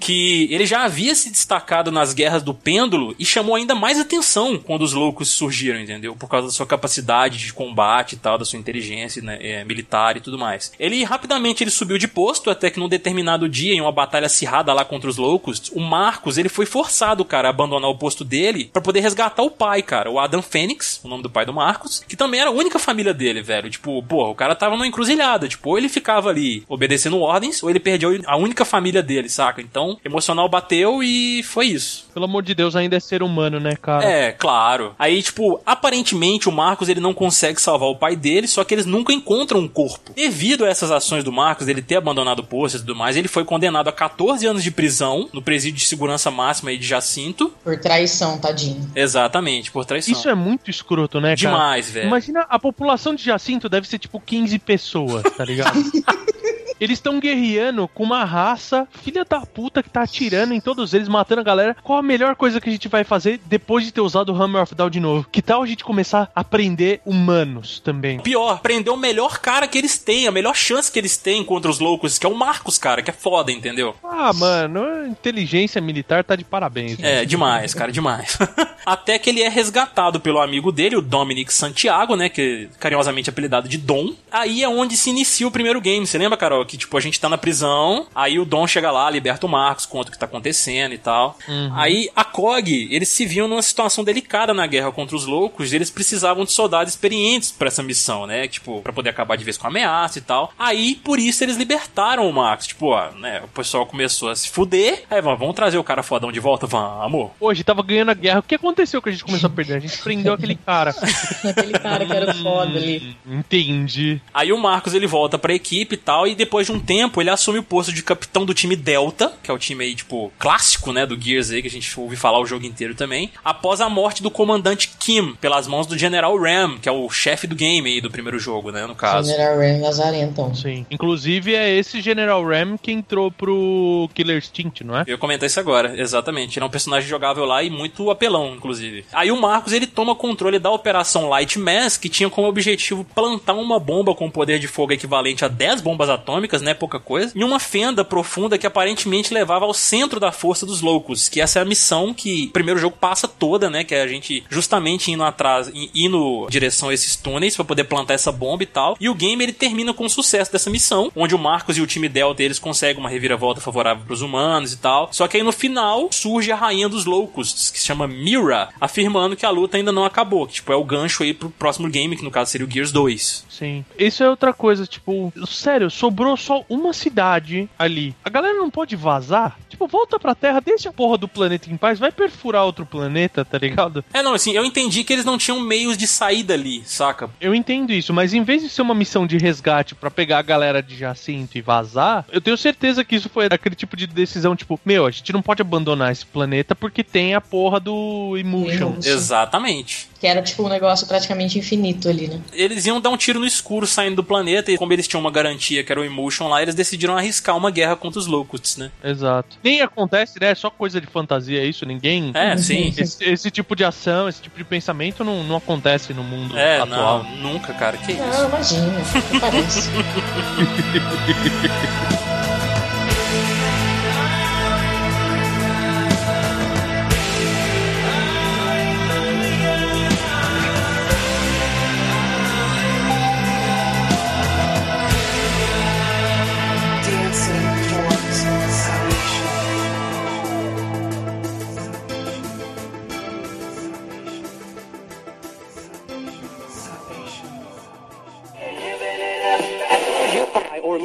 [0.00, 4.58] que ele já havia se destacado nas guerras do pêndulo e chamou ainda mais atenção
[4.58, 6.14] quando os loucos surgiram, entendeu?
[6.16, 10.16] Por causa da sua capacidade de combate e tal, da sua inteligência né, é, militar
[10.16, 10.72] e tudo mais.
[10.78, 14.72] Ele rapidamente ele subiu de posto até que num determinado dia, em uma batalha acirrada
[14.72, 18.70] lá contra os loucos, o Marcos ele foi forçado, cara, a abandonar o posto dele
[18.72, 22.04] pra poder resgatar o pai, cara, o Adam Fênix, o nome do pai do Marcos,
[22.06, 23.70] que também era a única família dele, velho.
[23.70, 27.70] Tipo, porra, o cara tava numa encruzilhada, tipo, ou ele ficava ali obedecendo ordens, ou
[27.70, 29.60] ele perdeu a única família dele, saca?
[29.60, 32.06] Então, emocional bateu e foi isso.
[32.12, 34.04] Pelo amor de Deus, ainda é ser humano, né, cara?
[34.04, 34.94] É, claro.
[34.98, 38.86] Aí, tipo, aparentemente o Marcos ele não consegue salvar o pai dele, só que eles
[38.86, 40.12] nunca encontram um corpo.
[40.14, 43.28] Devido a essas ações do Marcos, ele ter abandonado o posto e tudo mais, ele
[43.28, 47.52] foi condenado a 14 anos de prisão no presídio de segurança máxima aí de Jacinto.
[47.62, 48.90] Por traição, tadinho.
[48.94, 50.12] Exatamente, por traição.
[50.12, 51.36] Isso é muito escroto, né, cara?
[51.36, 52.06] Demais, velho.
[52.06, 55.78] Imagina, a população de Jacinto deve ser tipo 15 pessoas, tá ligado?
[56.82, 61.06] Eles estão guerreando com uma raça filha da puta que tá atirando em todos eles,
[61.06, 61.76] matando a galera.
[61.80, 64.62] Qual a melhor coisa que a gente vai fazer depois de ter usado o Hammer
[64.62, 65.24] of Down de novo?
[65.30, 68.18] Que tal a gente começar a prender humanos também?
[68.18, 71.70] Pior, prender o melhor cara que eles têm, a melhor chance que eles têm contra
[71.70, 73.94] os loucos, que é o Marcos, cara, que é foda, entendeu?
[74.02, 76.98] Ah, mano, inteligência militar tá de parabéns.
[76.98, 77.22] né?
[77.22, 78.36] É, demais, cara, demais.
[78.84, 82.28] Até que ele é resgatado pelo amigo dele, o Dominic Santiago, né?
[82.28, 84.14] Que é carinhosamente apelidado de Dom.
[84.32, 86.04] Aí é onde se inicia o primeiro game.
[86.04, 86.64] Você lembra, Carol?
[86.72, 89.84] Que tipo, a gente tá na prisão, aí o Dom chega lá, liberta o Marcos,
[89.84, 91.36] conta o que tá acontecendo e tal.
[91.74, 95.76] Aí a COG, eles se viam numa situação delicada na guerra contra os loucos, e
[95.76, 98.48] eles precisavam de soldados experientes pra essa missão, né?
[98.48, 100.50] Tipo, pra poder acabar de vez com a ameaça e tal.
[100.58, 102.68] Aí, por isso, eles libertaram o Marcos.
[102.68, 103.42] Tipo, ó, né?
[103.44, 105.04] O pessoal começou a se fuder.
[105.10, 106.66] Aí, vamos, vamos trazer o cara fodão de volta?
[106.66, 107.32] Vamos.
[107.38, 108.40] Hoje tava ganhando a guerra.
[108.40, 109.74] O que aconteceu que a gente começou a perder?
[109.74, 110.94] A gente prendeu aquele cara.
[111.44, 113.14] Aquele cara que era foda ali.
[113.26, 114.22] Entendi.
[114.32, 117.30] Aí o Marcos ele volta pra equipe e tal, e depois de um tempo ele
[117.30, 120.92] assume o posto de capitão do time Delta, que é o time aí, tipo, clássico,
[120.92, 123.88] né, do Gears aí, que a gente ouve falar o jogo inteiro também, após a
[123.88, 127.88] morte do comandante Kim, pelas mãos do General Ram, que é o chefe do game
[127.88, 129.30] aí do primeiro jogo, né, no caso.
[129.30, 130.54] General Ram Lazarentão.
[130.54, 130.86] Sim.
[130.90, 135.02] Inclusive é esse General Ram que entrou pro Killer Instinct, não é?
[135.02, 136.58] Eu ia comentar isso agora, exatamente.
[136.58, 139.04] Ele é um personagem jogável lá e muito apelão, inclusive.
[139.12, 143.54] Aí o Marcos ele toma controle da Operação Light Mass, que tinha como objetivo plantar
[143.54, 146.32] uma bomba com poder de fogo equivalente a 10 bombas atômicas,
[146.62, 146.74] né?
[146.74, 147.32] Pouca coisa.
[147.36, 151.28] Em uma fenda profunda que aparentemente levava ao centro da força dos loucos.
[151.28, 153.84] Que essa é a missão que o primeiro jogo passa toda, né?
[153.84, 157.84] Que é a gente justamente indo atrás, indo em direção a esses túneis pra poder
[157.84, 158.96] plantar essa bomba e tal.
[159.00, 161.86] E o game ele termina com o sucesso dessa missão, onde o Marcos e o
[161.86, 165.08] time Delta eles conseguem uma reviravolta favorável pros humanos e tal.
[165.12, 169.36] Só que aí no final surge a rainha dos loucos, que se chama Mira, afirmando
[169.36, 170.46] que a luta ainda não acabou.
[170.46, 172.92] Que, tipo, é o gancho aí pro próximo game, que no caso seria o Gears
[172.92, 173.46] 2.
[173.48, 173.84] Sim.
[173.98, 178.14] Isso é outra coisa, tipo, sério, sobrou só uma cidade ali.
[178.24, 179.58] A galera não pode vazar?
[179.68, 183.44] Tipo, volta pra Terra, deixa a porra do planeta em paz, vai perfurar outro planeta,
[183.44, 184.04] tá ligado?
[184.12, 187.30] É, não, assim, eu entendi que eles não tinham meios de saída ali, saca?
[187.40, 190.42] Eu entendo isso, mas em vez de ser uma missão de resgate pra pegar a
[190.42, 194.54] galera de Jacinto e vazar, eu tenho certeza que isso foi aquele tipo de decisão,
[194.54, 198.36] tipo, meu, a gente não pode abandonar esse planeta porque tem a porra do.
[198.36, 198.94] Emulsion.
[199.04, 200.11] Exatamente.
[200.22, 202.38] Que era tipo um negócio praticamente infinito ali, né?
[202.52, 205.32] Eles iam dar um tiro no escuro saindo do planeta, e como eles tinham uma
[205.32, 208.92] garantia que era o Emotion lá, eles decidiram arriscar uma guerra contra os Locusts, né?
[209.02, 209.56] Exato.
[209.64, 210.52] Nem acontece, né?
[210.52, 212.30] É só coisa de fantasia isso, ninguém.
[212.34, 212.94] É, sim.
[212.96, 216.78] Esse, esse tipo de ação, esse tipo de pensamento não, não acontece no mundo É,
[216.78, 217.24] atual.
[217.24, 217.96] não, nunca, cara.
[217.96, 218.22] Que isso?
[218.22, 218.92] Não, imagina,
[219.26, 219.90] até parece.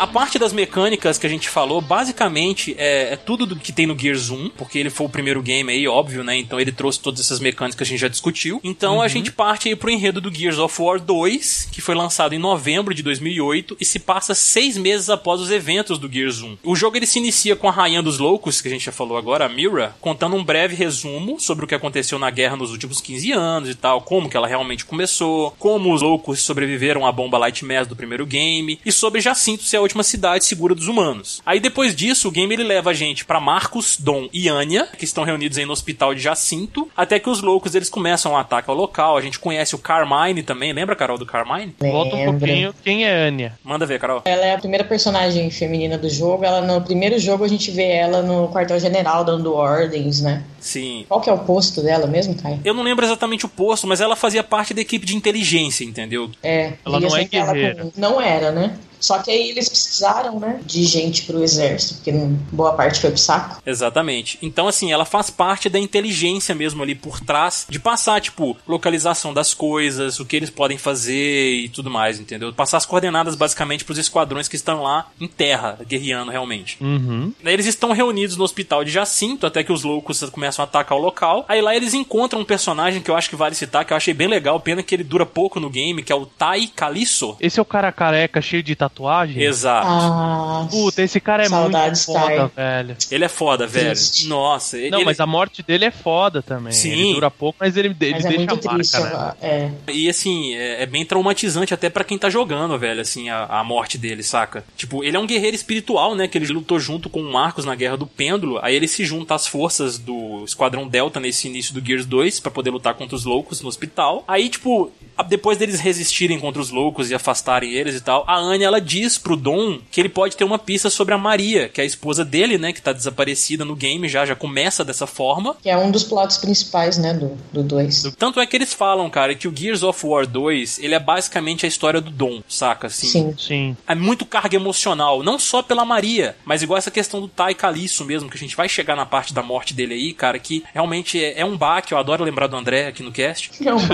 [0.00, 3.86] A parte das mecânicas que a gente falou, basicamente, é, é tudo do que tem
[3.86, 6.38] no Gears 1, porque ele foi o primeiro game aí, óbvio, né?
[6.38, 8.62] Então ele trouxe todas essas mecânicas que a gente já discutiu.
[8.64, 12.34] Então a gente parte aí pro enredo do Gears of War 2, que foi lançado
[12.34, 16.56] em novembro de 2008 e se passa seis meses após os eventos do Gears 1.
[16.64, 19.18] O jogo ele se inicia com a Rainha dos Loucos, que a gente já falou
[19.18, 23.02] agora, a Mira, contando um breve resumo sobre o que aconteceu na guerra nos últimos
[23.02, 27.36] 15 anos e tal, como que ela realmente começou, como os loucos sobreviveram à bomba
[27.36, 31.42] Light Mass do primeiro game e sobre Jacinto ser a última cidade segura dos humanos.
[31.44, 35.04] Aí depois disso, o game ele leva a gente pra Marcos, Dom e Anya, que
[35.04, 38.70] estão reunidos aí no hospital de Jacinto, até que os loucos eles começam um ataque
[38.70, 39.16] ao local.
[39.16, 41.74] A gente conhece o Carmine também, lembra, Carol, do Carmine?
[41.80, 42.38] Volta um Lembra.
[42.38, 42.74] pouquinho.
[42.84, 43.58] Quem é Anya?
[43.64, 44.22] Manda ver, Carol.
[44.24, 46.44] Ela é a primeira personagem feminina do jogo.
[46.44, 50.44] Ela no primeiro jogo a gente vê ela no quartel-general dando ordens, né?
[50.60, 51.04] Sim.
[51.08, 52.60] Qual que é o posto dela mesmo, Caio?
[52.64, 56.30] Eu não lembro exatamente o posto, mas ela fazia parte da equipe de inteligência, entendeu?
[56.42, 57.82] É, Ela não é guerreira.
[57.84, 58.76] com- Não era, né?
[59.00, 62.12] Só que aí eles precisaram, né, de gente pro exército, porque
[62.52, 63.62] boa parte foi pro saco.
[63.64, 64.38] Exatamente.
[64.42, 69.32] Então, assim, ela faz parte da inteligência mesmo ali por trás de passar, tipo, localização
[69.32, 72.52] das coisas, o que eles podem fazer e tudo mais, entendeu?
[72.52, 76.76] Passar as coordenadas basicamente pros esquadrões que estão lá em terra, guerreando realmente.
[76.80, 77.32] Uhum.
[77.42, 80.96] Daí Eles estão reunidos no hospital de Jacinto até que os loucos começam a atacar
[80.96, 81.44] o local.
[81.48, 84.14] Aí lá eles encontram um personagem que eu acho que vale citar, que eu achei
[84.14, 87.36] bem legal, pena que ele dura pouco no game, que é o Tai Caliço.
[87.40, 89.42] Esse é o cara careca cheio de tatuagem?
[89.42, 89.86] Exato.
[89.88, 92.96] Ah, Puta, esse cara é muito foda, velho.
[93.10, 93.86] Ele é foda, velho.
[93.90, 94.26] Triste.
[94.28, 96.72] Nossa, ele, Não, mas a morte dele é foda também.
[96.72, 96.90] Sim.
[96.92, 99.00] Ele dura pouco, mas ele, ele mas é deixa muito a marca, triste.
[99.00, 99.34] né?
[99.40, 99.70] É.
[99.92, 103.64] E assim, é, é bem traumatizante até pra quem tá jogando, velho, assim, a, a
[103.64, 104.64] morte dele, saca?
[104.76, 106.28] Tipo, ele é um guerreiro espiritual, né?
[106.28, 108.58] Que ele lutou junto com o Marcos na Guerra do Pêndulo.
[108.62, 112.50] Aí ele se junta às forças do Esquadrão Delta nesse início do Gears 2 pra
[112.50, 114.24] poder lutar contra os loucos no hospital.
[114.26, 114.90] Aí, tipo,
[115.28, 119.18] depois deles resistirem contra os loucos e afastarem eles e tal, a Anya ela diz
[119.18, 122.24] pro Dom que ele pode ter uma pista sobre a Maria, que é a esposa
[122.24, 122.72] dele, né?
[122.72, 125.56] Que tá desaparecida no game já, já começa dessa forma.
[125.62, 127.14] Que é um dos plots principais, né,
[127.52, 128.14] do 2.
[128.18, 131.64] Tanto é que eles falam, cara, que o Gears of War 2, ele é basicamente
[131.64, 132.86] a história do Dom, saca?
[132.86, 133.34] Assim, Sim.
[133.38, 133.76] Sim.
[133.86, 138.04] É muito carga emocional, não só pela Maria, mas igual essa questão do Tai Caliço
[138.04, 141.22] mesmo, que a gente vai chegar na parte da morte dele aí, cara, que realmente
[141.22, 143.50] é, é um baque, eu adoro lembrar do André aqui no cast.
[143.62, 143.78] Não,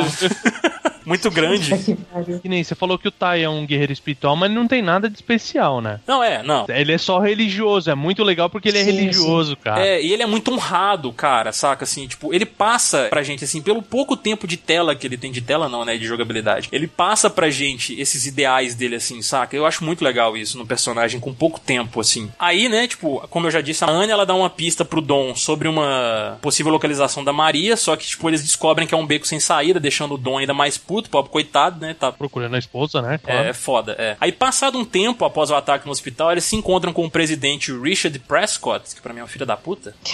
[1.06, 1.70] Muito grande.
[2.12, 2.40] pariu.
[2.40, 5.08] Que nem você falou que o Tai é um guerreiro espiritual, mas não tem nada
[5.08, 6.00] de especial, né?
[6.06, 6.66] Não, é, não.
[6.68, 9.84] Ele é só religioso, é muito legal porque ele é Sim, religioso, cara.
[9.84, 11.84] É, e ele é muito honrado, cara, saca?
[11.84, 15.30] Assim, tipo, ele passa pra gente, assim, pelo pouco tempo de tela que ele tem,
[15.32, 19.56] de tela não, né, de jogabilidade, ele passa pra gente esses ideais dele, assim, saca?
[19.56, 22.30] Eu acho muito legal isso no personagem com pouco tempo, assim.
[22.38, 25.34] Aí, né, tipo, como eu já disse, a Anya, ela dá uma pista pro Dom
[25.34, 29.26] sobre uma possível localização da Maria, só que, tipo, eles descobrem que é um beco
[29.26, 33.02] sem saída, deixando o Dom ainda mais puto, pobre coitado, né, tá Procurando a esposa,
[33.02, 33.20] né?
[33.26, 34.16] é, é foda, é.
[34.20, 34.32] Aí,
[34.66, 38.18] passado um tempo após o ataque no hospital, eles se encontram com o presidente Richard
[38.20, 39.94] Prescott, que pra mim é um filho da puta,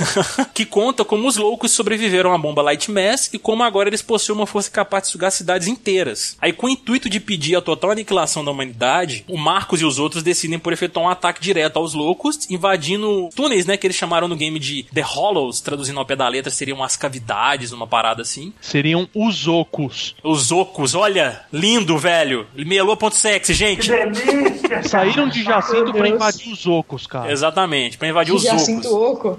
[0.54, 4.38] que conta como os loucos sobreviveram à bomba Light Mass e como agora eles possuem
[4.38, 6.36] uma força capaz de sugar cidades inteiras.
[6.40, 9.98] Aí, com o intuito de pedir a total aniquilação da humanidade, o Marcos e os
[9.98, 14.28] outros decidem por efetuar um ataque direto aos loucos, invadindo túneis, né, que eles chamaram
[14.28, 18.22] no game de The Hollows, traduzindo ao pé da letra, seriam as cavidades, uma parada
[18.22, 18.52] assim.
[18.60, 20.14] Seriam os ocos.
[20.22, 22.46] Os ocos, olha, lindo, velho.
[22.54, 23.63] Melô.sexy, gente.
[24.88, 26.14] Saíram de Jacinto pra Deus.
[26.14, 27.30] invadir os ocos, cara.
[27.32, 28.62] Exatamente, pra invadir os Já ocos.
[28.64, 29.38] sinto oco.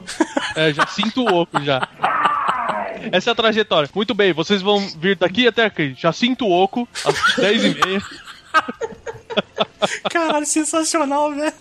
[0.55, 1.87] É, já sinto o oco já.
[3.11, 3.89] Essa é a trajetória.
[3.93, 5.93] Muito bem, vocês vão vir daqui até aqui.
[5.97, 8.01] Já sinto o oco, às 10h30.
[10.09, 11.53] Caralho, sensacional, velho.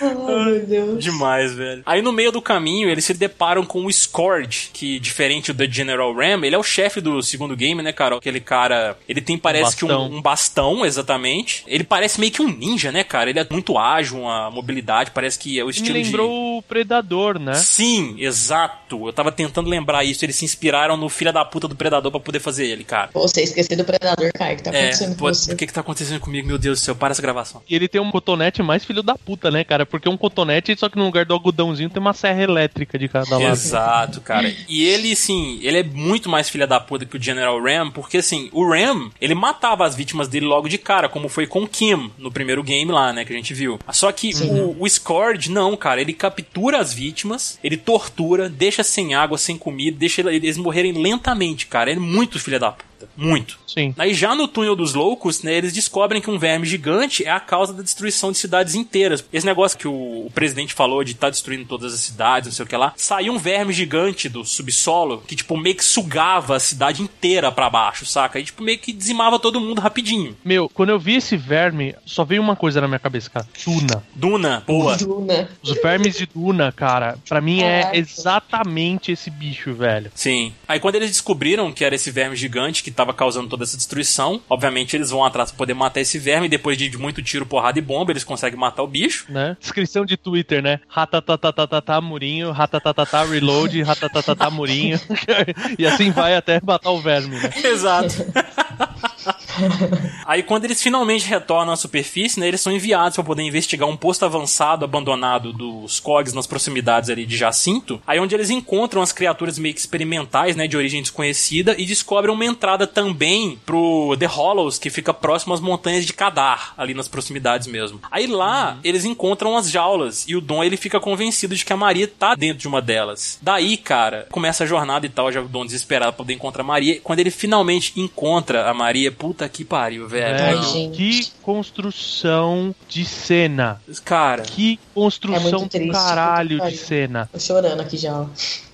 [0.00, 1.04] Ai, meu Deus.
[1.04, 1.82] Demais, velho.
[1.86, 6.12] Aí no meio do caminho, eles se deparam com o Scourge, que diferente do General
[6.14, 8.16] Ram, ele é o chefe do segundo game, né, cara?
[8.16, 10.08] Aquele cara, ele tem parece que bastão.
[10.10, 11.64] um, um bastão, exatamente.
[11.66, 13.30] Ele parece meio que um ninja, né, cara?
[13.30, 16.04] Ele é muito ágil, uma mobilidade, parece que é o Me estilo de...
[16.04, 17.54] lembrou o Predador, né?
[17.54, 19.06] Sim, exato.
[19.08, 20.24] Eu tava tentando lembrar isso.
[20.24, 23.08] Eles se inspiraram no filho da puta do Predador pra poder fazer ele, cara.
[23.12, 25.54] Pô, Você esqueceu do Predador, Caio, que tá É, acontecendo pô, com você?
[25.62, 26.46] O que que tá acontecendo comigo?
[26.46, 27.62] Meu Deus do céu, para essa gravação.
[27.68, 29.86] E ele tem um cotonete mais filho da puta, né, cara?
[29.86, 33.08] Porque é um cotonete, só que no lugar do algodãozinho tem uma serra elétrica de
[33.08, 33.52] cada lado.
[33.52, 34.52] Exato, cara.
[34.68, 38.18] E ele, sim, ele é muito mais filha da puta que o General Ram, porque,
[38.18, 41.68] assim, o Ram, ele matava as vítimas dele logo de cara, como foi com o
[41.68, 43.78] Kim no primeiro game lá, né, que a gente viu.
[43.92, 49.14] Só que o, o Scourge, não, cara, ele captura as vítimas, ele tortura, deixa sem
[49.14, 51.90] água, sem comida, deixa eles morrerem lentamente, cara.
[51.90, 52.91] Ele é muito filha da puta.
[53.02, 53.08] Planeta.
[53.16, 53.58] Muito.
[53.66, 53.94] Sim.
[53.98, 57.40] Aí já no túnel dos loucos, né, eles descobrem que um verme gigante é a
[57.40, 59.24] causa da destruição de cidades inteiras.
[59.32, 62.64] Esse negócio que o, o presidente falou de estar destruindo todas as cidades, não sei
[62.64, 66.60] o que lá, saiu um verme gigante do subsolo que, tipo, meio que sugava a
[66.60, 68.38] cidade inteira pra baixo, saca?
[68.38, 70.36] E, tipo, meio que dizimava todo mundo rapidinho.
[70.44, 73.46] Meu, quando eu vi esse verme, só veio uma coisa na minha cabeça, cara.
[73.64, 74.04] Duna.
[74.14, 74.96] Duna, boa.
[74.96, 75.48] Duna.
[75.62, 80.10] Os vermes de Duna, cara, pra mim é exatamente esse bicho, velho.
[80.14, 80.52] Sim.
[80.68, 84.40] Aí quando eles descobriram que era esse verme gigante que tava causando toda essa destruição,
[84.48, 86.48] obviamente eles vão atrás pra poder matar esse verme.
[86.48, 89.26] Depois de muito tiro, porrada e bomba, eles conseguem matar o bicho.
[89.28, 89.56] Né?
[89.60, 90.80] Descrição de Twitter, né?
[90.88, 95.00] Ratatatatata murinho, ratatatata reload, ratatatata murinho.
[95.78, 97.50] e assim vai até matar o verme, né?
[97.64, 98.14] Exato.
[100.26, 103.96] Aí quando eles finalmente retornam à superfície, né, eles são enviados para poder investigar um
[103.96, 109.12] posto avançado abandonado dos Cogs nas proximidades ali de Jacinto, aí onde eles encontram as
[109.12, 114.26] criaturas meio que experimentais, né, de origem desconhecida e descobrem uma entrada também pro The
[114.26, 118.00] Hollows, que fica próximo às montanhas de Kadar, ali nas proximidades mesmo.
[118.10, 121.76] Aí lá, eles encontram as jaulas e o Dom ele fica convencido de que a
[121.76, 123.38] Maria tá dentro de uma delas.
[123.42, 126.66] Daí, cara, começa a jornada e tal, já o Dom desesperado pra poder encontrar a
[126.66, 127.00] Maria.
[127.02, 130.62] Quando ele finalmente encontra a Maria, puta que pariu, velho.
[130.62, 130.96] Gente.
[130.96, 133.80] que construção de cena.
[134.04, 137.28] Cara, Que É construção muito do caralho de cena.
[137.32, 138.26] Tô chorando aqui já.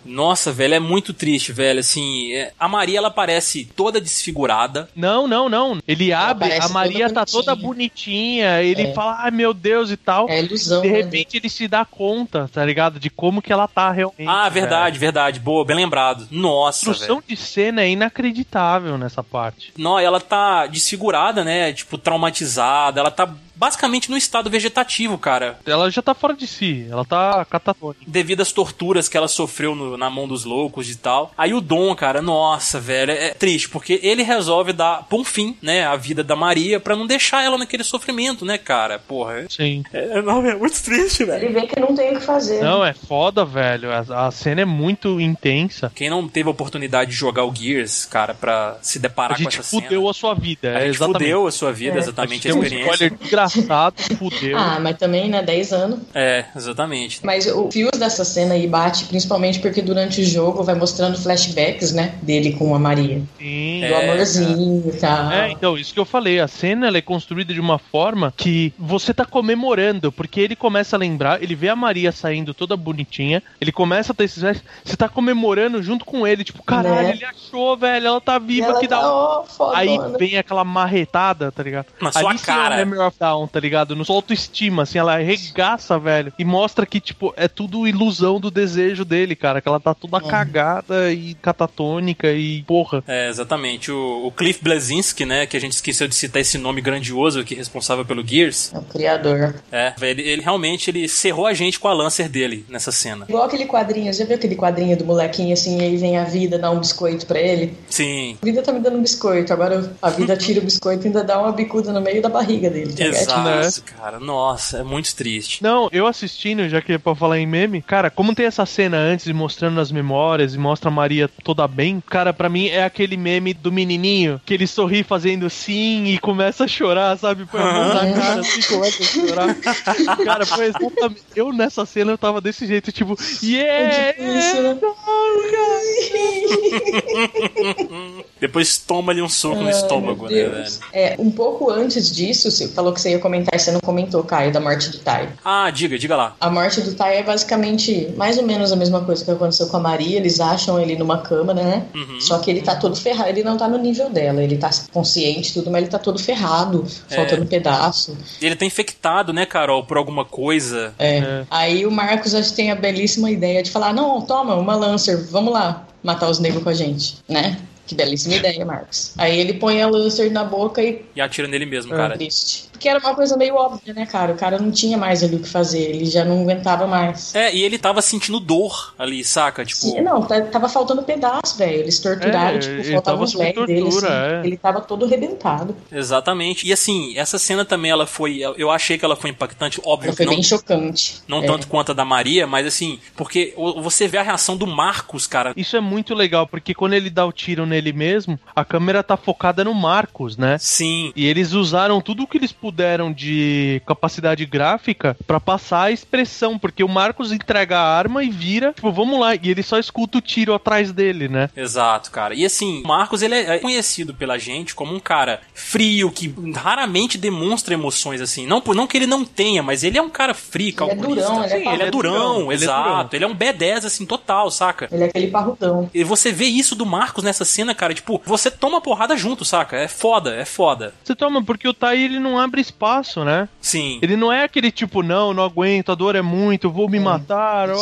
[0.08, 1.80] Nossa, velho, é muito triste, velho.
[1.80, 4.88] Assim, é- a Maria ela parece toda desfigurada.
[4.96, 5.78] Não, não, não.
[5.86, 8.62] Ele abre, a Maria toda tá toda bonitinha.
[8.62, 8.92] Ele É.
[8.94, 10.28] fala, ai meu Deus e tal.
[10.28, 10.96] É ilusão, de né?
[10.96, 12.98] repente ele se dá conta, tá ligado?
[12.98, 14.26] De como que ela tá realmente.
[14.26, 14.52] Ah, velho.
[14.66, 15.40] verdade, verdade.
[15.40, 16.22] Boa, bem lembrado.
[16.30, 17.24] A Nossa, construção velho.
[17.28, 19.72] de cena é inacreditável nessa parte.
[19.76, 21.72] Não, ela tá desfigurada, né?
[21.72, 23.00] Tipo, traumatizada.
[23.00, 23.28] Ela tá
[23.58, 25.58] basicamente no estado vegetativo, cara.
[25.66, 28.04] Ela já tá fora de si, ela tá catatônica.
[28.06, 31.32] Devido às torturas que ela sofreu no- na mão dos loucos e tal.
[31.36, 35.56] Aí o Dom, cara, nossa, velho, é triste, porque ele resolve dar, por um fim,
[35.60, 38.98] né, a vida da Maria pra não deixar ela naquele sofrimento, né, cara?
[38.98, 39.46] Porra.
[39.48, 39.82] Sim.
[39.92, 41.44] É, não, é muito triste, velho.
[41.44, 42.62] Ele vê que não tem o que fazer.
[42.62, 43.90] Não, é foda, velho.
[43.92, 45.90] A, a cena é muito intensa.
[45.94, 49.42] Quem não teve a oportunidade de jogar o Gears, cara, pra se A deparar com
[49.42, 49.82] gente essa cena.
[49.82, 50.68] fudeu a sua vida.
[50.68, 51.18] A é gente exatamente.
[51.18, 51.96] fudeu a sua vida, É.
[51.96, 52.92] A exatamente, gente a, tem um experiência.
[53.06, 53.18] spoiler
[53.48, 54.56] desgraçado, fudeu.
[54.58, 56.00] Ah, mas também, né, 10 anos.
[56.14, 57.20] É, exatamente.
[57.24, 61.92] Mas o fio dessa cena aí bate principalmente porque durante o jogo vai mostrando flashbacks,
[61.92, 63.22] né, dele com a Maria.
[63.38, 63.80] Sim.
[63.80, 65.30] Do É, amorzinho e tal.
[65.32, 68.72] É, então, isso que eu falei, a cena ela é construída de uma forma que
[68.78, 73.42] você tá comemorando, porque ele começa a lembrar, ele vê a Maria saindo toda bonitinha,
[73.60, 74.38] ele começa a ter esses
[74.84, 77.10] você tá comemorando junto com ele, tipo, caralho, Né?
[77.10, 79.40] ele achou, velho, ela tá viva, ela que tá, da hora.
[79.40, 79.78] ó, fodona.
[79.78, 81.86] Aí vem aquela marretada, tá ligado?
[82.00, 82.80] Na sua Ali sim cara.
[82.80, 83.94] É o Down, tá ligado?
[83.94, 86.32] No sua autoestima, assim, ela arregaça, velho.
[86.38, 89.60] E mostra que, tipo, é tudo ilusão do desejo dele, cara.
[89.60, 93.02] Que ela tá toda cagada e catatônica e porra.
[93.06, 93.90] É, exatamente.
[93.90, 97.54] O, o Cliff Blazinski, né, que a gente esqueceu de citar esse nome grandioso que
[97.54, 98.72] é responsável pelo Gears.
[98.74, 99.54] É o criador.
[99.70, 103.26] É, ele, ele realmente ele cerrou a gente com a Lancer dele nessa cena.
[103.28, 106.58] Igual aquele quadrinho, já viu aquele quadrinho do molequinho assim, e aí vem a vida
[106.58, 107.74] dar um biscoito pra ele?
[107.88, 111.06] Sim, A vida tá me dando um biscoito, agora a vida tira o biscoito e
[111.08, 112.92] ainda dá uma bicuda no meio da barriga dele.
[112.92, 113.27] tá ligado?
[113.32, 113.86] Exato, né?
[113.96, 114.20] cara.
[114.20, 115.62] Nossa, é muito triste.
[115.62, 118.96] Não, eu assistindo, já que é pra falar em meme, cara, como tem essa cena
[118.96, 122.84] antes de mostrando as memórias e mostra a Maria toda bem, cara, pra mim é
[122.84, 127.46] aquele meme do menininho que ele sorri fazendo sim e começa a chorar, sabe?
[127.46, 129.54] Põe a mão na cara assim, começa a chorar.
[130.24, 131.22] cara, foi exatamente.
[131.34, 134.14] Eu nessa cena eu tava desse jeito, tipo, yeah!
[138.40, 140.64] Depois toma ali um soco no Ai, estômago, né, velho?
[140.92, 144.52] É, um pouco antes disso, você falou que você ia comentar, você não comentou, Caio,
[144.52, 145.28] da morte do Tai.
[145.44, 146.36] Ah, diga, diga lá.
[146.40, 149.76] A morte do Tai é basicamente mais ou menos a mesma coisa que aconteceu com
[149.76, 150.16] a Maria.
[150.16, 151.86] Eles acham ele numa câmara, né?
[151.94, 152.20] Uhum.
[152.20, 153.28] Só que ele tá todo ferrado.
[153.28, 154.42] Ele não tá no nível dela.
[154.42, 157.14] Ele tá consciente e tudo, mas ele tá todo ferrado, É.
[157.16, 158.16] faltando um pedaço.
[158.40, 160.94] Ele tá infectado, né, Carol, por alguma coisa.
[160.98, 161.18] É.
[161.18, 161.44] É.
[161.50, 165.16] Aí o Marcos acho que tem a belíssima ideia de falar: não, toma, uma Lancer,
[165.30, 167.58] vamos lá matar os negros com a gente, né?
[167.86, 169.12] Que belíssima ideia, Marcos.
[169.16, 172.16] Aí ele põe a Lancer na boca e E atira nele mesmo, é cara.
[172.16, 172.68] triste.
[172.78, 174.32] Porque era uma coisa meio óbvia, né, cara?
[174.32, 177.34] O cara não tinha mais ali o que fazer, ele já não aguentava mais.
[177.34, 179.64] É, e ele tava sentindo dor ali, saca?
[179.64, 181.80] Tipo, Sim, não, tá- tava faltando pedaço, velho.
[181.80, 183.90] Eles torturaram, É, tipo, faltava tava uns legs dele, assim.
[183.90, 184.46] tortura, é.
[184.46, 185.74] Ele tava todo arrebentado.
[185.90, 186.66] exatamente.
[186.68, 188.38] E assim, essa cena também, ela foi.
[188.56, 191.20] Eu achei que ela foi impactante, óbvio Ela foi não, bem chocante.
[191.26, 191.46] não É.
[191.46, 195.52] tanto quanto a da Maria, mas assim, porque você vê a reação do Marcos, cara.
[195.56, 199.16] Isso é muito legal, porque quando ele dá o tiro nele mesmo, a câmera tá
[199.16, 200.56] focada no Marcos, né?
[200.60, 201.12] Sim.
[201.16, 202.67] E eles usaram tudo o que eles puderam
[203.14, 208.72] de capacidade gráfica pra passar a expressão, porque o Marcos entrega a arma e vira,
[208.72, 211.50] tipo, vamos lá, e ele só escuta o tiro atrás dele, né?
[211.56, 212.34] Exato, cara.
[212.34, 217.18] E assim, o Marcos ele é conhecido pela gente como um cara frio, que raramente
[217.18, 218.46] demonstra emoções assim.
[218.46, 220.76] Não, por- não que ele não tenha, mas ele é um cara frio, Ele é
[220.96, 221.28] calculista.
[221.30, 222.88] durão, ele é ele é durão, durão, ele é exato.
[222.88, 223.08] durão.
[223.12, 224.88] Ele é um B10 assim total, saca?
[224.90, 225.90] Ele é aquele parrudão.
[225.94, 229.76] E você vê isso do Marcos nessa cena, cara, tipo, você toma porrada junto, saca?
[229.76, 230.94] É foda, é foda.
[231.04, 233.48] Você toma, porque o Tai ele não abre espaço, né?
[233.60, 233.98] Sim.
[234.02, 237.70] Ele não é aquele tipo, não, não aguento, a dor é muito, vou me matar.
[237.70, 237.76] ó,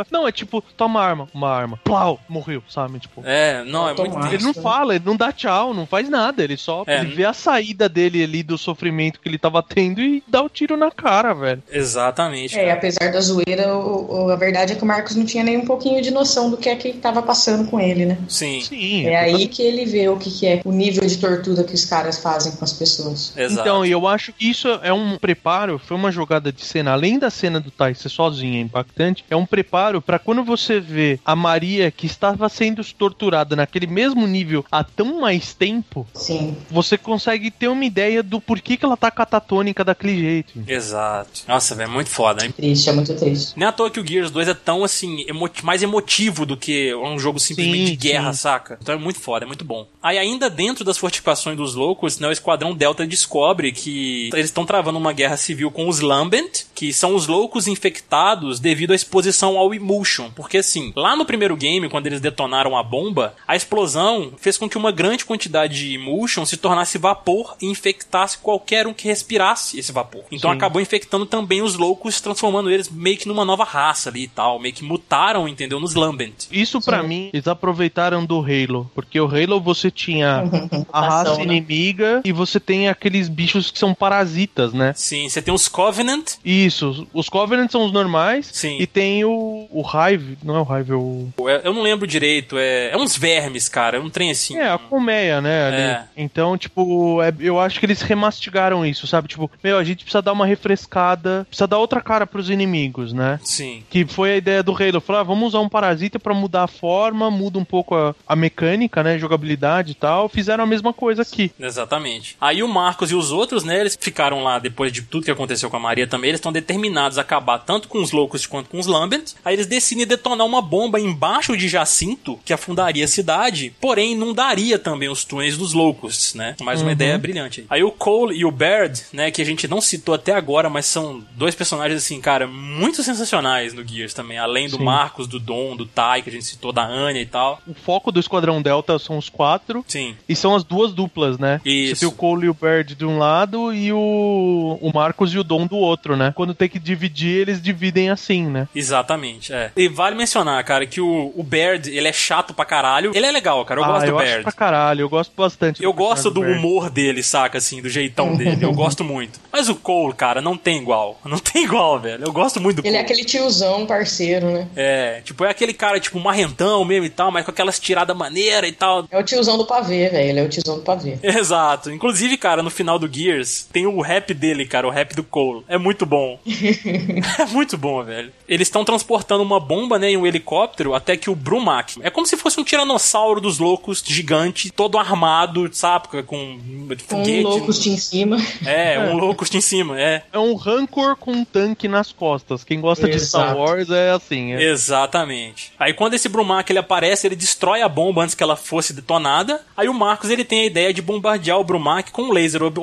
[0.00, 0.04] ó.
[0.10, 1.78] Não, é tipo, toma arma, uma arma.
[1.84, 2.98] Plau, morreu, sabe?
[2.98, 4.34] Tipo, É, não, é muito Automático.
[4.34, 7.00] ele não fala, ele não dá tchau, não faz nada, ele só É.
[7.00, 10.48] ele vê a saída dele ali do sofrimento que ele tava tendo e dá o
[10.48, 11.62] tiro na cara, velho.
[11.70, 12.56] Exatamente.
[12.58, 12.78] É, e cara.
[12.78, 15.64] apesar da zoeira, o- o- a verdade é que o Marcos não tinha nem um
[15.64, 18.18] pouquinho de noção do que é que tava passando com ele, né?
[18.28, 18.60] Sim.
[18.60, 19.06] Sim.
[19.06, 21.84] É aí que ele vê o que, que é o nível de tortura que os
[21.84, 23.32] caras fazem com as pessoas.
[23.36, 23.60] Exato.
[23.60, 27.18] Então, e eu acho que isso é um preparo, foi uma jogada de cena, além
[27.18, 31.34] da cena do Tai ser sozinha, impactante, é um preparo pra quando você vê a
[31.36, 36.56] Maria que estava sendo torturada naquele mesmo nível há tão mais tempo, Sim.
[36.70, 40.62] você consegue ter uma ideia do porquê que ela tá catatônica daquele jeito.
[40.66, 41.42] Exato.
[41.46, 42.52] Nossa, velho, muito foda, hein?
[42.52, 43.52] Triste, é muito triste.
[43.56, 46.94] Nem à toa que o Gears 2 é tão, assim, emo- mais emotivo do que
[46.94, 48.40] um jogo simplesmente Sim, de guerra, sim.
[48.40, 48.78] saca?
[48.80, 49.86] Então é muito foda, é muito bom.
[50.02, 53.97] Aí ainda dentro das fortificações dos loucos, né, o Esquadrão Delta descobre que
[54.32, 58.92] eles estão travando uma guerra civil com os Lambent, que são os loucos infectados devido
[58.92, 60.30] à exposição ao Emulsion.
[60.34, 64.68] Porque assim, lá no primeiro game, quando eles detonaram a bomba, a explosão fez com
[64.68, 69.78] que uma grande quantidade de Emulsion se tornasse vapor e infectasse qualquer um que respirasse
[69.78, 70.24] esse vapor.
[70.30, 70.56] Então Sim.
[70.56, 74.58] acabou infectando também os loucos, transformando eles meio que numa nova raça ali e tal,
[74.58, 75.80] meio que mutaram, entendeu?
[75.80, 76.46] Nos Lambent.
[76.50, 80.44] Isso pra mim, eles aproveitaram do Halo, porque o Halo você tinha
[80.92, 81.44] a raça né?
[81.44, 84.92] inimiga e você tem aqueles bichos que são parasitas, né?
[84.96, 88.78] Sim, você tem os Covenant, Isso, os Covenants são os normais Sim.
[88.80, 91.28] e tem o, o Hive, não é o Hive, é o...
[91.38, 94.56] eu eu não lembro direito, é, é uns vermes, cara, é um trem assim.
[94.56, 95.50] É, a colmeia, né.
[95.70, 96.04] É.
[96.16, 99.28] Então, tipo, é- eu acho que eles remastigaram isso, sabe?
[99.28, 103.38] Tipo, meu, a gente precisa dar uma refrescada, precisa dar outra cara pros inimigos, né?
[103.42, 103.82] Sim.
[103.90, 105.00] Que foi a ideia do Halo.
[105.00, 108.36] Falar, ah, vamos usar um parasita pra mudar a forma, muda um pouco a, a
[108.36, 109.18] mecânica, né?
[109.18, 110.28] Jogabilidade e tal.
[110.28, 111.50] Fizeram a mesma coisa aqui.
[111.58, 112.36] Exatamente.
[112.40, 115.70] Aí o Marcos e os outros, né, eles ficaram lá depois de tudo que aconteceu
[115.70, 118.78] com a Maria também, eles estão determinados a acabar tanto com os loucos quanto com
[118.78, 119.32] os Lambent.
[119.44, 124.78] Aí eles decidem detonar uma bomba embaixo de Jacinto, que afundaria a cidade, porém inundaria
[124.78, 126.54] também os túneis dos loucos, né?
[126.62, 127.66] Mais uma ideia brilhante aí.
[127.70, 130.86] Aí o Cole e o Baird, né, que a gente não citou até agora, mas
[130.86, 134.84] são dois personagens assim, cara, muito sensacionais no Gears também, além do Sim.
[134.84, 137.60] Marcos, do Dom, do Tai, que a gente citou, da Anya e tal.
[137.66, 139.84] O foco do Esquadrão Delta são os quatro.
[139.86, 140.16] Sim.
[140.28, 141.60] E são as duas duplas, né?
[141.64, 141.96] Isso.
[141.96, 145.38] Você tem o Cole e o Bird de um lado e o, o Marcos e
[145.38, 146.32] o Dom do outro, né?
[146.34, 148.68] Quando tem que dividir, eles dividem assim, né?
[148.74, 149.70] Exatamente, é.
[149.76, 153.12] E vale mencionar, cara, que o, o Baird, ele é chato pra caralho.
[153.14, 153.80] Ele é legal, cara.
[153.80, 154.42] Eu ah, gosto eu do acho Baird.
[154.42, 155.82] pra caralho, eu gosto bastante.
[155.82, 156.58] Eu gosto do Baird.
[156.58, 158.64] humor dele, saca, assim, do jeitão dele.
[158.64, 159.40] Eu gosto muito.
[159.52, 161.18] Mas o Cole, cara, não tem igual.
[161.28, 162.24] Não tem igual, velho.
[162.24, 164.66] Eu gosto muito do Ele é aquele tiozão parceiro, né?
[164.74, 168.70] É, tipo, é aquele cara, tipo, marrentão mesmo e tal, mas com aquelas tiradas maneiras
[168.70, 169.06] e tal.
[169.10, 170.28] É o tiozão do pavê, velho.
[170.30, 171.18] Ele é o tiozão do pavê.
[171.22, 171.90] Exato.
[171.90, 175.64] Inclusive, cara, no final do Gears, tem o rap dele, cara, o rap do Cole.
[175.68, 176.38] É muito bom.
[177.38, 178.32] é muito bom, velho.
[178.48, 181.98] Eles estão transportando uma bomba, né, em um helicóptero, até que o Brumac.
[182.02, 186.08] É como se fosse um tiranossauro dos loucos gigante, todo armado, sabe?
[186.08, 187.44] Com Com foguete.
[187.44, 188.36] um loucos em cima.
[188.64, 190.22] É, um loucust em cima, é.
[190.32, 192.64] É um rancor com um tanque nas costas.
[192.64, 193.58] Quem gosta de Star Exato.
[193.60, 194.52] Wars é assim.
[194.54, 194.62] É.
[194.70, 195.72] Exatamente.
[195.78, 199.60] Aí quando esse Brumac ele aparece, ele destrói a bomba antes que ela fosse detonada.
[199.76, 202.78] Aí o Marcos ele tem a ideia de bombardear o Brumac com um laser orb-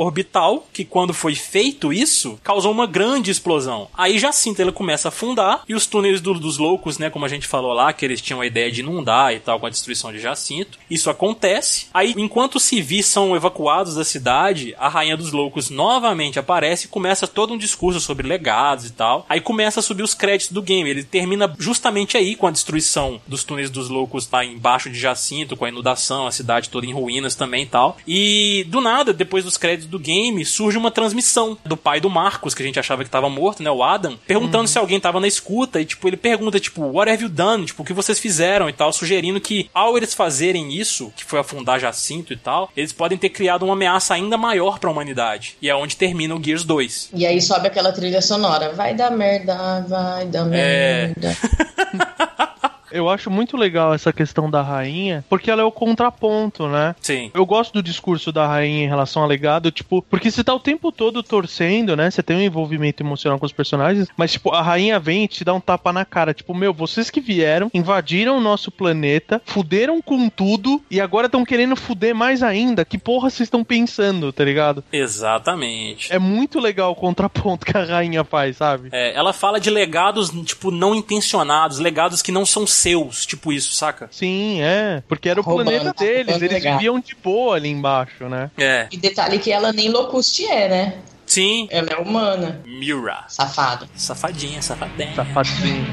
[0.73, 3.87] que quando foi feito isso, causou uma grande explosão.
[3.93, 7.29] Aí Jacinto ele começa a afundar e os túneis do- dos loucos, né, como a
[7.29, 10.11] gente falou lá, que eles tinham a ideia de inundar e tal com a destruição
[10.11, 10.77] de Jacinto.
[10.89, 11.87] Isso acontece.
[11.93, 16.89] Aí enquanto os civis são evacuados da cidade, a rainha dos loucos novamente aparece e
[16.89, 19.25] começa todo um discurso sobre legados e tal.
[19.29, 20.89] Aí começa a subir os créditos do game.
[20.89, 25.55] Ele termina justamente aí com a destruição dos túneis dos loucos lá embaixo de Jacinto,
[25.57, 27.97] com a inundação, a cidade toda em ruínas também e tal.
[28.07, 32.53] E do nada, depois dos créditos do game, surge uma transmissão do pai do Marcos,
[32.53, 35.27] que a gente achava que tava morto, né, o Adam, perguntando se alguém tava na
[35.27, 37.65] escuta e tipo, ele pergunta tipo, what have you done?
[37.65, 41.39] Tipo, o que vocês fizeram e tal, sugerindo que ao eles fazerem isso, que foi
[41.39, 45.57] afundar Jacinto e tal, eles podem ter criado uma ameaça ainda maior pra humanidade.
[45.61, 47.09] E é onde termina o Gears 2.
[47.13, 48.73] E aí sobe aquela trilha sonora.
[48.73, 51.13] Vai dar merda, vai dar É.
[52.95, 56.95] Eu acho muito legal essa questão da rainha, porque ela é o contraponto, né?
[57.01, 57.29] Sim.
[57.33, 60.59] Eu gosto do discurso da rainha em relação ao legado, tipo, porque você tá o
[60.61, 62.09] tempo todo torcendo, né?
[62.09, 65.43] Você tem um envolvimento emocional com os personagens, mas, tipo, a rainha vem e te
[65.43, 66.33] dá um tapa na cara.
[66.33, 71.43] Tipo, meu, vocês que vieram, invadiram o nosso planeta, fuderam com tudo e agora estão
[71.43, 72.85] querendo fuder mais ainda.
[72.85, 74.81] Que porra vocês estão pensando, tá ligado?
[74.91, 76.13] Exatamente.
[76.13, 78.87] É muito legal o contraponto que a rainha faz, sabe?
[78.93, 83.73] É, ela fala de legados, tipo, não intencionados, legados que não são seus, tipo isso,
[83.73, 84.07] saca?
[84.11, 85.01] Sim, é.
[85.07, 86.73] Porque era o Roubando, planeta deles, eles legado.
[86.77, 88.51] viviam de boa ali embaixo, né?
[88.55, 88.87] É.
[88.91, 90.97] E detalhe que ela nem locuste é, né?
[91.25, 91.67] Sim.
[91.71, 92.61] Ela é humana.
[92.63, 93.25] Mira.
[93.27, 93.89] Safada.
[93.95, 95.15] Safadinha, safadinha.
[95.15, 95.85] Safadinho.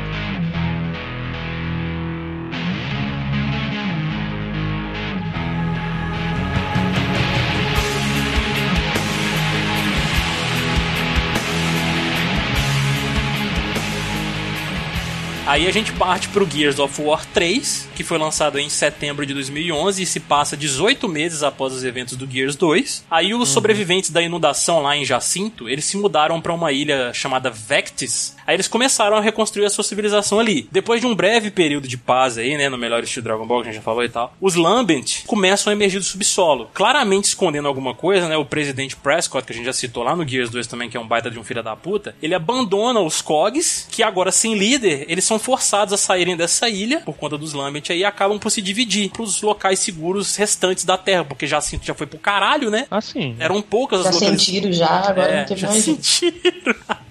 [15.47, 19.31] Aí a gente parte pro Gears of War 3, que foi lançado em setembro de
[19.31, 23.05] 2011 e se passa 18 meses após os eventos do Gears 2.
[23.11, 27.51] Aí os sobreviventes da inundação lá em Jacinto, eles se mudaram pra uma ilha chamada
[27.51, 28.34] Vectis.
[28.47, 30.67] Aí eles começaram a reconstruir a sua civilização ali.
[30.71, 33.69] Depois de um breve período de paz aí, né, no melhor estilo Dragon Ball que
[33.69, 37.67] a gente já falou e tal, os Lambent começam a emergir do subsolo, claramente escondendo
[37.67, 38.37] alguma coisa, né?
[38.37, 40.99] O presidente Prescott, que a gente já citou lá no Gears 2 também, que é
[40.99, 45.05] um baita de um filho da puta, ele abandona os Cogs, que agora sem líder,
[45.07, 48.49] eles são forçados a saírem dessa ilha por conta dos Lambent aí e acabam por
[48.51, 52.85] se dividir pros locais seguros restantes da Terra, porque Jacinto já foi pro caralho, né?
[52.91, 53.35] Assim.
[53.39, 54.45] Eram poucas Já as localizações.
[54.45, 56.75] sentiram já, agora É, não teve já mais sentiram.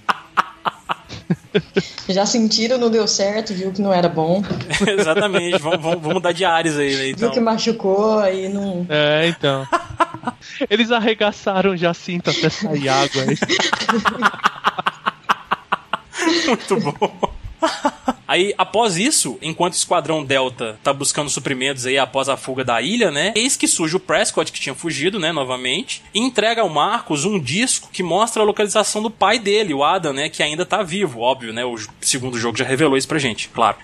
[2.08, 4.42] Já sentiram, não deu certo, viu que não era bom.
[4.86, 5.58] Exatamente.
[5.58, 7.08] Vamos, vamos, vamos mudar de ares aí, né?
[7.08, 7.20] Então.
[7.20, 8.86] Viu que machucou, aí não.
[8.88, 9.66] É, então.
[10.68, 13.22] Eles arregaçaram Jacinto até sair água.
[13.22, 13.36] aí.
[16.46, 17.34] Muito bom.
[18.34, 22.82] Aí, após isso, enquanto o Esquadrão Delta tá buscando suprimentos aí após a fuga da
[22.82, 23.32] ilha, né?
[23.36, 27.38] Eis que surge o Prescott, que tinha fugido, né, novamente, e entrega ao Marcos um
[27.38, 31.20] disco que mostra a localização do pai dele, o Adam, né, que ainda tá vivo,
[31.20, 31.64] óbvio, né?
[31.64, 33.76] O segundo jogo já revelou isso pra gente, claro.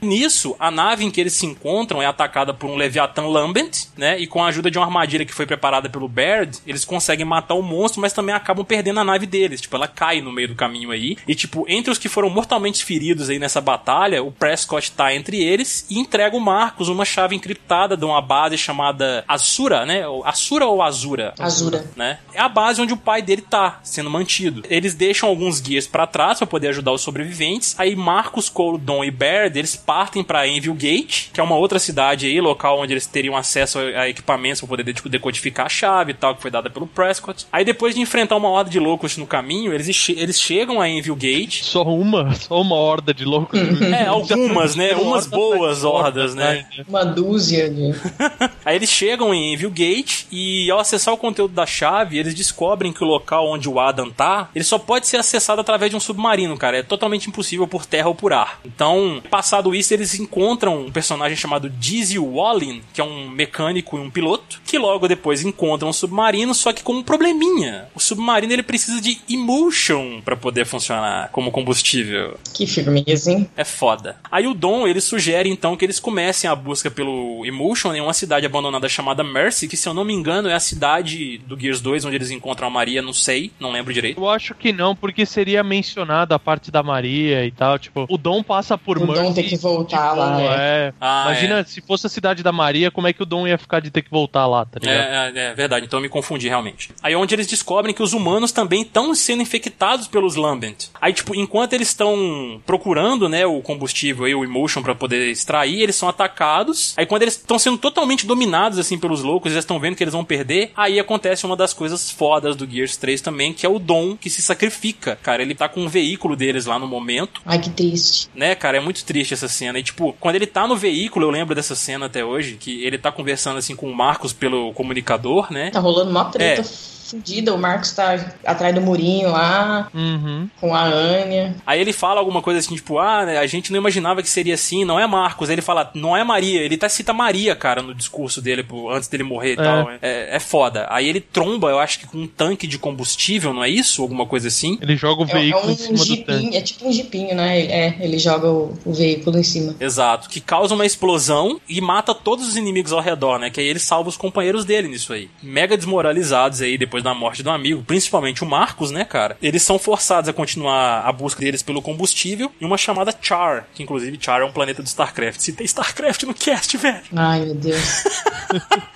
[0.00, 4.20] Nisso, a nave em que eles se encontram é atacada por um Leviathan Lambent, né?
[4.20, 7.54] E com a ajuda de uma armadilha que foi preparada pelo Baird, eles conseguem matar
[7.54, 9.60] o monstro, mas também acabam perdendo a nave deles.
[9.60, 11.16] Tipo, ela cai no meio do caminho aí.
[11.26, 15.42] E, tipo, entre os que foram mortalmente feridos aí nessa batalha, o Prescott tá entre
[15.42, 20.06] eles e entrega o Marcos uma chave encriptada de uma base chamada Azura, né?
[20.06, 21.32] Ou- Azura ou Azura?
[21.38, 21.84] Azura.
[21.96, 22.18] né?
[22.34, 24.62] É a base onde o pai dele tá sendo mantido.
[24.68, 27.74] Eles deixam alguns guias pra trás pra poder ajudar os sobreviventes.
[27.78, 31.78] Aí Marcos, Cole, Dom e Baird, eles partem pra Envil Gate, que é uma outra
[31.78, 36.10] cidade aí, local onde eles teriam acesso a equipamentos pra poder de- decodificar a chave
[36.12, 37.46] e tal, que foi dada pelo Prescott.
[37.52, 40.88] Aí depois de enfrentar uma horda de loucos no caminho, eles, che- eles chegam a
[40.88, 41.62] Envil Gate.
[41.62, 43.58] Só uma, só uma horda de loucos.
[43.82, 44.92] É, algumas, né?
[44.92, 46.66] Horda Umas boas hordas, né?
[46.88, 47.94] Uma dúzia de.
[48.64, 52.92] Aí eles chegam em Envil Gate e ao acessar o conteúdo da chave, eles descobrem
[52.92, 56.00] que o local onde o Adam tá, ele só pode ser acessado através de um
[56.00, 56.78] submarino, cara.
[56.78, 58.60] É totalmente impossível por terra ou por ar.
[58.64, 64.00] Então, passado isso, eles encontram um personagem chamado Dizzy Wallin, que é um mecânico e
[64.00, 67.88] um piloto, que logo depois encontram um submarino, só que com um probleminha.
[67.94, 72.38] O submarino ele precisa de emulsion para poder funcionar como combustível.
[72.54, 73.48] Que firmeza, hein?
[73.56, 74.16] É foda.
[74.30, 78.12] Aí o Dom, ele sugere então que eles comecem a busca pelo Emulsion em uma
[78.12, 81.80] cidade abandonada chamada Mercy, que se eu não me engano é a cidade do Gears
[81.80, 84.20] 2 onde eles encontram a Maria, não sei, não lembro direito.
[84.20, 87.78] Eu acho que não, porque seria mencionada a parte da Maria e tal.
[87.78, 90.88] Tipo, o Dom passa por O Dom Mercy tem que voltar de lá, boa, é.
[90.88, 90.94] é.
[91.00, 93.80] Ah, Imagina se fosse a cidade da Maria, como é que o Dom ia ficar
[93.80, 94.96] de ter que voltar lá, tá ligado?
[94.96, 96.90] É, é, é verdade, então eu me confundi realmente.
[97.02, 100.86] Aí é onde eles descobrem que os humanos também estão sendo infectados pelos Lambent.
[101.00, 105.82] Aí, tipo, enquanto eles estão procurando, né, o combustível e o Emotion pra poder extrair,
[105.82, 106.94] eles são atacados.
[106.96, 110.12] Aí quando eles estão sendo totalmente dominados, assim, pelos loucos, eles estão vendo que eles
[110.14, 113.78] vão perder, aí acontece uma das coisas fodas do Gears 3 também, que é o
[113.78, 115.18] Dom que se sacrifica.
[115.22, 118.28] Cara, ele tá com um veículo deles lá no momento, Ai, que triste.
[118.34, 118.76] né, cara?
[118.76, 119.78] É muito triste essa cena.
[119.78, 122.98] E, tipo, quando ele tá no veículo, eu lembro dessa cena até hoje, que ele
[122.98, 125.70] tá conversando, assim, com o Marcos pelo comunicador, né?
[125.70, 126.64] Tá rolando uma treta É.
[127.10, 127.54] fudida.
[127.54, 130.48] O Marcos tá atrás do murinho lá, Uhum.
[130.60, 131.54] com a Anya.
[131.66, 134.54] Aí ele fala alguma coisa assim, tipo, ah, né, a gente não imaginava que seria
[134.54, 135.48] assim, não é Marcos.
[135.48, 136.60] Aí ele fala, não é Maria.
[136.62, 139.90] Ele até cita Maria, cara, no discurso dele, pô, antes dele morrer e tal.
[140.02, 140.86] É, é foda.
[140.90, 144.02] Aí ele tromba, eu acho que com um tanque de combustível, não é isso?
[144.02, 144.78] Alguma coisa assim.
[144.80, 146.16] Ele joga o É, é veículo um em cima do tanque.
[146.34, 147.60] jipinho, é tipo um jipinho, né?
[147.60, 149.74] É, ele joga o, o veículo em cima.
[149.80, 150.28] Exato.
[150.28, 153.50] Que causa uma explosão e mata todos os inimigos ao redor, né?
[153.50, 155.28] Que aí ele salva os companheiros dele nisso aí.
[155.42, 159.36] Mega desmoralizados aí, depois depois da morte do amigo, principalmente o Marcos, né, cara?
[159.42, 163.82] Eles são forçados a continuar a busca deles pelo combustível em uma chamada Char, que
[163.82, 165.40] inclusive Char é um planeta do StarCraft.
[165.40, 167.02] Se tem StarCraft no cast, velho.
[167.14, 168.04] Ai, meu Deus.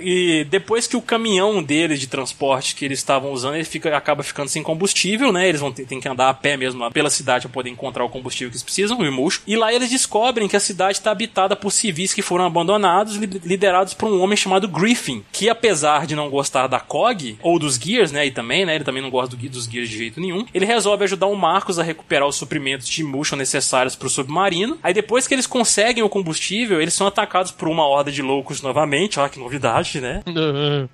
[0.00, 4.22] E depois que o caminhão deles de transporte que eles estavam usando, ele fica, acaba
[4.22, 5.48] ficando sem combustível, né?
[5.48, 8.04] Eles vão ter, tem que andar a pé mesmo lá pela cidade para poder encontrar
[8.04, 9.40] o combustível que eles precisam, o Imush.
[9.46, 13.40] E lá eles descobrem que a cidade está habitada por civis que foram abandonados, li-
[13.44, 17.76] liderados por um homem chamado Griffin, que apesar de não gostar da COG ou dos
[17.76, 18.26] Gears, né?
[18.26, 18.74] E também, né?
[18.74, 20.44] Ele também não gosta do dos Gears de jeito nenhum.
[20.54, 24.78] Ele resolve ajudar o Marcos a recuperar os suprimentos de Imush necessários para o submarino.
[24.82, 28.62] Aí depois que eles conseguem o combustível, eles são atacados por uma horda de loucos
[28.62, 29.20] novamente.
[29.20, 30.22] Olha que novidade, né?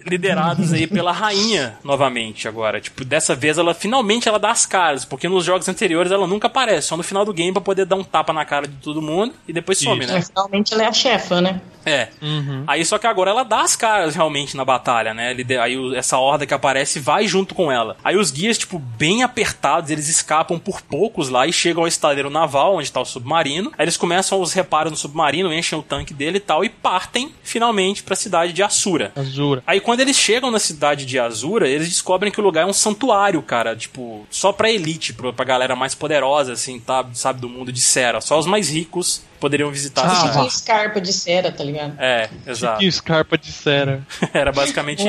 [0.07, 2.81] liderados aí pela rainha novamente agora.
[2.81, 6.47] Tipo, dessa vez ela finalmente ela dá as caras, porque nos jogos anteriores ela nunca
[6.47, 9.01] aparece, só no final do game pra poder dar um tapa na cara de todo
[9.03, 10.15] mundo e depois some, né?
[10.15, 11.61] Mas, Finalmente ela é a chefa, né?
[11.85, 12.09] É.
[12.21, 12.65] Uhum.
[12.67, 15.35] Aí só que agora ela dá as caras realmente na batalha, né?
[15.63, 17.97] Aí o- essa horda que aparece vai junto com ela.
[18.03, 22.29] Aí os guias, tipo, bem apertados, eles escapam por poucos lá e chegam ao estaleiro
[22.29, 23.71] naval, onde tá o submarino.
[23.79, 27.33] Aí eles começam os reparos no submarino, enchem o tanque dele e tal, e partem
[27.45, 29.13] finalmente pra cidade de Asura.
[29.15, 29.63] Azura.
[29.67, 32.73] Aí quando eles chegam na cidade de Azura, eles descobrem que o lugar é um
[32.73, 33.77] santuário, cara.
[33.77, 37.81] Tipo, só pra elite, pra, pra galera mais poderosa, assim, tá, sabe, do mundo de
[37.81, 38.21] Sera.
[38.21, 40.15] Só os mais ricos poderiam visitar a Ah.
[40.17, 40.33] cidade.
[40.33, 41.95] Tipo escarpa de cera, tá ligado?
[41.99, 42.79] É, exato.
[42.81, 44.03] Que Scarpa de Cera.
[44.35, 45.09] Era basicamente isso.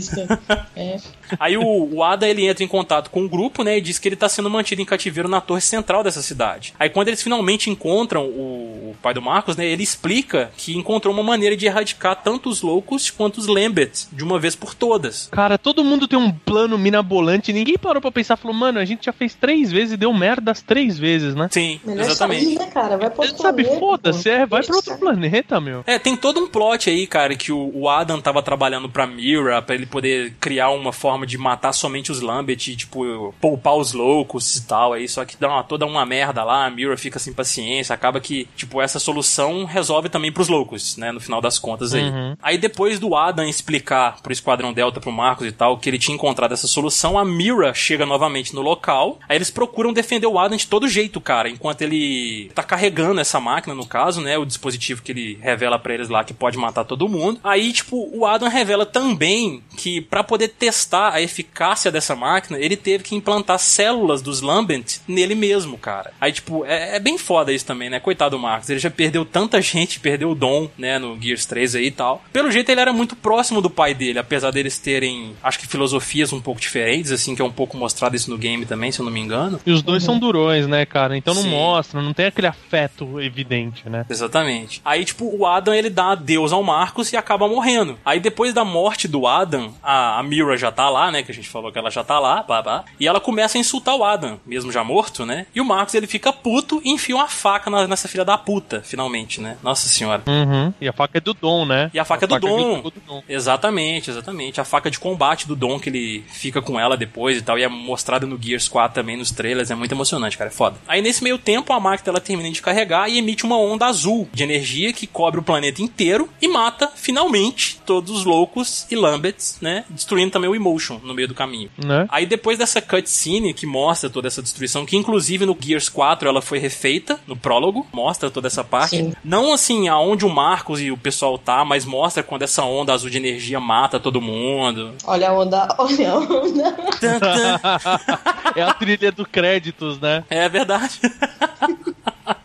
[0.00, 0.40] Batinista.
[0.76, 0.98] É.
[1.38, 4.08] Aí o, o Ada ele entra em contato com o grupo, né, e diz que
[4.08, 6.74] ele tá sendo mantido em cativeiro na torre central dessa cidade.
[6.78, 11.12] Aí quando eles finalmente encontram o, o pai do Marcos, né, ele explica que encontrou
[11.12, 15.28] uma maneira de erradicar tanto os loucos quanto os Lambert de uma vez por todas.
[15.30, 17.52] Cara, todo mundo tem um plano minabolante.
[17.52, 20.50] Ninguém parou pra pensar, falou, mano, a gente já fez três vezes e deu merda
[20.50, 21.48] as três vezes, né?
[21.50, 22.44] Sim, Melhor exatamente.
[22.44, 22.96] sair, né, cara?
[22.96, 25.82] Vai pro outro Sabe, foda-se, é, vai pra outro planeta, meu.
[25.86, 29.60] É, tem todo um plot aí, cara, que o, o Adam tava trabalhando pra Mira,
[29.62, 33.92] pra ele poder criar uma forma de matar somente os Lambert e, tipo, poupar os
[33.92, 37.18] loucos e tal aí, só que dá uma, toda uma merda lá, a Mira fica
[37.18, 41.58] sem paciência, acaba que, tipo, essa solução resolve também pros loucos, né, no final das
[41.58, 42.04] contas aí.
[42.04, 42.36] Uhum.
[42.42, 46.14] Aí depois do Adam explicar pro Esquadrão Delta, pro Marcos e tal, que ele tinha
[46.14, 50.56] encontrado essa solução, a Mira chega novamente no local, aí eles procuram defender o Adam
[50.56, 55.02] de todo jeito, cara, enquanto ele tá carregando essa máquina, no caso, né, o dispositivo
[55.02, 57.40] que ele revela pra eles lá que pode matar todo mundo.
[57.42, 62.76] Aí, tipo, o Adam revela também que pra poder testar a eficácia dessa máquina, ele
[62.76, 66.12] teve que implantar células dos Lambent nele mesmo, cara.
[66.20, 68.00] Aí, tipo, é, é bem foda isso também, né?
[68.00, 71.76] Coitado do Marcos, ele já perdeu tanta gente, perdeu o Dom, né, no Gears 3
[71.76, 72.22] aí e tal.
[72.32, 76.32] Pelo jeito ele era muito próximo do pai dele, apesar deles terem, acho que filosofias
[76.32, 79.04] um pouco diferentes, assim, que é um pouco mostrado isso no game também, se eu
[79.04, 79.60] não me engano.
[79.66, 81.16] E os dois são durões, né, cara?
[81.16, 81.50] Então não Sim.
[81.50, 84.04] mostra, não tem aquele afeto evidente, né?
[84.08, 84.80] Exatamente.
[84.84, 87.98] Aí, tipo, o Adam ele dá adeus ao Marcos e acaba morrendo.
[88.04, 91.22] Aí, depois da morte do Adam, a, a Mira já tá lá, né?
[91.22, 93.94] Que a gente falou que ela já tá lá, pá, e ela começa a insultar
[93.94, 95.46] o Adam, mesmo já morto, né?
[95.54, 98.82] E o Marcos ele fica puto e enfia uma faca na- nessa filha da puta,
[98.84, 99.56] finalmente, né?
[99.62, 100.22] Nossa senhora.
[100.26, 100.74] Uhum.
[100.80, 101.90] E a faca é do Dom, né?
[101.94, 102.80] E a faca é do que ele Dom.
[102.82, 103.22] do Dom.
[103.28, 104.60] Exatamente, exatamente.
[104.60, 107.58] A faca de combate do Dom que ele fica com ela depois e tal.
[107.58, 109.70] E é mostrada no Gears 4 também, nos trailers.
[109.70, 110.50] É muito emocionante, cara.
[110.50, 110.76] É foda.
[110.88, 114.28] Aí nesse meio tempo, a máquina ela termina de carregar e emite uma onda azul
[114.32, 119.58] de energia que cobre o planeta inteiro e mata, finalmente, todos os loucos e Lambets,
[119.60, 119.84] né?
[119.90, 121.70] Destruindo também o Emotion no meio do caminho.
[121.82, 122.06] Né?
[122.08, 126.42] Aí depois dessa cutscene que mostra toda essa destruição, que inclusive no Gears 4 ela
[126.42, 128.96] foi refeita no prólogo, mostra toda essa parte.
[128.96, 129.12] Sim.
[129.24, 133.10] Não assim aonde o Marcos e o pessoal tá, mas mostra quando essa onda azul
[133.10, 134.94] de energia mata todo mundo.
[135.04, 136.76] Olha a onda, olha a onda.
[138.56, 140.24] É a trilha do créditos, né?
[140.28, 141.00] É verdade.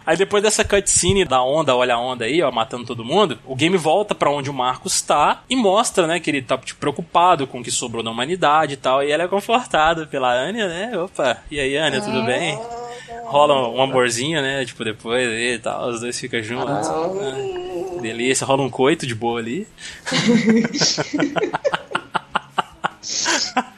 [0.05, 3.55] Aí depois dessa cutscene da onda, olha a onda aí, ó, matando todo mundo, o
[3.55, 7.47] game volta pra onde o Marcos tá e mostra, né, que ele tá tipo, preocupado
[7.47, 10.97] com o que sobrou da humanidade e tal, e ele é confortado pela Anya, né?
[10.97, 12.59] Opa, e aí, Anya, tudo bem?
[13.25, 14.63] Rola um amorzinho, né?
[14.65, 16.87] Tipo, depois e tal, os dois ficam juntos.
[16.87, 19.67] Ah, delícia, rola um coito de boa ali.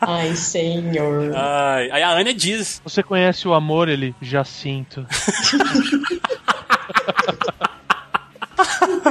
[0.01, 1.35] Ai, senhor.
[1.35, 4.15] Ai, aí a Anya diz: Você conhece o amor, ele?
[4.21, 5.05] Já sinto.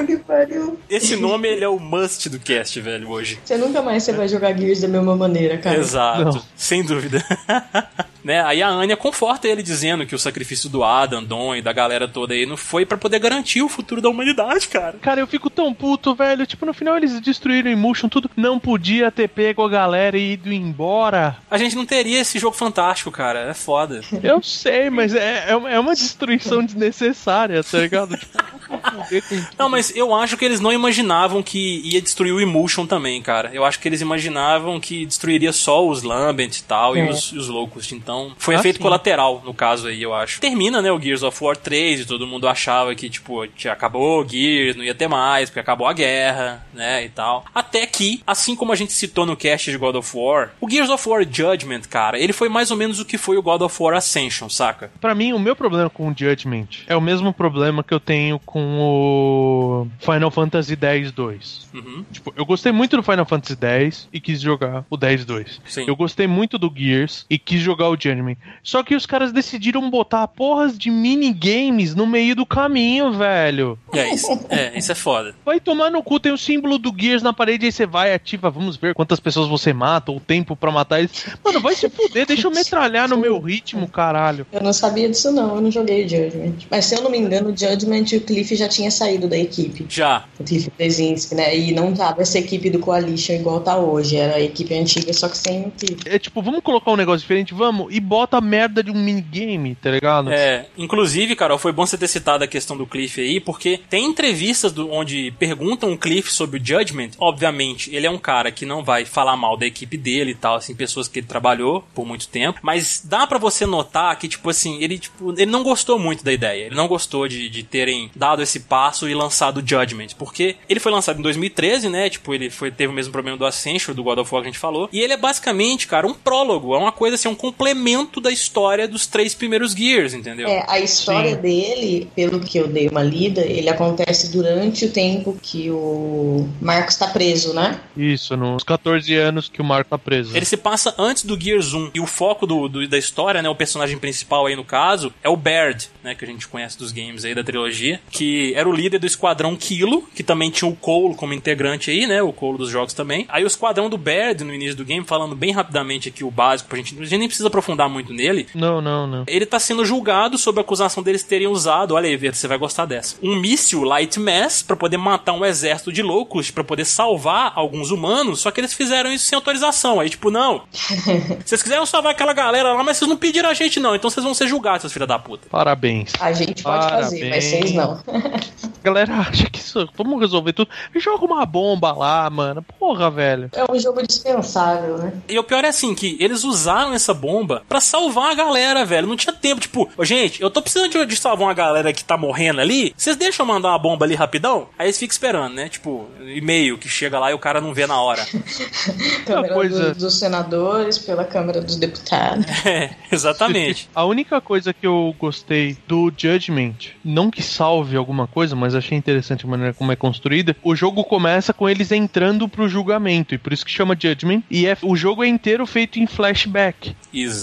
[0.07, 0.79] que pariu.
[0.89, 3.39] Esse nome ele é o must do cast, velho, hoje.
[3.45, 5.77] Você nunca mais você vai jogar Gears da mesma maneira, cara.
[5.79, 6.43] Exato, Não.
[6.55, 7.23] sem dúvida.
[8.27, 8.43] né?
[8.45, 12.09] Aí a Anya conforta ele dizendo que o sacrifício do Adam, Dom e da galera
[12.09, 14.97] toda aí não foi pra poder garantir o futuro da humanidade, cara.
[15.01, 16.45] Cara, eu fico tão puto, velho.
[16.47, 18.29] Tipo, no final eles destruíram o Emotion, tudo.
[18.37, 21.37] Não podia ter pego a galera e ido embora.
[21.51, 23.49] A gente não teria esse jogo fantástico, cara.
[23.49, 24.01] É foda.
[24.23, 28.17] Eu sei, mas é, é uma- é uma destruição desnecessária, tá ligado?
[28.17, 33.23] Tipo, Não, mas eu acho que eles não imaginavam que ia destruir o Emulsion também,
[33.23, 33.51] cara.
[33.53, 37.11] Eu acho que eles imaginavam que destruiria só os Lambent e tal, e É.
[37.11, 37.93] os, e os Locust.
[37.95, 38.83] Então, foi Ah, efeito sim.
[38.83, 40.41] colateral, no caso aí, eu acho.
[40.41, 44.29] Termina, né, o Gears of War 3, e todo mundo achava que, tipo, acabou o
[44.29, 47.45] Gears, não ia ter mais, porque acabou a guerra, né, e tal.
[47.55, 50.91] Até que, assim como a gente citou no cast de God of War, o Gears
[50.91, 53.83] of War Judgment, cara, ele foi mais ou menos o que foi o God of
[53.83, 54.91] War Ascension, saca?
[55.01, 58.39] Pra mim, o meu problema com o Judgment é o mesmo problema que eu tenho
[58.41, 61.67] com o Final Fantasy X-2.
[61.75, 62.05] Uhum.
[62.13, 65.61] Tipo, eu gostei muito do Final Fantasy X e quis jogar o 10-2.
[65.67, 65.85] Sim.
[65.87, 68.37] Eu gostei muito do Gears e quis jogar o Judgment.
[68.63, 73.79] Só que os caras decidiram botar porras de minigames no meio do caminho, velho.
[73.93, 75.35] É, isso, é, isso é foda.
[75.45, 78.51] Vai tomar no cu, tem o símbolo do Gears na parede, aí você vai, ativa,
[78.51, 81.27] vamos ver quantas pessoas você mata, o tempo pra matar eles.
[81.45, 84.47] Mano, vai se fuder, deixa eu metralhar no meu ritmo, caralho.
[84.53, 86.67] Eu não sabia disso não, eu não joguei o Judgment.
[86.71, 89.87] Mas se eu não me engano, o Judgment o Cliff já tinha saído da equipe.
[89.89, 90.25] Já.
[90.39, 91.57] O Cliff Brzezinski, né?
[91.57, 94.17] E não tava essa equipe do Coalition igual tá hoje.
[94.17, 96.03] Era a equipe antiga, só que sem o Cliff.
[96.07, 99.75] É tipo, vamos colocar um negócio diferente, vamos, e bota a merda de um minigame,
[99.75, 100.31] tá ligado?
[100.33, 104.05] É, inclusive, Carol, foi bom você ter citado a questão do Cliff aí, porque tem
[104.05, 107.11] entrevistas do- onde perguntam o Cliff sobre o Judgment.
[107.19, 110.57] Obviamente, ele é um cara que não vai falar mal da equipe dele e tal,
[110.57, 112.59] assim, pessoas que ele trabalhou por muito tempo.
[112.63, 116.33] Mas dá pra você notar que, tipo assim, ele, tipo, ele não gostou muito da
[116.33, 116.67] ideia.
[116.67, 120.09] Ele não gostou de, de terem dado esse passo e lançado o Judgment.
[120.19, 122.11] Porque ele foi lançado em 2013, né?
[122.11, 124.53] Tipo, ele foi, teve o mesmo problema do Ascension, do God of War que a
[124.53, 124.89] gente falou.
[124.93, 126.75] E ele é basicamente, cara, um prólogo.
[126.75, 127.86] É uma coisa assim, um complemento
[128.21, 130.49] da história dos três primeiros Gears, entendeu?
[130.49, 131.41] É, a história Sim.
[131.41, 136.97] dele, pelo que eu dei uma lida, ele acontece durante o tempo que o Marcos
[136.97, 137.79] tá preso, né?
[137.97, 140.37] Isso, nos 14 anos que o Marco tá preso.
[140.37, 141.91] Ele se passa antes do Gears 1.
[141.95, 143.49] E o foco do, do- da história, né?
[143.49, 146.15] O personagem principal aí no caso é o Baird, né?
[146.15, 148.01] Que a gente conhece dos games aí da trilogia.
[148.11, 152.07] Que era o líder do Esquadrão Kilo, que também tinha o Cole como integrante aí,
[152.07, 152.21] né?
[152.23, 153.27] O Cole dos jogos também.
[153.29, 156.69] Aí o Esquadrão do Baird, no início do game, falando bem rapidamente aqui o básico,
[156.69, 156.95] pra gente.
[156.99, 158.47] A gente nem precisa aprofundar muito nele.
[158.55, 159.25] Não, não, não.
[159.27, 162.85] Ele tá sendo julgado sob a acusação deles terem usado, olha aí, você vai gostar
[162.87, 163.17] dessa.
[163.23, 167.91] Um míssil Light Mass pra poder matar um exército de loucos, pra poder salvar alguns
[167.91, 170.01] humanos, só que eles fizeram isso sem autorização.
[170.01, 170.63] Aí, tipo, não.
[171.45, 173.95] Vocês quiseram salvar aquela galera lá, mas vocês não pediram a gente, não.
[173.95, 175.49] Então vocês vão ser julgados, seus filhos da puta.
[175.49, 176.13] Parabéns.
[176.21, 177.93] A gente pode fazer, mas vocês não.
[177.93, 179.89] A galera acha que isso.
[179.97, 180.71] Vamos resolver tudo.
[180.97, 182.65] Joga uma bomba lá, mano.
[182.79, 183.51] Porra, velho.
[183.53, 185.13] É um jogo dispensável, né?
[185.29, 189.07] E o pior é assim, que eles usaram essa bomba pra salvar a galera, velho.
[189.07, 192.17] Não tinha tempo, tipo, gente, eu tô precisando de, de salvar uma galera que tá
[192.17, 192.93] morrendo ali.
[192.97, 194.69] Vocês deixam eu mandar uma bomba ali rapidão?
[194.79, 195.69] Aí eles ficam esperando, né?
[195.69, 198.25] Tipo, e-mail que chega lá e o cara não vê na hora.
[199.27, 202.47] Câmera coisa- do- dos senadores, pela Câmara dos Deputados.
[202.67, 203.89] é, exatamente.
[203.95, 206.75] A única coisa que eu gostei do Judgment,
[207.05, 210.57] não que salve alguma coisa, mas achei interessante a maneira como é construída.
[210.63, 214.43] O jogo começa com eles entrando pro julgamento, e por isso que chama Judgment.
[214.51, 216.95] E é, o jogo é inteiro feito em flashback.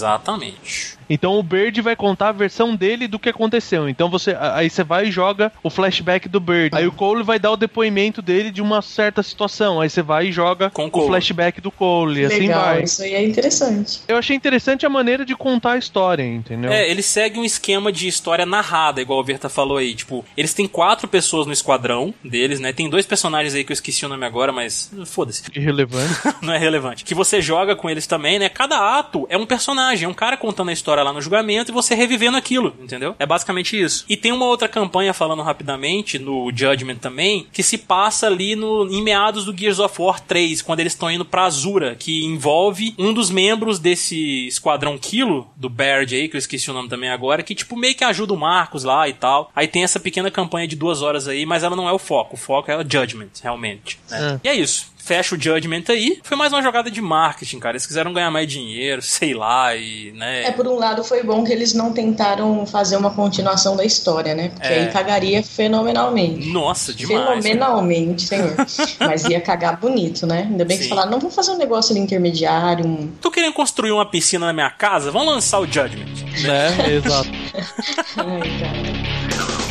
[0.04, 0.98] Exatamente.
[1.08, 3.88] Então o Bird vai contar a versão dele do que aconteceu.
[3.88, 6.76] Então você aí você vai e joga o flashback do Bird.
[6.76, 9.80] Aí o Cole vai dar o depoimento dele de uma certa situação.
[9.80, 11.06] Aí você vai e joga Com o Cole.
[11.08, 12.20] flashback do Cole.
[12.22, 12.82] E assim Legal, vai.
[12.82, 14.00] isso aí é interessante.
[14.08, 16.70] Eu achei interessante a maneira de contar a história, entendeu?
[16.72, 19.94] É, ele segue um esquema de história narrada, igual o Verta falou aí.
[19.94, 22.72] Tipo, eles têm quatro pessoas no esquadrão deles, né?
[22.72, 25.42] Tem dois personagens aí que eu esqueci o nome agora, mas foda-se.
[25.54, 26.14] Irrelevante.
[26.42, 27.04] não é relevante.
[27.04, 28.48] Que você joga com eles também, né?
[28.48, 31.74] Cada ato é um personagem, é um cara contando a história lá no julgamento e
[31.74, 33.14] você revivendo aquilo, entendeu?
[33.18, 34.04] É basicamente isso.
[34.08, 38.84] E tem uma outra campanha falando rapidamente no Judgment também, que se passa ali no
[38.90, 42.94] em meados do Gears of War 3, quando eles estão indo pra Azura, que envolve
[42.98, 47.10] um dos membros desse esquadrão Kilo, do Baird aí, que eu esqueci o nome também
[47.10, 49.50] agora, que tipo meio que ajuda o Marcos lá e tal.
[49.54, 52.34] Aí tem essa pequena campanha de duas horas aí, mas ela não é o foco.
[52.34, 53.98] O foco é o Judgment, realmente.
[54.10, 54.40] né?
[54.44, 56.18] E é isso fecha o Judgment aí.
[56.22, 57.72] Foi mais uma jogada de marketing, cara.
[57.74, 60.44] Eles quiseram ganhar mais dinheiro, sei lá, e, né?
[60.44, 64.34] É, por um lado foi bom que eles não tentaram fazer uma continuação da história,
[64.34, 64.48] né?
[64.48, 64.80] Porque É.
[64.80, 66.48] aí cagaria fenomenalmente.
[66.48, 67.42] Nossa, demais.
[67.44, 68.54] Fenomenalmente, senhor.
[69.00, 70.46] Mas ia cagar bonito, né?
[70.50, 70.88] Ainda bem que Sim.
[70.90, 73.08] falaram, não vamos fazer um negócio ali intermediário, um...
[73.20, 75.10] Tô querendo construir uma piscina na minha casa?
[75.10, 76.06] Vamos lançar o Judgment.
[76.42, 76.94] né?
[76.94, 77.28] Exato.
[78.16, 79.63] Ai, cara.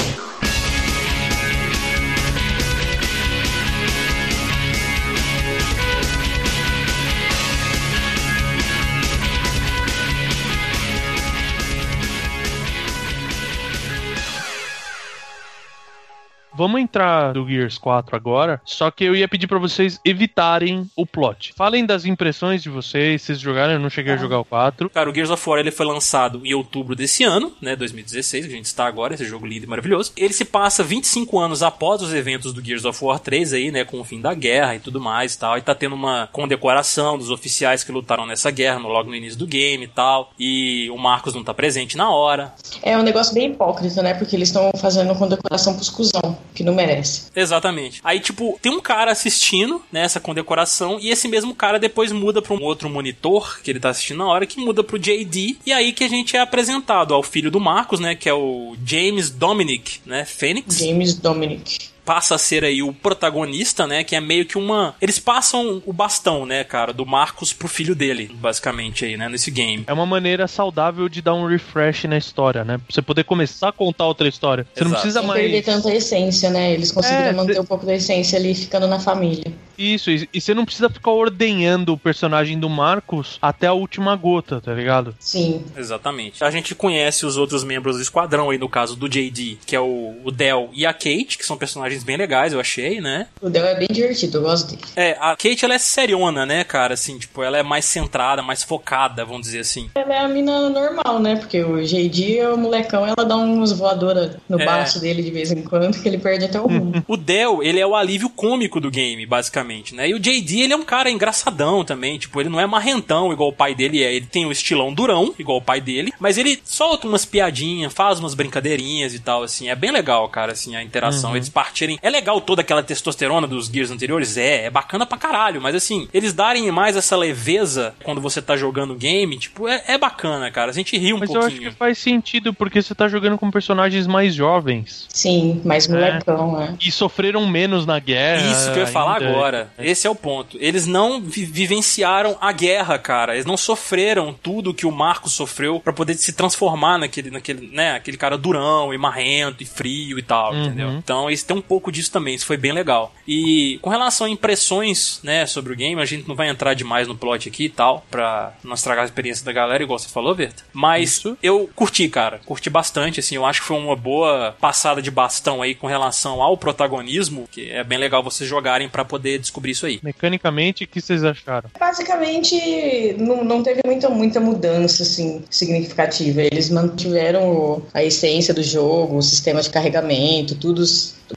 [16.56, 21.06] Vamos entrar do Gears 4 agora, só que eu ia pedir pra vocês evitarem o
[21.06, 21.54] plot.
[21.56, 24.90] Falem das impressões de vocês, vocês jogaram, eu não cheguei a jogar o 4.
[24.90, 28.54] Cara, o Gears of War ele foi lançado em outubro desse ano, né, 2016, que
[28.54, 30.12] a gente está agora, esse jogo lindo e maravilhoso.
[30.18, 33.84] Ele se passa 25 anos após os eventos do Gears of War 3 aí, né,
[33.84, 35.58] com o fim da guerra e tudo mais e tal.
[35.58, 39.38] E tá tendo uma condecoração dos oficiais que lutaram nessa guerra, no- logo no início
[39.40, 40.32] do game e tal.
[40.40, 42.54] E o Marcos não tá presente na hora.
[42.82, 44.14] É um negócio bem hipócrita, né?
[44.14, 47.24] Porque eles estão fazendo condecoração pros cuzão, que não merece.
[47.36, 48.02] Exatamente.
[48.04, 52.42] Aí, tipo, tem um cara assistindo, né, essa condecoração, e esse mesmo cara depois muda
[52.42, 55.72] pra um outro monitor que ele tá assistindo na hora, que muda pro JD, e
[55.72, 59.30] aí que a gente é apresentado ao filho do Marcos, né, que é o James
[59.30, 60.78] Dominic, né, Fênix.
[60.78, 61.93] James Dominic.
[62.06, 64.04] Passa a ser aí o protagonista, né?
[64.04, 64.96] Que é meio que uma.
[65.02, 69.50] Eles passam o bastão, né, cara, do Marcos pro filho dele, basicamente aí, né, nesse
[69.52, 69.84] game.
[69.88, 72.78] É uma maneira saudável de dar um refresh na história, né?
[72.78, 74.66] Pra você poder começar a contar outra história.
[74.74, 75.02] Você não Exato.
[75.02, 75.42] precisa Sem mais.
[75.42, 76.74] perder tanta essência, né?
[76.74, 79.52] Eles conseguiram É, manter cê- um pouco da essência ali ficando na família.
[79.78, 84.16] Isso, e e você não precisa ficar ordenhando o personagem do Marcos até a última
[84.16, 85.16] gota, tá ligado?
[85.20, 85.64] Sim.
[85.76, 86.44] Exatamente.
[86.44, 89.80] A gente conhece os outros membros do esquadrão aí, no caso do JD, que é
[89.80, 93.28] o, o Del e a Kate, que são personagens bem legais, eu achei, né?
[93.42, 94.82] O Del é bem divertido, eu gosto dele.
[94.96, 96.94] É, a Kate ela é seriona, né, cara?
[96.94, 99.90] Assim, tipo, ela é mais centrada, mais focada, vamos dizer assim.
[99.96, 101.36] Ela é a mina normal, né?
[101.36, 104.66] Porque o JD é o molecão, ela dá uns voadora no É.
[104.66, 107.04] baço dele de vez em quando, que ele perde até o rumo.
[107.06, 110.08] O Del, ele é o alívio cômico do game, basicamente, né?
[110.08, 113.50] E o JD, ele é um cara engraçadão também, tipo, ele não é marrentão igual
[113.50, 114.14] o pai dele é.
[114.14, 118.20] Ele tem o estilão durão, igual o pai dele, mas ele solta umas piadinhas, faz
[118.20, 119.70] umas brincadeirinhas e tal, assim.
[119.70, 121.36] É bem legal, cara, assim, a interação.
[121.36, 121.50] Eles
[121.84, 122.00] partirem.
[122.02, 124.38] É legal toda aquela testosterona dos Gears anteriores?
[124.38, 128.56] É, é bacana pra caralho, mas assim, eles darem mais essa leveza quando você tá
[128.56, 130.72] jogando o game, tipo, é, é bacana, cara.
[130.72, 131.72] A gente ri um Mas eu acho pouquinho.
[131.72, 136.76] que faz sentido porque você tá jogando com personagens mais jovens Sim, mas molecão, né?
[136.80, 138.52] e sofreram menos na guerra.
[138.52, 139.30] Isso que eu ia falar ainda.
[139.30, 139.70] agora.
[139.78, 140.58] Esse é o ponto.
[140.60, 143.34] Eles não vi- vivenciaram a guerra, cara.
[143.34, 147.94] Eles não sofreram tudo que o Marcos sofreu pra poder se transformar naquele, naquele, né,
[147.94, 150.66] aquele cara durão e marrento e frio e tal, Uhum.
[150.66, 150.90] entendeu?
[150.94, 152.36] Então, isso tem um pouco disso também.
[152.36, 153.12] Isso foi bem legal.
[153.28, 157.08] E com relação a impressões, né, sobre o game, a gente não vai entrar demais
[157.08, 160.36] no plot aqui e tal, pra não estragar a experiência da galera, igual você falou,
[160.36, 160.64] Verta.
[160.72, 161.36] Mas Isso.
[161.42, 162.40] eu curti, cara.
[162.46, 163.36] Curti bastante, assim.
[163.36, 167.72] Eu acho que foi uma boa passada de bastão aí com relação ao protagonismo, que
[167.72, 170.00] é bem legal vocês jogarem pra poder descobrir isso aí.
[170.04, 171.72] Mecanicamente, o que vocês acharam?
[171.80, 176.42] Basicamente, não, não teve muita, muita mudança assim, significativa.
[176.44, 180.84] Eles mantiveram a essência do jogo, o sistema de carregamento, tudo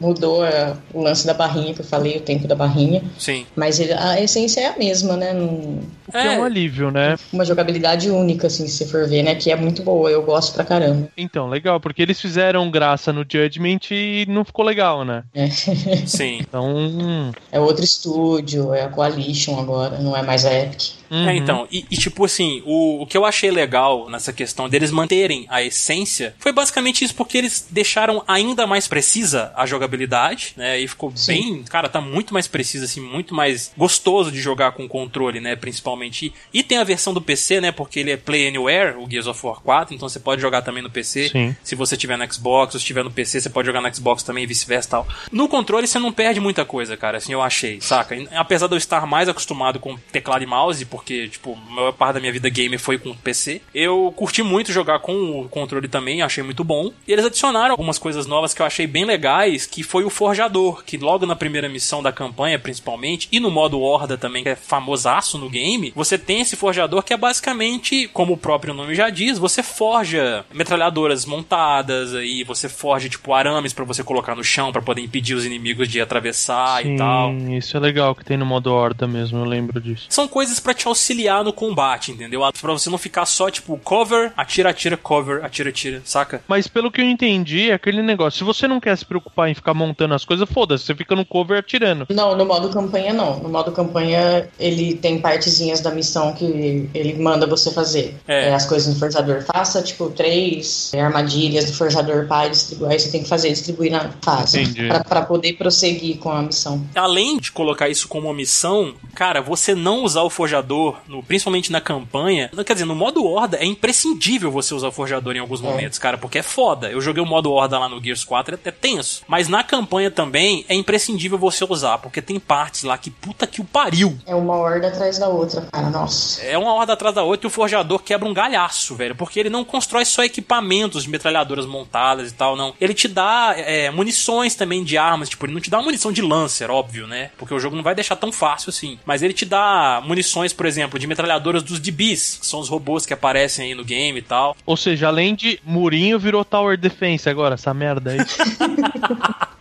[0.00, 3.02] mudou é, o lance da barrinha, que eu falei, o tempo da barrinha.
[3.18, 3.46] Sim.
[3.56, 5.32] Mas ele- a essência é a mesma, né?
[5.32, 7.16] Não- O que é, um alívio, né?
[7.32, 9.34] uma jogabilidade única, assim, se você for ver, né?
[9.34, 11.08] Que é muito boa, eu gosto pra caramba.
[11.16, 15.24] Então, legal, porque eles fizeram graça no Judgment e não ficou legal, né?
[15.34, 16.38] É, Sim.
[16.40, 20.95] Então, hum, é outro estúdio, é a Coalition agora, não é mais a Epic.
[21.10, 21.28] Uhum.
[21.28, 24.90] É, então, e, e, tipo assim, o, o que eu achei legal nessa questão deles
[24.90, 30.78] manterem a essência foi basicamente isso, porque eles deixaram ainda mais precisa a jogabilidade, né?
[30.78, 31.32] E ficou Sim.
[31.32, 35.56] bem, cara, tá muito mais precisa, assim, muito mais gostoso de jogar com controle, né?
[35.56, 36.32] Principalmente.
[36.52, 37.72] E, e tem a versão do PC, né?
[37.72, 40.82] Porque ele é Play Anywhere, o Gears of War 4, então você pode jogar também
[40.82, 41.28] no PC.
[41.28, 41.56] Sim.
[41.62, 44.22] Se você tiver no Xbox, ou se tiver no PC, você pode jogar no Xbox
[44.22, 45.08] também e vice-versa e tal.
[45.30, 48.16] No controle você não perde muita coisa, cara, assim eu achei, saca?
[48.34, 52.14] Apesar de eu estar mais acostumado com teclado e mouse, porque, tipo, a maior parte
[52.14, 56.22] da minha vida gamer foi com PC, eu curti muito jogar com o controle também,
[56.22, 56.90] achei muito bom.
[57.06, 60.82] E eles adicionaram algumas coisas novas que eu achei bem legais, que foi o Forjador,
[60.84, 64.56] que logo na primeira missão da campanha, principalmente, e no modo Horda também, que é
[64.56, 69.10] famosaço no game, você tem esse forjador que é basicamente, como o próprio nome já
[69.10, 74.72] diz, você forja metralhadoras montadas, aí você forja, tipo, arames pra você colocar no chão
[74.72, 77.34] pra poder impedir os inimigos de atravessar sim, e tal.
[77.50, 80.06] isso é legal que tem no modo horda mesmo, eu lembro disso.
[80.08, 82.40] São coisas pra te auxiliar no combate, entendeu?
[82.60, 86.42] Pra você não ficar só, tipo, cover, atira, atira, cover, atira, atira, saca?
[86.48, 89.54] Mas pelo que eu entendi, é aquele negócio, se você não quer se preocupar em
[89.54, 92.06] ficar montando as coisas, foda-se, você fica no cover atirando.
[92.10, 93.38] Não, no modo campanha não.
[93.38, 98.16] No modo campanha ele tem partezinhas da missão que ele manda você fazer.
[98.26, 98.50] É.
[98.50, 99.42] É, as coisas no forjador.
[99.42, 102.92] Faça, tipo, três armadilhas do forjador para distribuir.
[102.92, 104.60] Aí você tem que fazer distribuir na fase.
[104.60, 104.88] Entendi.
[104.88, 106.86] Pra, pra poder prosseguir com a missão.
[106.94, 111.22] Além de colocar isso como uma missão, cara, você não usar o forjador forjador, no-
[111.22, 115.38] principalmente na campanha, quer dizer, no modo horda é imprescindível você usar o forjador em
[115.38, 116.90] alguns momentos, cara, porque é foda.
[116.90, 119.22] Eu joguei o modo horda lá no Gears 4, é até tenso.
[119.26, 123.60] Mas na campanha também é imprescindível você usar, porque tem partes lá que puta que
[123.60, 124.18] o pariu.
[124.26, 125.90] É uma horda atrás da outra, cara.
[125.90, 126.42] Nossa.
[126.42, 129.14] É uma horda atrás da outra e o forjador quebra um galhaço, velho.
[129.14, 132.74] Porque ele não constrói só equipamentos de metralhadoras montadas e tal, não.
[132.80, 135.28] Ele te dá é, munições também de armas.
[135.28, 137.30] Tipo, ele não te dá uma munição de Lancer, óbvio, né?
[137.38, 138.98] Porque o jogo não vai deixar tão fácil assim.
[139.06, 143.06] Mas ele te dá munições, por exemplo, de metralhadoras dos DBs, que são os robôs
[143.06, 144.56] que aparecem aí no game e tal.
[144.64, 148.18] Ou seja, além de murinho, virou Tower Defense agora, essa merda aí.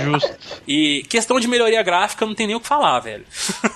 [0.00, 0.30] Justo.
[0.66, 3.24] E questão de melhoria gráfica não tem nem o que falar, velho.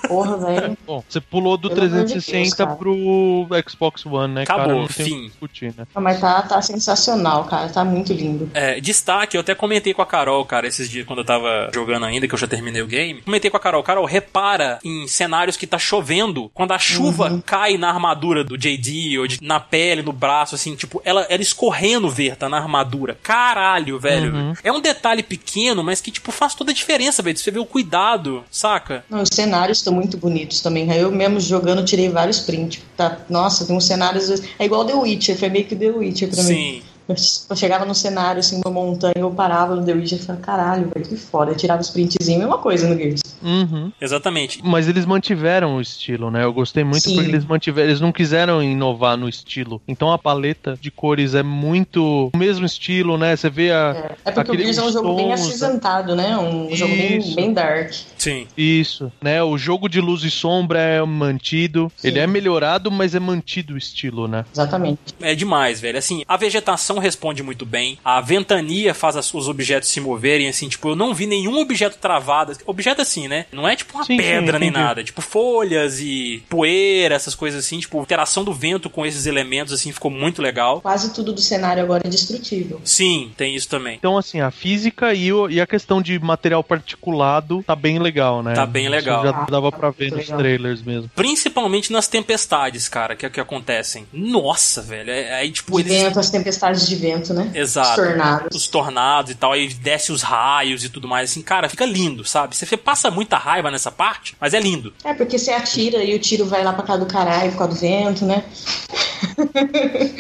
[0.07, 0.78] Porra, velho.
[0.86, 4.78] Bom, você pulou do Pelo amor de 360 Deus, pro Xbox One, né, Acabou, cara?
[4.78, 5.27] Não fim.
[5.27, 5.86] discutir, né?
[5.95, 7.69] Mas tá, tá sensacional, cara.
[7.69, 8.51] Tá muito lindo.
[8.55, 12.05] É, destaque, eu até comentei com a Carol, cara, esses dias quando eu tava jogando
[12.07, 13.20] ainda, que eu já terminei o game.
[13.23, 17.77] Comentei com a Carol, Carol, repara em cenários que tá chovendo, quando a chuva cai
[17.77, 22.09] na armadura do JD, ou de- na pele, no braço, assim, tipo, ela, ela escorrendo
[22.09, 23.19] ver, tá na armadura.
[23.23, 24.57] Caralho, velho.
[24.65, 27.36] É um detalhe pequeno, mas que, tipo, faz toda a diferença, velho.
[27.36, 29.05] Você vê o cuidado, saca?
[29.09, 30.90] Não, os cenários estão muito bonitos também.
[30.93, 32.82] Eu mesmo jogando tirei vários prints.
[32.97, 34.28] Tá, nossa, tem uns cenários.
[34.59, 36.48] É igual The Witcher, foi meio que The Witcher pra mim.
[36.48, 36.82] Sim.
[37.09, 40.90] Eu, chegava no cenário, assim, uma montanha, eu parava no The Witcher e falava, caralho,
[40.94, 41.52] velho, que foda.
[41.52, 43.20] Eu tirava os printzinhos, mesma coisa no Gears.
[43.43, 43.90] Uhum.
[44.01, 44.60] Exatamente.
[44.62, 46.44] Mas eles mantiveram o estilo, né?
[46.44, 47.14] Eu gostei muito Sim.
[47.14, 49.80] porque eles mantiveram, eles não quiseram inovar no estilo.
[49.89, 53.35] Então a paleta de cores é muito o mesmo estilo, né?
[53.36, 56.36] Você vê a É porque aquele- o Gears é um jogo bem tons, acinzentado, né?
[56.36, 57.35] Um jogo bem, Isso.
[57.36, 57.93] bem dark.
[58.18, 58.47] Sim.
[58.56, 59.43] Isso, né?
[59.43, 61.90] O jogo de luz e sombra é mantido.
[61.97, 62.09] Sim.
[62.09, 64.44] Ele é melhorado, mas é mantido o estilo, né?
[64.52, 64.98] Exatamente.
[65.20, 65.97] É demais, velho.
[65.98, 67.99] Assim, a vegetação responde muito bem.
[68.05, 71.99] A ventania faz as- os objetos se moverem, assim, tipo, eu não vi nenhum objeto
[71.99, 72.57] travado.
[72.66, 73.47] Objeto assim, né?
[73.53, 74.85] Não é tipo uma Sim, sim, pedra nem entendi.
[74.85, 75.05] nada.
[75.05, 77.79] Tipo, folhas e poeira, essas coisas assim.
[77.81, 80.81] Tipo, interação do vento com esses elementos, assim, ficou muito legal.
[80.81, 82.81] Quase tudo do cenário agora é destrutível.
[82.85, 83.97] Sim, tem isso também.
[83.97, 88.43] Então, assim, a física e, o- e a questão de material particulado tá bem legal,
[88.43, 88.55] né?
[88.55, 89.25] Tá bem legal.
[89.25, 90.39] Isso já dava pra ver Muito nos legal.
[90.39, 91.11] trailers mesmo.
[91.15, 94.07] Principalmente nas tempestades, cara, que, que acontecem.
[94.12, 95.11] Nossa, velho.
[95.11, 96.03] É, aí, tipo, De eles.
[96.03, 97.51] vento, as tempestades de vento, né?
[97.55, 97.90] Exato.
[97.90, 98.56] Os tornados.
[98.56, 102.24] Os tornados e tal, aí desce os raios e tudo mais, assim, cara, fica lindo,
[102.24, 102.56] sabe?
[102.56, 104.93] Você passa muita raiva nessa parte, mas é lindo.
[105.05, 107.74] É, porque você atira e o tiro vai lá pra cá do caralho por causa
[107.74, 108.44] do vento, né?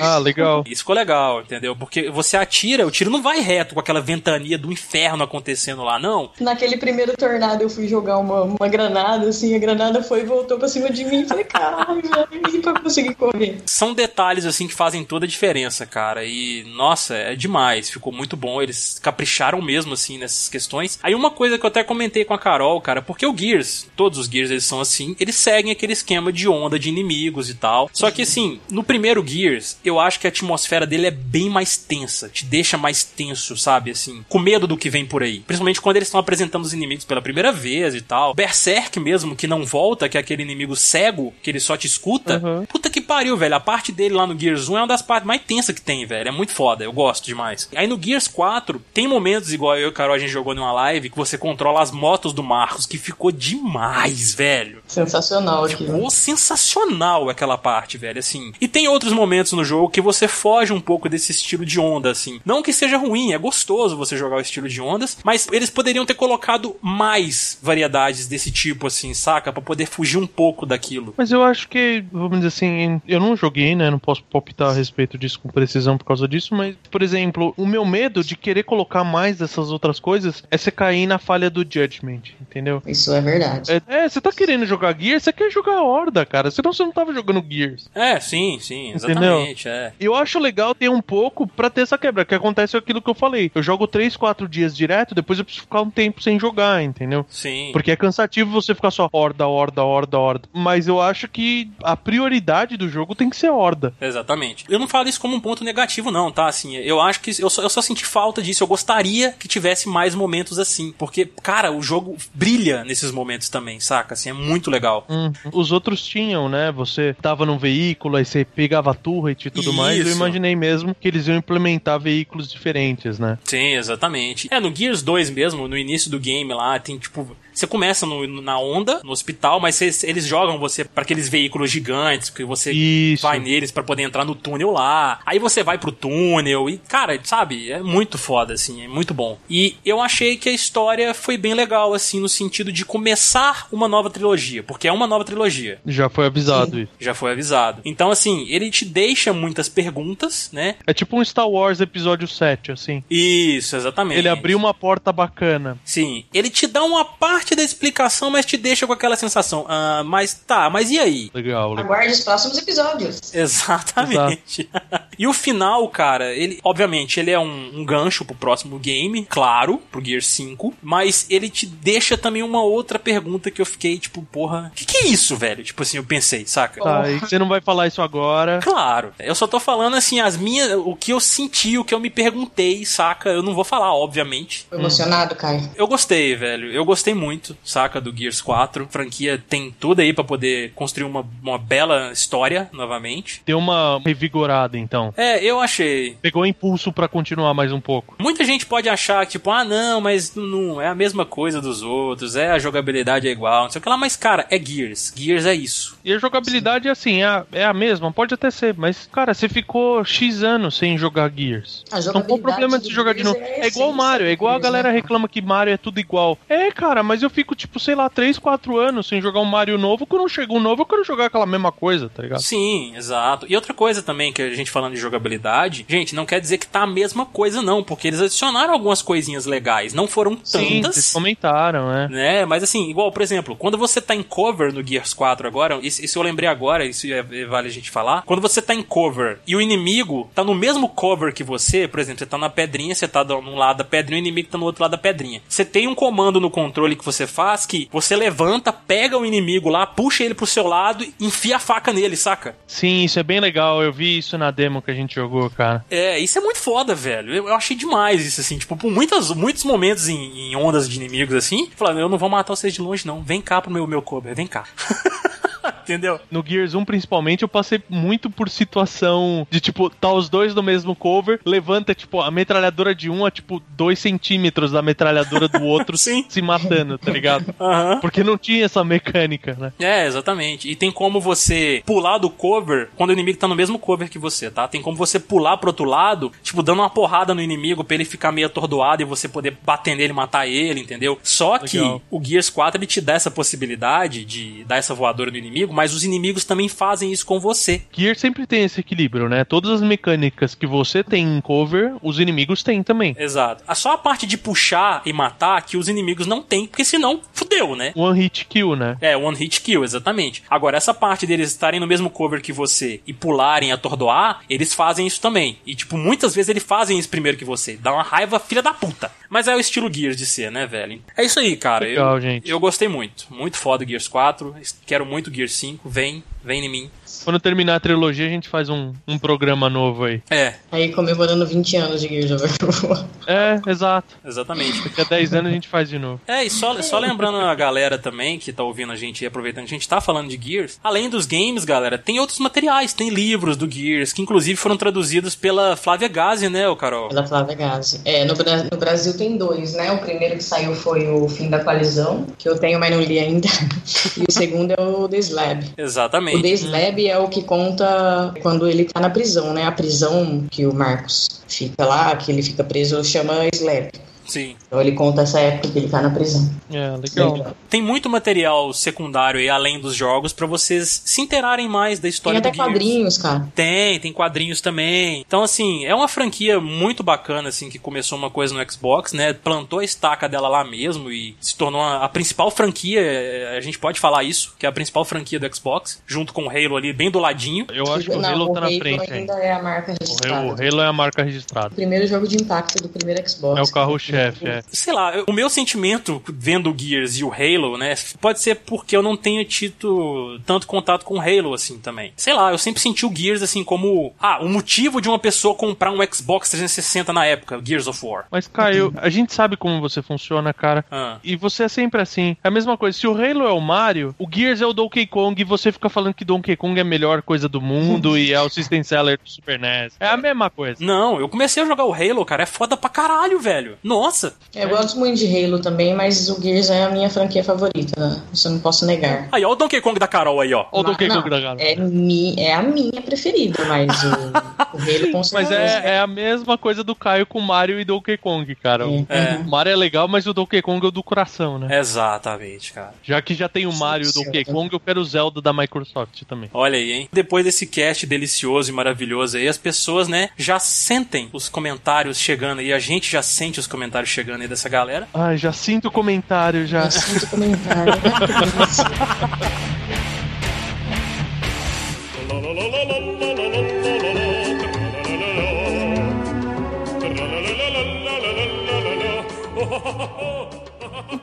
[0.00, 0.64] Ah, legal.
[0.66, 1.74] Isso ficou legal, entendeu?
[1.74, 5.98] Porque você atira, o tiro não vai reto com aquela ventania do inferno acontecendo lá,
[5.98, 6.30] não.
[6.40, 10.58] Naquele primeiro tornado eu fui jogar uma, uma granada, assim, a granada foi e voltou
[10.58, 11.26] pra cima de mim.
[11.26, 13.60] Falei, caralho, velho, pra conseguir correr.
[13.66, 16.24] São detalhes, assim, que fazem toda a diferença, cara.
[16.24, 17.90] E, nossa, é demais.
[17.90, 18.60] Ficou muito bom.
[18.60, 20.98] Eles capricharam mesmo, assim, nessas questões.
[21.02, 24.18] Aí uma coisa que eu até comentei com a Carol, cara, porque o Gears, todos
[24.18, 27.90] os Gears eles são assim, eles seguem aquele esquema de onda de inimigos e tal.
[27.92, 31.76] Só que, assim, no primeiro Gears, eu acho que a atmosfera dele é bem mais
[31.76, 32.28] tensa.
[32.28, 33.90] Te deixa mais tenso, sabe?
[33.90, 35.40] Assim, com medo do que vem por aí.
[35.40, 38.34] Principalmente quando eles estão apresentando os inimigos pela primeira vez e tal.
[38.34, 42.40] Berserk mesmo, que não volta, que é aquele inimigo cego, que ele só te escuta.
[42.44, 42.66] Uhum.
[42.66, 43.54] Puta que pariu, velho.
[43.54, 46.06] A parte dele lá no Gears 1 é uma das partes mais tensas que tem,
[46.06, 46.28] velho.
[46.28, 47.68] É muito foda, eu gosto demais.
[47.74, 50.72] Aí no Gears 4, tem momentos igual eu e o Carol a gente jogou numa
[50.72, 54.80] live que você controla as motos do Marcos, que ficou demais, velho.
[54.86, 55.84] Sensacional aqui.
[55.84, 58.52] Ficou sensacional aquela parte, velho, assim.
[58.60, 62.10] E tem outros momentos no jogo que você foge um pouco desse estilo de onda,
[62.10, 62.40] assim.
[62.44, 66.06] Não que seja ruim, é gostoso você jogar o estilo de ondas, mas eles poderiam
[66.06, 69.52] ter colocado mais variedades desse tipo, assim, saca?
[69.52, 71.14] Pra poder fugir um pouco daquilo.
[71.16, 73.90] Mas eu acho que, vamos dizer assim, eu não joguei, né?
[73.90, 77.66] Não posso palpitar a respeito disso com precisão por causa disso, mas, por exemplo, o
[77.66, 81.60] meu medo de querer colocar mais dessas outras coisas é você cair na falha do
[81.62, 82.82] Judgment, entendeu?
[82.86, 83.72] Isso é verdade.
[83.72, 86.50] É, é, você tá querendo jogar Gears, você quer jogar Horda, cara.
[86.50, 87.88] Senão você não tava jogando Gears.
[87.94, 89.40] É, sim, sim, Entendeu?
[89.40, 89.92] exatamente, é.
[89.98, 93.14] Eu acho legal ter um pouco pra ter essa quebra, que acontece aquilo que eu
[93.14, 93.50] falei.
[93.54, 97.24] Eu jogo 3, 4 dias direto, depois eu preciso ficar um tempo sem jogar, entendeu?
[97.28, 97.70] Sim.
[97.72, 100.48] Porque é cansativo você ficar só horda, horda, horda, horda.
[100.52, 103.92] Mas eu acho que a prioridade do jogo tem que ser horda.
[104.00, 104.64] Exatamente.
[104.68, 106.46] Eu não falo isso como um ponto negativo, não, tá?
[106.46, 108.62] Assim, eu acho que eu só, eu só senti falta disso.
[108.62, 110.92] Eu gostaria que tivesse mais momentos assim.
[110.98, 114.14] Porque, cara, o jogo brilha nesses momentos também, saca?
[114.14, 115.06] Assim, é muito legal.
[115.08, 115.32] Uhum.
[115.52, 116.72] Os outros tinham, né?
[116.72, 119.98] Você tava num veículo, aí você pegava a turret e tudo mais.
[119.98, 120.16] Eu Isso.
[120.16, 123.38] imaginei mesmo que eles iam implementar veículos diferentes, né?
[123.44, 124.48] Sim, exatamente.
[124.50, 127.36] É, no Gears 2 mesmo, no início do game lá, tem tipo.
[127.58, 131.68] Você começa no- na onda, no hospital, mas cês- eles jogam você pra aqueles veículos
[131.68, 133.24] gigantes, que você Isso.
[133.24, 135.18] vai neles pra poder entrar no túnel lá.
[135.26, 139.36] Aí você vai pro túnel e, cara, sabe, é muito foda, assim, é muito bom.
[139.50, 143.88] E eu achei que a história foi bem legal, assim, no sentido de começar uma
[143.88, 145.80] nova trilogia, porque é uma nova trilogia.
[145.84, 146.92] Já foi avisado isso.
[147.00, 147.82] Já foi avisado.
[147.84, 150.76] Então, assim, ele te deixa muitas perguntas, né?
[150.86, 153.02] É tipo um Star Wars episódio 7, assim.
[153.10, 154.18] Isso, exatamente.
[154.18, 155.76] Ele abriu uma porta bacana.
[155.84, 159.64] Sim, ele te dá uma parte da explicação, mas te deixa com aquela sensação.
[159.68, 161.30] Ah, mas tá, mas e aí?
[161.34, 161.84] Legal, legal.
[161.84, 163.34] Aguarde os próximos episódios.
[163.34, 164.68] Exatamente.
[165.18, 169.78] e o final, cara, ele, obviamente, ele é um, um gancho pro próximo game, claro,
[169.90, 174.22] pro Gear 5, mas ele te deixa também uma outra pergunta que eu fiquei, tipo,
[174.22, 175.62] porra, que que é isso, velho?
[175.62, 176.82] Tipo assim, eu pensei, saca?
[176.82, 178.60] Tá, e você não vai falar isso agora.
[178.62, 182.00] Claro, eu só tô falando assim, as minhas, o que eu senti, o que eu
[182.00, 183.30] me perguntei, saca?
[183.30, 184.66] Eu não vou falar, obviamente.
[184.72, 185.70] Emocionado, Caio.
[185.76, 186.72] Eu gostei, velho.
[186.72, 188.84] Eu gostei muito, saca, do Gears 4.
[188.84, 193.42] A franquia tem tudo aí pra poder construir uma, uma bela história novamente.
[193.44, 195.12] Deu uma revigorada, então.
[195.16, 196.16] É, eu achei.
[196.20, 198.16] Pegou impulso pra continuar mais um pouco.
[198.18, 201.82] Muita gente pode achar que, tipo, ah, não, mas não é a mesma coisa dos
[201.82, 205.12] outros, é a jogabilidade é igual, não sei o que lá, mas, cara, é Gears.
[205.14, 205.98] Gears é isso.
[206.04, 209.48] E a jogabilidade, assim, é a, é a mesma, pode até ser, mas, cara, você
[209.48, 211.84] ficou X anos sem jogar Gears.
[211.86, 213.38] Então qual o jogabilidade problema de jogar de novo?
[213.38, 216.38] é É igual Mario, é igual a galera reclama que Mario é tudo igual.
[216.48, 219.78] É, cara, mas eu fico, tipo, sei lá, 3, 4 anos sem jogar um Mario
[219.78, 222.40] novo, quando chega um novo eu quero jogar aquela mesma coisa, tá ligado?
[222.42, 223.46] Sim, exato.
[223.48, 226.66] E outra coisa também, que a gente falando de jogabilidade, gente, não quer dizer que
[226.66, 229.92] tá a mesma coisa, não, porque eles adicionaram algumas coisinhas legais.
[229.94, 230.94] Não foram Sim, tantas.
[230.96, 232.08] vocês comentaram, né?
[232.10, 232.44] né?
[232.44, 236.04] Mas assim, igual, por exemplo, quando você tá em cover no Gears 4 agora, isso,
[236.04, 238.22] isso eu lembrei agora, isso é, é- vale a gente falar.
[238.22, 242.00] Quando você tá em cover e o inimigo tá no mesmo cover que você, por
[242.00, 244.64] exemplo, você tá na pedrinha, você tá num lado da pedrinha, o inimigo tá no
[244.64, 245.40] outro lado da pedrinha.
[245.48, 249.68] Você tem um comando no controle que você faz que você levanta, pega o inimigo
[249.68, 252.56] lá, puxa ele pro seu lado e enfia a faca nele, saca?
[252.66, 255.84] Sim, isso é bem legal, eu vi isso na demo que a gente jogou, cara.
[255.90, 257.34] É, isso é muito foda, velho.
[257.34, 258.58] Eu, eu achei demais isso, assim.
[258.58, 262.28] Tipo, por muitas, muitos momentos em, em ondas de inimigos, assim, falando, eu não vou
[262.28, 263.22] matar vocês de longe, não.
[263.22, 264.64] Vem cá pro meu, meu cover, vem cá.
[265.82, 266.20] Entendeu?
[266.30, 270.62] No Gears 1, principalmente, eu passei muito por situação de, tipo, tá os dois no
[270.62, 275.62] mesmo cover, levanta, tipo, a metralhadora de um a, tipo, dois centímetros da metralhadora do
[275.62, 276.24] outro Sim.
[276.28, 277.54] se matando, tá ligado?
[278.00, 279.72] Porque não tinha essa mecânica, né?
[279.78, 280.70] É, exatamente.
[280.70, 284.18] E tem como você pular do cover quando o inimigo tá no mesmo cover que
[284.18, 284.68] você, tá?
[284.68, 288.04] Tem como você pular pro outro lado, tipo, dando uma porrada no inimigo pra ele
[288.04, 291.18] ficar meio atordoado e você poder bater nele e matar ele, entendeu?
[291.22, 292.02] Só que Legal.
[292.10, 295.94] o Gears 4 ele te dá essa possibilidade de dar essa voadora no inimigo, mas
[295.94, 297.82] os inimigos também fazem isso com você.
[297.92, 299.44] Gears sempre tem esse equilíbrio, né?
[299.44, 303.16] Todas as mecânicas que você tem em cover, os inimigos têm também.
[303.18, 303.64] Exato.
[303.66, 307.20] A só a parte de puxar e matar que os inimigos não têm, porque senão
[307.32, 307.92] fudeu, né?
[307.94, 308.96] One hit kill, né?
[309.00, 310.42] É, one hit kill, exatamente.
[310.48, 315.06] Agora, essa parte deles estarem no mesmo cover que você e pularem, atordoar, eles fazem
[315.06, 315.58] isso também.
[315.66, 317.76] E, tipo, muitas vezes eles fazem isso primeiro que você.
[317.76, 319.10] Dá uma raiva filha da puta.
[319.28, 321.00] Mas é o estilo Gears de ser, né, velho?
[321.16, 321.84] É isso aí, cara.
[321.84, 322.50] Legal, eu, gente.
[322.50, 323.26] eu gostei muito.
[323.30, 324.54] Muito foda o Gears 4.
[324.86, 325.78] Quero muito Gears 5.
[325.84, 326.90] Vem, vem em mim.
[327.24, 330.22] Quando terminar a trilogia, a gente faz um, um programa novo aí.
[330.30, 333.06] É, Aí comemorando 20 anos de Gears of War.
[333.26, 334.16] É, exato.
[334.24, 334.82] exatamente.
[334.82, 336.20] Daqui a 10 anos a gente faz de novo.
[336.26, 339.66] É, e só, só lembrando a galera também que tá ouvindo a gente e aproveitando
[339.66, 343.10] que a gente tá falando de Gears, além dos games, galera, tem outros materiais, tem
[343.10, 347.08] livros do Gears, que inclusive foram traduzidos pela Flávia Gazi, né, ô Carol?
[347.08, 348.00] Pela Flávia Gazi.
[348.06, 349.92] É, no, no Brasil tem dois, né?
[349.92, 353.18] O primeiro que saiu foi o Fim da Coalizão, que eu tenho, mas não li
[353.18, 353.48] ainda.
[354.16, 355.64] e o segundo é o The Slab.
[355.76, 356.37] Exatamente.
[356.40, 359.64] The Slab é o que conta quando ele tá na prisão, né?
[359.64, 363.90] A prisão que o Marcos fica lá, que ele fica preso, chama Slab.
[364.28, 364.54] Sim.
[364.66, 366.48] Então ele conta essa época que ele tá na prisão.
[366.70, 367.54] É, legal.
[367.68, 372.10] Tem muito material secundário aí, além dos jogos, pra vocês se interarem mais da Tem
[372.10, 372.68] história até do Gears.
[372.72, 373.48] quadrinhos, cara.
[373.54, 375.24] Tem, tem quadrinhos também.
[375.26, 379.32] Então, assim, é uma franquia muito bacana, assim, que começou uma coisa no Xbox, né?
[379.32, 383.60] Plantou a estaca dela lá mesmo e se tornou a, a principal franquia, eh, a
[383.60, 386.76] gente pode falar isso, que é a principal franquia do Xbox, junto com o Halo
[386.76, 387.66] ali, bem do ladinho.
[387.72, 389.44] Eu acho que o não, Halo o tá na Halo frente ainda ainda.
[389.44, 390.36] é a marca O registrada.
[390.36, 391.68] Halo, o Halo é a marca registrada.
[391.68, 393.58] O primeiro jogo de impacto do primeiro Xbox.
[393.58, 394.62] É o carro-chefe, é.
[394.70, 398.96] Sei lá, o meu sentimento vendo o Gears e o Halo, né, pode ser porque
[398.96, 402.12] eu não tenho tido tanto contato com o Halo, assim, também.
[402.16, 405.54] Sei lá, eu sempre senti o Gears, assim, como, ah, o motivo de uma pessoa
[405.54, 408.26] comprar um Xbox 360 na época, Gears of War.
[408.30, 410.84] Mas, Caio, a gente sabe como você funciona, cara.
[410.90, 411.18] Ah.
[411.22, 412.36] E você é sempre assim.
[412.42, 412.98] É a mesma coisa.
[412.98, 415.88] Se o Halo é o Mario, o Gears é o Donkey Kong e você fica
[415.88, 419.18] falando que Donkey Kong é a melhor coisa do mundo e é o System Seller
[419.22, 419.94] do Super NES.
[420.00, 420.84] É a mesma coisa.
[420.84, 423.78] Não, eu comecei a jogar o Halo, cara, é foda pra caralho, velho.
[423.82, 424.07] Nossa!
[424.54, 428.22] Eu gosto muito de Halo também, mas o Gears é a minha franquia favorita, né?
[428.32, 429.28] Isso eu não posso negar.
[429.32, 430.66] Aí, ó, o Donkey Kong da Carol aí, ó.
[430.72, 431.60] O Donkey Não, Kong da cara.
[431.62, 435.78] É, mi, é a minha preferida, mas o, o Halo com Mas certeza.
[435.84, 438.86] é, é a mesma coisa do Caio com Mario e Donkey Kong, cara.
[438.88, 439.36] O É.
[439.36, 441.78] o Mario é legal, mas o Donkey Kong é o do coração, né?
[441.78, 442.94] Exatamente, cara.
[443.02, 444.44] Já que já tem o Mario e o Donkey.
[444.44, 446.48] Kong, eu quero o Zelda da Microsoft também.
[446.54, 447.08] Olha aí, hein?
[447.12, 452.60] Depois desse cast delicioso e maravilhoso aí, as pessoas, né, já sentem os comentários chegando
[452.60, 452.72] aí.
[452.72, 455.08] A gente já sente os comentários chegando aí dessa galera.
[455.12, 456.84] Ai, já sinto o comentário já.
[456.84, 457.92] Eu sinto comentário.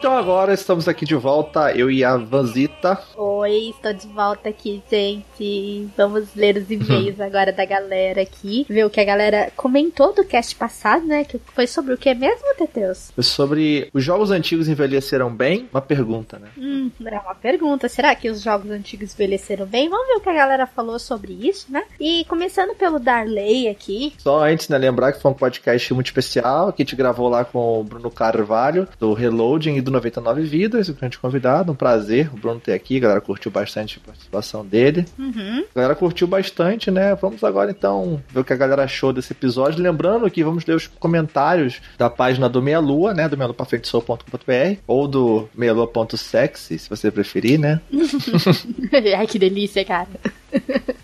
[0.05, 3.01] Então agora estamos aqui de volta, eu e a Vanzita.
[3.17, 5.89] Oi, estou de volta aqui, gente.
[5.97, 8.67] Vamos ler os e-mails agora da galera aqui.
[8.69, 11.23] Ver o que a galera comentou do cast passado, né?
[11.23, 13.11] Que foi sobre o que mesmo, Teteus?
[13.19, 15.67] Sobre os jogos antigos envelheceram bem?
[15.73, 16.49] Uma pergunta, né?
[16.55, 17.89] Hum, é uma pergunta.
[17.89, 19.89] Será que os jogos antigos envelheceram bem?
[19.89, 21.83] Vamos ver o que a galera falou sobre isso, né?
[21.99, 24.13] E começando pelo Darley aqui.
[24.19, 27.43] Só antes, né, lembrar que foi um podcast muito especial, que a gente gravou lá
[27.43, 32.29] com o Bruno Carvalho, do Reloading e do 99 Vidas, o grande convidado, um prazer
[32.33, 35.05] o Bruno ter aqui, a galera curtiu bastante a participação dele.
[35.17, 35.65] Uhum.
[35.73, 37.15] A galera curtiu bastante, né?
[37.15, 39.81] Vamos agora então ver o que a galera achou desse episódio.
[39.81, 43.27] Lembrando que vamos ler os comentários da página do Meia Lua, né?
[43.27, 47.81] Do meialua.com.br ou do meialua.sexy, se você preferir, né?
[49.17, 50.07] Ai, que delícia, cara.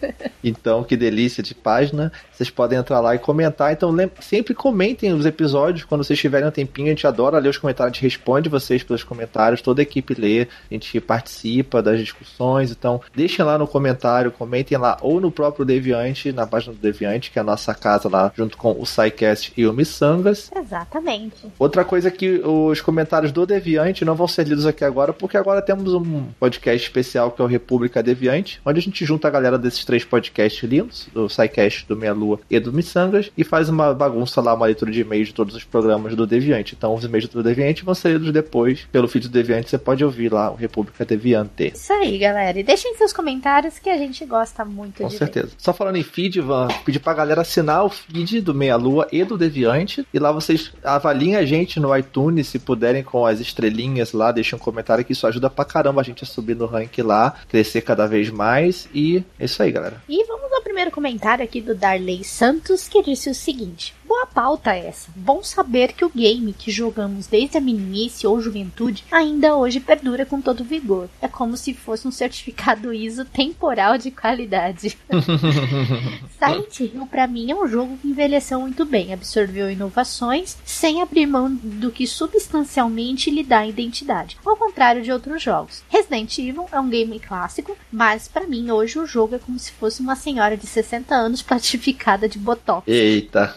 [0.43, 2.11] Então, que delícia de página.
[2.31, 3.72] Vocês podem entrar lá e comentar.
[3.72, 5.85] Então, sempre comentem os episódios.
[5.85, 7.91] Quando vocês tiverem um tempinho, a gente adora ler os comentários.
[7.91, 9.61] A gente responde vocês pelos comentários.
[9.61, 10.41] Toda a equipe lê.
[10.69, 12.72] A gente participa das discussões.
[12.72, 14.31] Então, deixem lá no comentário.
[14.31, 18.10] Comentem lá ou no próprio Deviante, na página do Deviante, que é a nossa casa
[18.10, 20.52] lá, junto com o SciCast e o Missangas.
[20.56, 21.35] Exatamente.
[21.57, 25.38] Outra coisa é que os comentários do Deviante não vão ser lidos aqui agora, porque
[25.38, 29.31] agora temos um podcast especial que é o República Deviante, onde a gente junta a
[29.31, 33.69] galera desses três podcasts lindos, do SciCast, do Meia Lua e do Missangas, e faz
[33.69, 36.76] uma bagunça lá, uma leitura de e-mails de todos os programas do Deviante.
[36.77, 38.60] Então os e-mails do Deviante vão ser lidos depois
[38.91, 41.71] pelo feed do Deviante, você pode ouvir lá o República Deviante.
[41.73, 42.59] Isso aí, galera.
[42.59, 45.49] E deixem seus comentários que a gente gosta muito Com de certeza.
[45.57, 49.23] Só falando em feed, Van, pedir pra galera assinar o feed do Meia Lua e
[49.23, 50.05] do Deviante.
[50.13, 54.57] E lá vocês avaliem a gente no iTunes, se puderem, com as estrelinhas lá, deixem
[54.57, 57.81] um comentário que isso ajuda pra caramba a gente a subir no ranking lá, crescer
[57.81, 58.88] cada vez mais.
[58.93, 60.01] E é isso aí, galera.
[60.07, 64.75] E vamos ao primeiro comentário aqui do Darley Santos, que disse o seguinte: Boa pauta
[64.75, 65.09] essa.
[65.15, 70.25] Bom saber que o game que jogamos desde a meninice ou juventude ainda hoje perdura
[70.25, 71.07] com todo vigor.
[71.21, 74.97] É como se fosse um certificado ISO temporal de qualidade.
[76.38, 81.25] Silent Hill, pra mim, é um jogo que envelheceu muito bem, absorveu inovações sem abrir
[81.25, 85.85] mão do que substancialmente lhe dá identidade, ao contrário de outros jogos.
[85.88, 89.71] Resident Evil é um game clássico, mas pra mim hoje o jogo é como se
[89.71, 92.85] fosse uma senhora de 60 anos platificada de botox.
[92.85, 93.55] Eita.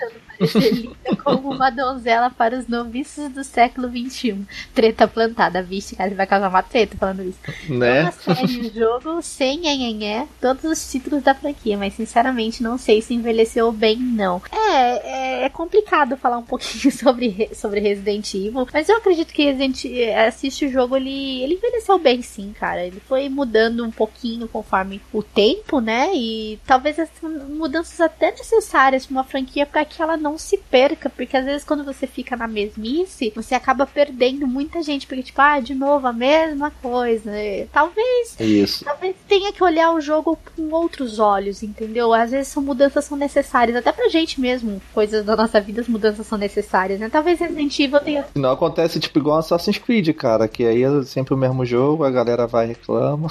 [1.23, 4.45] Como uma donzela para os noviços do século XXI.
[4.75, 5.63] Treta plantada.
[5.63, 7.39] Vixe, cara, ele vai causar uma treta falando isso.
[7.69, 8.03] Né?
[8.03, 13.01] Uma série de jogo sem nhenhenhé, todos os títulos da franquia, mas sinceramente não sei
[13.01, 14.43] se envelheceu bem, não.
[14.53, 19.33] É, é, é complicado falar um pouquinho sobre, Re- sobre Resident Evil, mas eu acredito
[19.33, 22.85] que Resident eh, assiste o jogo, ele, ele envelheceu bem sim, cara.
[22.85, 26.11] Ele foi mudando um pouquinho conforme o tempo, né?
[26.15, 27.09] E talvez as
[27.49, 31.65] mudanças até necessárias para uma franquia para que ela não se perca, porque às vezes
[31.65, 36.07] quando você fica na mesmice, você acaba perdendo muita gente, porque tipo, ah, de novo
[36.07, 37.31] a mesma coisa.
[37.31, 38.85] É, Talvez Isso.
[38.87, 42.15] Talvez tenha que olhar o jogo com outros olhos, entendeu?
[42.15, 44.81] Às vezes são mudanças são necessárias, até pra gente mesmo.
[44.95, 47.11] Coisas da nossa vida, as mudanças são necessárias, né?
[47.11, 48.25] Talvez Resident Evil tenha.
[48.35, 52.11] Não acontece tipo igual Assassin's Creed, cara, que aí é sempre o mesmo jogo, a
[52.11, 53.29] galera vai e reclama.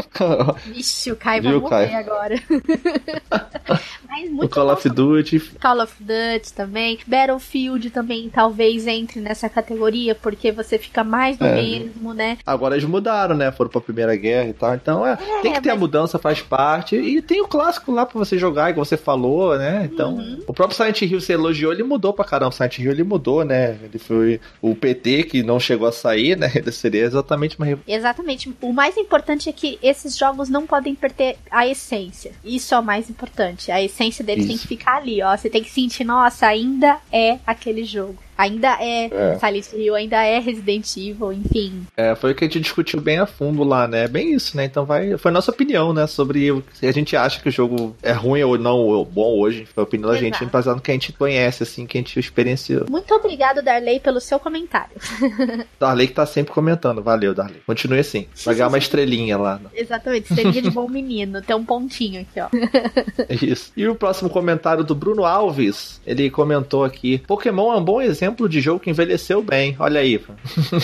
[0.66, 1.94] Vixe, o vai Viu, morrer Kai?
[1.94, 2.34] agora.
[4.08, 5.40] Mas o muito Call bom of Duty.
[5.60, 6.17] Call of Duty
[6.54, 6.98] também.
[7.06, 11.54] Battlefield também talvez entre nessa categoria, porque você fica mais do É.
[11.54, 12.38] mesmo, né?
[12.46, 13.50] Agora eles mudaram, né?
[13.52, 14.74] Foram pra Primeira Guerra e tal.
[14.74, 16.96] Então, é, tem que ter a mas- mudança, faz parte.
[16.96, 19.88] E tem o clássico lá pra você jogar, que você falou, né?
[19.92, 20.42] Então, Uhum.
[20.46, 22.50] o próprio Silent Hill você elogiou, ele mudou pra caramba.
[22.50, 23.78] O Silent Hill ele mudou, né?
[23.82, 26.50] Ele foi o PT que não chegou a sair, né?
[26.54, 27.78] Ele seria exatamente uma.
[27.86, 28.52] Exatamente.
[28.60, 32.32] O mais importante é que esses jogos não podem perder a essência.
[32.44, 33.70] Isso é o mais importante.
[33.70, 34.62] A essência deles tem Isso.
[34.62, 35.36] que ficar ali, ó.
[35.36, 38.16] Você tem que sentir, nossa, ainda é aquele jogo.
[38.38, 39.38] Ainda é, É.
[39.38, 41.82] Silent Hill, ainda é Resident Evil, enfim.
[41.96, 44.06] É, foi o que a gente discutiu bem a fundo lá, né?
[44.06, 44.64] Bem isso, né?
[44.64, 46.06] Então vai, foi a nossa opinião, né?
[46.06, 49.66] Sobre se a gente acha que o jogo é ruim ou não, ou bom hoje.
[49.74, 50.52] Foi a opinião da gente, Exato.
[50.52, 52.86] baseado no que a gente conhece, assim, que a gente experienciou.
[52.88, 54.96] Muito obrigado, Darley, pelo seu comentário.
[55.80, 57.02] Darley que tá sempre comentando.
[57.02, 57.60] Valeu, Darley.
[57.66, 58.28] Continue assim.
[58.44, 59.60] Vai ganhar uma estrelinha lá.
[59.74, 61.42] Exatamente, seria de bom menino.
[61.42, 62.48] Tem um pontinho aqui, ó.
[63.44, 63.72] Isso.
[63.76, 66.00] E o próximo comentário do Bruno Alves.
[66.06, 69.76] Ele comentou aqui: Pokémon é um bom exemplo de jogo que envelheceu bem.
[69.78, 70.20] Olha aí.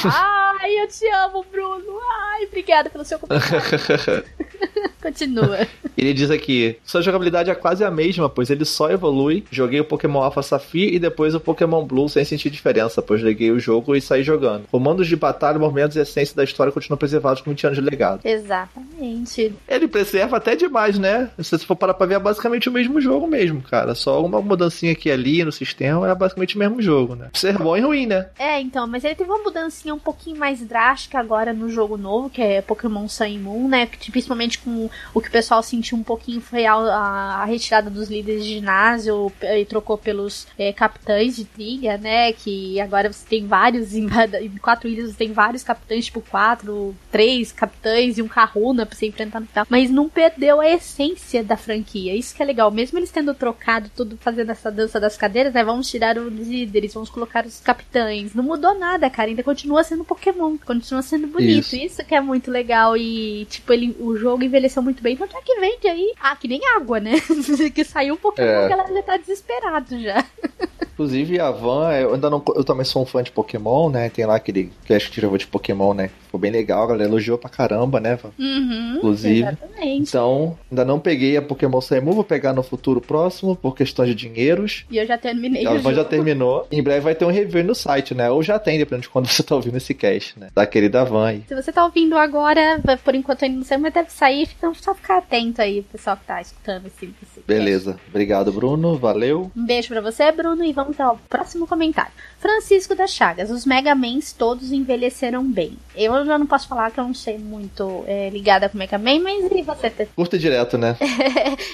[0.04, 1.98] Ai, eu te amo, Bruno.
[2.32, 4.24] Ai, obrigada pelo seu comentário.
[5.04, 5.68] Continua.
[5.98, 9.44] Ele diz aqui: sua jogabilidade é quase a mesma, pois ele só evolui.
[9.50, 13.50] Joguei o Pokémon Alpha Sapphire e depois o Pokémon Blue sem sentir diferença, pois joguei
[13.50, 14.66] o jogo e saí jogando.
[14.68, 18.20] Comandos de batalha, movimentos e essência da história continuam preservados com 20 anos de legado.
[18.24, 19.54] Exatamente.
[19.68, 21.30] Ele preserva até demais, né?
[21.38, 23.94] Se você for parar pra ver, é basicamente o mesmo jogo mesmo, cara.
[23.94, 27.28] Só uma mudancinha aqui e ali no sistema é basicamente o mesmo jogo, né?
[27.34, 28.28] Ser bom e ruim, né?
[28.38, 32.30] É, então, mas ele teve uma mudancinha um pouquinho mais drástica agora no jogo novo,
[32.30, 33.86] que é Pokémon Sun e Moon, né?
[33.86, 38.44] Principalmente com o que o pessoal sentiu um pouquinho foi a, a- retirada dos líderes
[38.44, 42.32] de ginásio e trocou pelos eh, capitães de trilha, né?
[42.32, 44.06] Que agora você tem vários, em,
[44.42, 48.96] em quatro ilhas você tem vários capitães, tipo quatro, três capitães e um Kahuna pra
[48.96, 49.66] você enfrentar no final.
[49.68, 52.14] Mas não perdeu a essência da franquia.
[52.14, 52.70] Isso que é legal.
[52.70, 55.62] Mesmo eles tendo trocado tudo, fazendo essa dança das cadeiras, né?
[55.64, 58.34] Vamos tirar os líderes, vamos colocar os capitães.
[58.34, 59.28] Não mudou nada, cara.
[59.28, 60.56] Ainda continua sendo Pokémon.
[60.58, 61.58] Continua sendo bonito.
[61.60, 61.76] Isso.
[61.76, 62.96] Isso, que é muito legal.
[62.96, 65.16] E, tipo, ele, o jogo envelheceu muito bem.
[65.16, 66.12] Tanto é que vende aí.
[66.20, 67.12] Ah, que nem água, né?
[67.74, 68.64] que saiu um Pokémon, É.
[68.66, 70.24] a galera já tá desesperado já.
[70.94, 72.42] Inclusive, a Van, eu ainda não.
[72.54, 74.08] Eu também sou um fã de Pokémon, né?
[74.08, 76.08] Tem lá aquele cast que gravou de Pokémon, né?
[76.26, 78.30] Ficou bem legal, a galera elogiou pra caramba, né, Van?
[78.38, 79.40] Uhum, Inclusive.
[79.40, 80.08] Exatamente.
[80.08, 84.14] Então, ainda não peguei a Pokémon Moon, vou pegar no futuro próximo, por questões de
[84.14, 84.84] dinheiros.
[84.90, 86.08] E eu já terminei A Van já jogo.
[86.10, 86.66] terminou.
[86.70, 88.30] Em breve vai ter um review no site, né?
[88.30, 90.48] Ou já tem, dependendo de quando você tá ouvindo esse cast, né?
[90.54, 91.44] Da querida Van aí.
[91.48, 94.94] Se você tá ouvindo agora, por enquanto ainda não sei, mas deve sair, então só
[94.94, 97.98] ficar atento aí, pessoal que tá escutando esse, esse Beleza.
[98.08, 98.96] Obrigado, Bruno.
[98.96, 99.50] Valeu.
[99.56, 102.12] Um beijo pra você, Bruno, e vamos ao próximo comentário.
[102.38, 105.78] Francisco das Chagas, os Mega Mans todos envelheceram bem.
[105.96, 109.20] Eu já não posso falar que eu não sei muito é, ligada com Mega Man,
[109.20, 110.08] mas e você?
[110.14, 110.96] Curta e direto, né?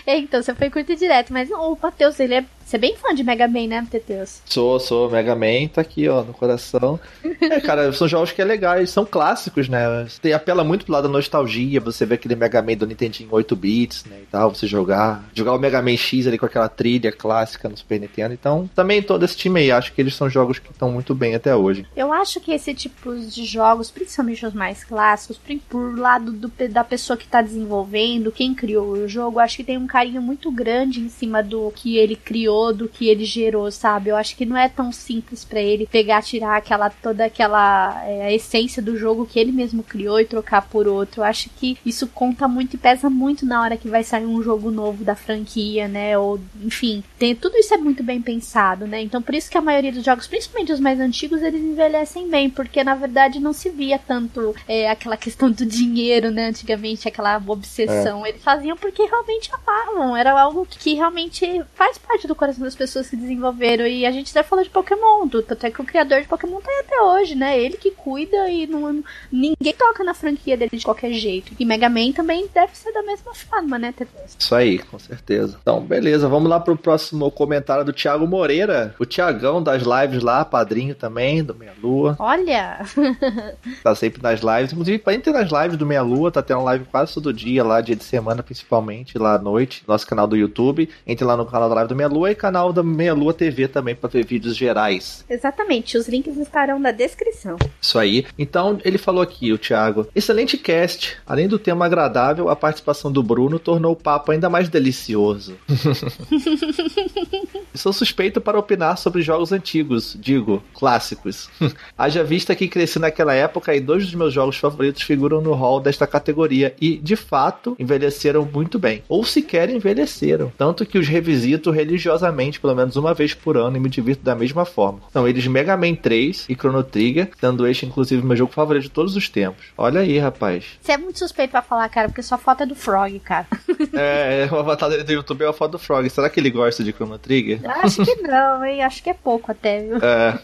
[0.06, 2.44] É, então, você foi curto e direto, mas o Matheus, ele é.
[2.64, 4.42] Você é bem fã de Mega Man, né, Matheus?
[4.44, 7.00] Sou, sou Mega Man, tá aqui, ó, no coração.
[7.40, 10.06] É, cara, são jogos que é legais, são clássicos, né?
[10.22, 13.56] Tem, apela muito pro lado da nostalgia, você vê aquele Mega Man do Nintendinho 8
[13.56, 15.28] bits, né, e tal, você jogar.
[15.34, 18.34] Jogar o Mega Man X ali com aquela trilha clássica no Super Nintendo.
[18.34, 21.34] Então, também todo esse time aí, acho que eles são jogos que estão muito bem
[21.34, 21.86] até hoje.
[21.96, 26.84] Eu acho que esse tipo de jogos, principalmente os mais clássicos, por, lado do da
[26.84, 31.00] pessoa que tá desenvolvendo, quem criou o jogo, acho que tem um carinho muito grande
[31.00, 34.10] em cima do que ele criou, do que ele gerou, sabe?
[34.10, 38.34] Eu acho que não é tão simples pra ele pegar, tirar aquela toda aquela é,
[38.34, 41.20] essência do jogo que ele mesmo criou e trocar por outro.
[41.20, 44.42] Eu acho que isso conta muito e pesa muito na hora que vai sair um
[44.42, 46.18] jogo novo da franquia, né?
[46.18, 49.00] Ou enfim, tem tudo isso é muito bem pensado, né?
[49.00, 52.50] Então por isso que a maioria dos jogos, principalmente os mais antigos, eles envelhecem bem,
[52.50, 56.48] porque na verdade não se via tanto é, aquela questão do dinheiro, né?
[56.48, 58.26] Antigamente, aquela obsessão.
[58.26, 63.08] Eles faziam porque realmente amavam, era algo que realmente faz parte do coração das pessoas
[63.08, 63.86] que desenvolveram.
[63.86, 66.60] E a gente até falou de Pokémon, do, tanto é que o criador de Pokémon
[66.60, 67.58] tá aí até hoje, né?
[67.58, 71.52] Ele que cuida e não, ninguém toca na franquia dele de qualquer jeito.
[71.58, 73.94] E Mega Man também deve ser da mesma forma, né?
[74.38, 75.58] Isso aí, com certeza.
[75.60, 78.79] Então, beleza, vamos lá pro próximo comentário do Thiago Moreira.
[78.98, 82.16] O Thiagão das lives lá, padrinho também, do Meia Lua.
[82.18, 82.80] Olha!
[83.82, 84.72] Tá sempre nas lives.
[84.72, 87.80] Inclusive, pra entre nas lives do Meia Lua, tá tendo live quase todo dia lá,
[87.80, 89.82] dia de semana principalmente, lá à noite.
[89.86, 90.88] Nosso canal do YouTube.
[91.06, 93.68] Entre lá no canal da live do Meia Lua e canal da Meia Lua TV
[93.68, 95.24] também pra ver vídeos gerais.
[95.28, 97.56] Exatamente, os links estarão na descrição.
[97.80, 98.26] Isso aí.
[98.38, 100.06] Então, ele falou aqui, o Thiago.
[100.14, 101.16] Excelente cast.
[101.26, 105.56] Além do tema agradável, a participação do Bruno tornou o papo ainda mais delicioso.
[107.74, 111.50] Sou suspeito para opinar sobre jogos antigos, digo, clássicos.
[111.98, 115.80] Haja vista que cresci naquela época e dois dos meus jogos favoritos figuram no hall
[115.80, 119.02] desta categoria e, de fato, envelheceram muito bem.
[119.08, 120.52] Ou sequer envelheceram.
[120.56, 124.34] Tanto que os revisito religiosamente pelo menos uma vez por ano e me divirto da
[124.34, 125.00] mesma forma.
[125.12, 128.90] São eles Mega Man 3 e Chrono Trigger, sendo este inclusive meu jogo favorito de
[128.90, 129.64] todos os tempos.
[129.76, 130.64] Olha aí, rapaz.
[130.80, 133.46] Você é muito suspeito pra falar, cara, porque sua foto é do Frog, cara.
[133.92, 136.08] É, o avatar dele do YouTube é a foto do Frog.
[136.08, 137.60] Será que ele gosta de Chrono Trigger?
[137.62, 138.82] Eu Acho que não, hein?
[138.82, 139.98] Acho que é pouco até, viu?
[139.98, 140.38] É.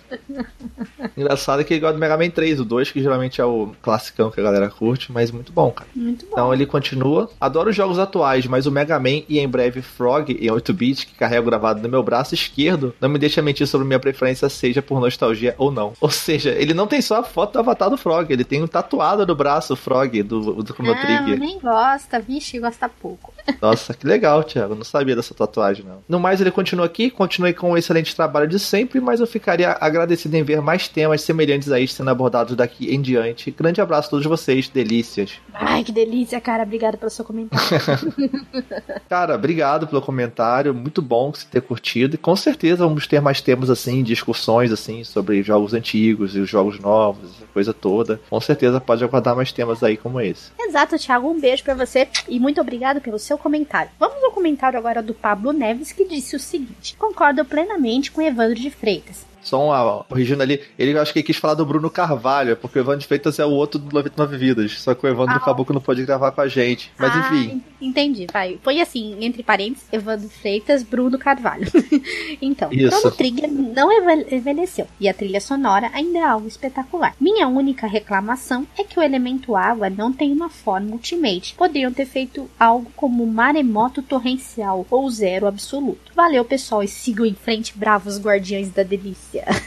[1.16, 4.30] Engraçado que ele gosta do Mega Man 3, o 2, que geralmente é o classicão
[4.30, 5.88] que a galera curte, mas muito bom, cara.
[5.94, 6.32] Muito bom.
[6.32, 7.30] Então ele continua.
[7.40, 11.14] Adoro os jogos atuais, mas o Mega Man e em breve Frog em 8-bit, que
[11.14, 14.82] carrega o gravado no meu braço esquerdo não me deixa mentir sobre minha preferência, seja
[14.82, 15.92] por nostalgia ou não.
[16.00, 18.66] Ou seja, ele não tem só a foto do avatar do Frog, ele tem um
[18.66, 21.38] tatuado no braço o Frog do, do Chrono Não, Trigger.
[21.38, 23.32] nem gosta, vixe, gosta pouco.
[23.60, 24.74] Nossa, que legal, Thiago.
[24.74, 26.02] Não sabia dessa tatuagem, não.
[26.08, 29.76] No mais, ele continua aqui, continue com o excelente trabalho de sempre, mas eu ficaria
[29.80, 33.50] agradecido em ver mais temas semelhantes a este sendo abordados daqui em diante.
[33.50, 35.40] Grande abraço a todos vocês, delícias.
[35.54, 36.62] Ai, que delícia, cara.
[36.62, 37.66] Obrigada pelo seu comentário.
[39.08, 42.14] Cara, obrigado pelo comentário, muito bom você ter curtido.
[42.14, 46.48] E com certeza vamos ter mais temas assim, discussões assim sobre jogos antigos e os
[46.48, 48.20] jogos novos, essa coisa toda.
[48.28, 50.50] Com certeza pode aguardar mais temas aí como esse.
[50.58, 51.30] Exato, Thiago.
[51.30, 53.90] Um beijo pra você e muito obrigado pelo seu comentário.
[53.98, 58.54] Vamos ao comentário agora do Pablo Neves, que disse o seguinte: Concordo plenamente com Evandro
[58.54, 59.24] de Freitas.
[59.46, 62.78] Só uma corrigindo ali, ele acho que ele quis falar do Bruno Carvalho, é porque
[62.78, 64.80] o Evandro Freitas é o outro do 99 Vidas.
[64.80, 65.38] Só que o Evandro Ah.
[65.38, 66.90] acabou que não pôde gravar com a gente.
[66.98, 67.62] Mas Ah, enfim.
[67.80, 68.58] en- entendi, vai.
[68.62, 71.66] Foi assim, entre parênteses, Evandro Freitas, Bruno Carvalho.
[72.42, 72.98] então, Isso.
[72.98, 77.14] Chrono Trigger não envel- envelheceu e a trilha sonora ainda é algo espetacular.
[77.20, 81.54] Minha única reclamação é que o elemento água não tem uma forma ultimate.
[81.54, 86.12] Poderiam ter feito algo como maremoto torrencial ou zero absoluto.
[86.14, 89.35] Valeu, pessoal, e sigam em frente, bravos guardiões da delícia.
[89.36, 89.60] yeah.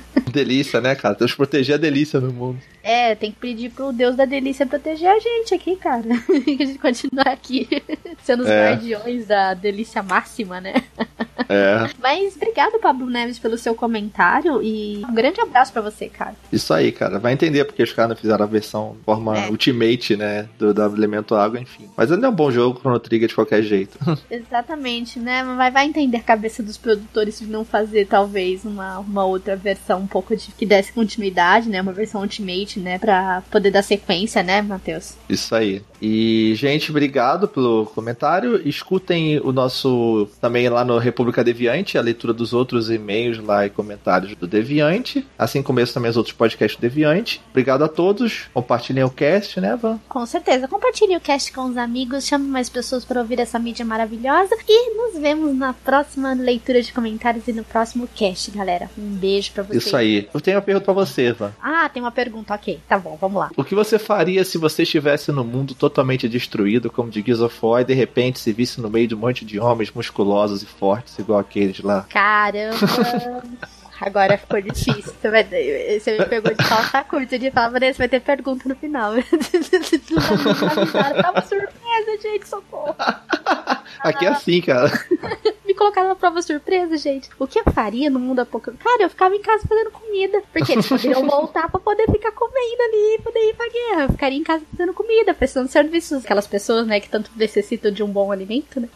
[0.32, 1.14] Delícia, né, cara?
[1.14, 2.58] Temos que proteger a delícia no mundo.
[2.82, 6.02] É, tem que pedir pro Deus da delícia proteger a gente aqui, cara.
[6.26, 7.68] que a gente continuar aqui
[8.22, 8.70] sendo os É.
[8.70, 10.74] guardiões da delícia máxima, né?
[11.48, 16.34] É, Mas obrigado, Pablo Neves, pelo seu comentário e um grande abraço pra você, cara.
[16.52, 17.18] isso aí, cara.
[17.18, 19.48] Vai entender porque os caras não fizeram a versão forma É.
[19.50, 20.48] ultimate, né?
[20.58, 21.88] Do, do elemento água, enfim.
[21.96, 23.96] Mas ainda é um bom jogo, Chrono Trigger de qualquer jeito.
[24.30, 25.42] Exatamente, né?
[25.42, 30.00] Mas vai entender a cabeça dos produtores de não fazer, talvez, uma, uma outra versão
[30.00, 31.80] um pouco que desse continuidade, né?
[31.80, 32.98] Uma versão ultimate, né?
[32.98, 35.14] Pra poder dar sequência, né, Matheus?
[35.28, 35.82] Isso aí.
[36.00, 38.66] E, gente, obrigado pelo comentário.
[38.66, 43.70] Escutem o nosso também lá no República Deviante, a leitura dos outros e-mails lá e
[43.70, 45.26] comentários do Deviante.
[45.36, 47.40] Assim como esse também os outros podcasts do Deviante.
[47.50, 48.48] Obrigado a todos.
[48.54, 49.98] Compartilhem o cast, né, Van?
[50.08, 50.68] Com certeza.
[50.68, 54.56] Compartilhe o cast com os amigos, chame mais pessoas para ouvir essa mídia maravilhosa.
[54.68, 58.88] E nos vemos na próxima leitura de comentários e no próximo cast, galera.
[58.96, 59.86] Um beijo pra vocês.
[59.86, 60.07] Isso aí.
[60.32, 61.52] Eu tenho uma pergunta pra você, Van.
[61.62, 62.80] Ah, tem uma pergunta, ok.
[62.88, 63.50] Tá bom, vamos lá.
[63.56, 67.56] O que você faria se você estivesse no mundo totalmente destruído, como de Gears of
[67.62, 70.66] War, e de repente se visse no meio de um monte de homens musculosos e
[70.66, 72.06] fortes, igual aqueles lá?
[72.10, 72.76] Caramba!
[74.00, 75.12] Agora ficou difícil.
[75.20, 75.42] Você, vai-
[75.98, 79.12] você me pegou de calça curta de falar, Vanessa, vai ter pergunta no final.
[81.20, 82.94] Tava surpresa, gente, socorro.
[84.00, 84.92] Aqui é assim, cara.
[85.78, 87.30] Colocaram na prova surpresa, gente.
[87.38, 88.84] O que eu faria no mundo apocalipse?
[88.84, 90.42] Cara, eu ficava em casa fazendo comida.
[90.52, 94.02] Porque eles poderiam voltar pra poder ficar comendo ali e poder ir pra guerra.
[94.04, 96.24] Eu ficaria em casa fazendo comida, prestando serviços.
[96.24, 98.88] Aquelas pessoas, né, que tanto necessitam de um bom alimento, né?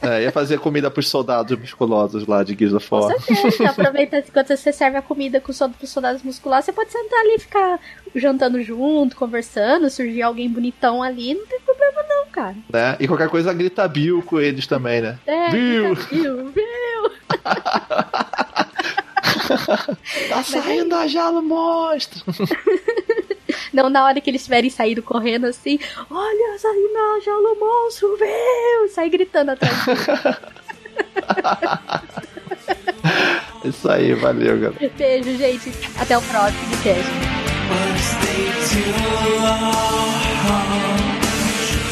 [0.00, 3.20] É, ia fazer comida pros soldados musculosos lá de Gears of Com War.
[3.20, 3.68] certeza.
[3.70, 7.18] Aproveita enquanto você serve a comida com os sol- pros soldados musculares, você pode sentar
[7.20, 7.80] ali e ficar
[8.14, 9.90] jantando junto, conversando.
[9.90, 11.95] Surgir alguém bonitão ali, não tem problema
[12.36, 12.54] cara.
[12.70, 12.96] Né?
[13.00, 15.18] E qualquer coisa grita Bill com eles também, né?
[15.26, 15.94] É, Bill!
[15.94, 17.10] Viu, viu?
[20.28, 22.22] Tá saindo a jalo monstro!
[23.72, 25.78] Não na hora que eles estiverem saído correndo assim,
[26.10, 28.88] olha, saiu na jaula o monstro, viu?
[28.90, 29.74] Sai gritando atrás.
[33.64, 34.92] Isso aí, valeu, galera.
[34.96, 35.72] Beijo, gente.
[35.98, 37.10] Até o próximo cast.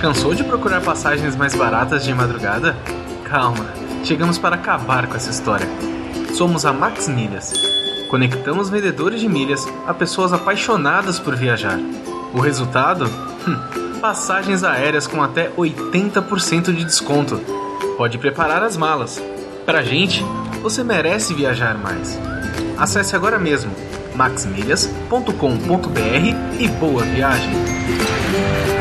[0.00, 2.76] Cansou de procurar passagens mais baratas de madrugada?
[3.24, 3.66] Calma,
[4.04, 5.66] chegamos para acabar com essa história.
[6.34, 7.52] Somos a Max Milhas.
[8.08, 11.78] Conectamos vendedores de milhas a pessoas apaixonadas por viajar.
[12.32, 13.06] O resultado?
[13.46, 17.40] Hum, passagens aéreas com até 80% de desconto.
[17.96, 19.20] Pode preparar as malas.
[19.66, 20.24] Pra gente,
[20.62, 22.16] você merece viajar mais.
[22.78, 23.72] Acesse agora mesmo
[24.14, 28.77] maxmilhas.com.br e boa viagem!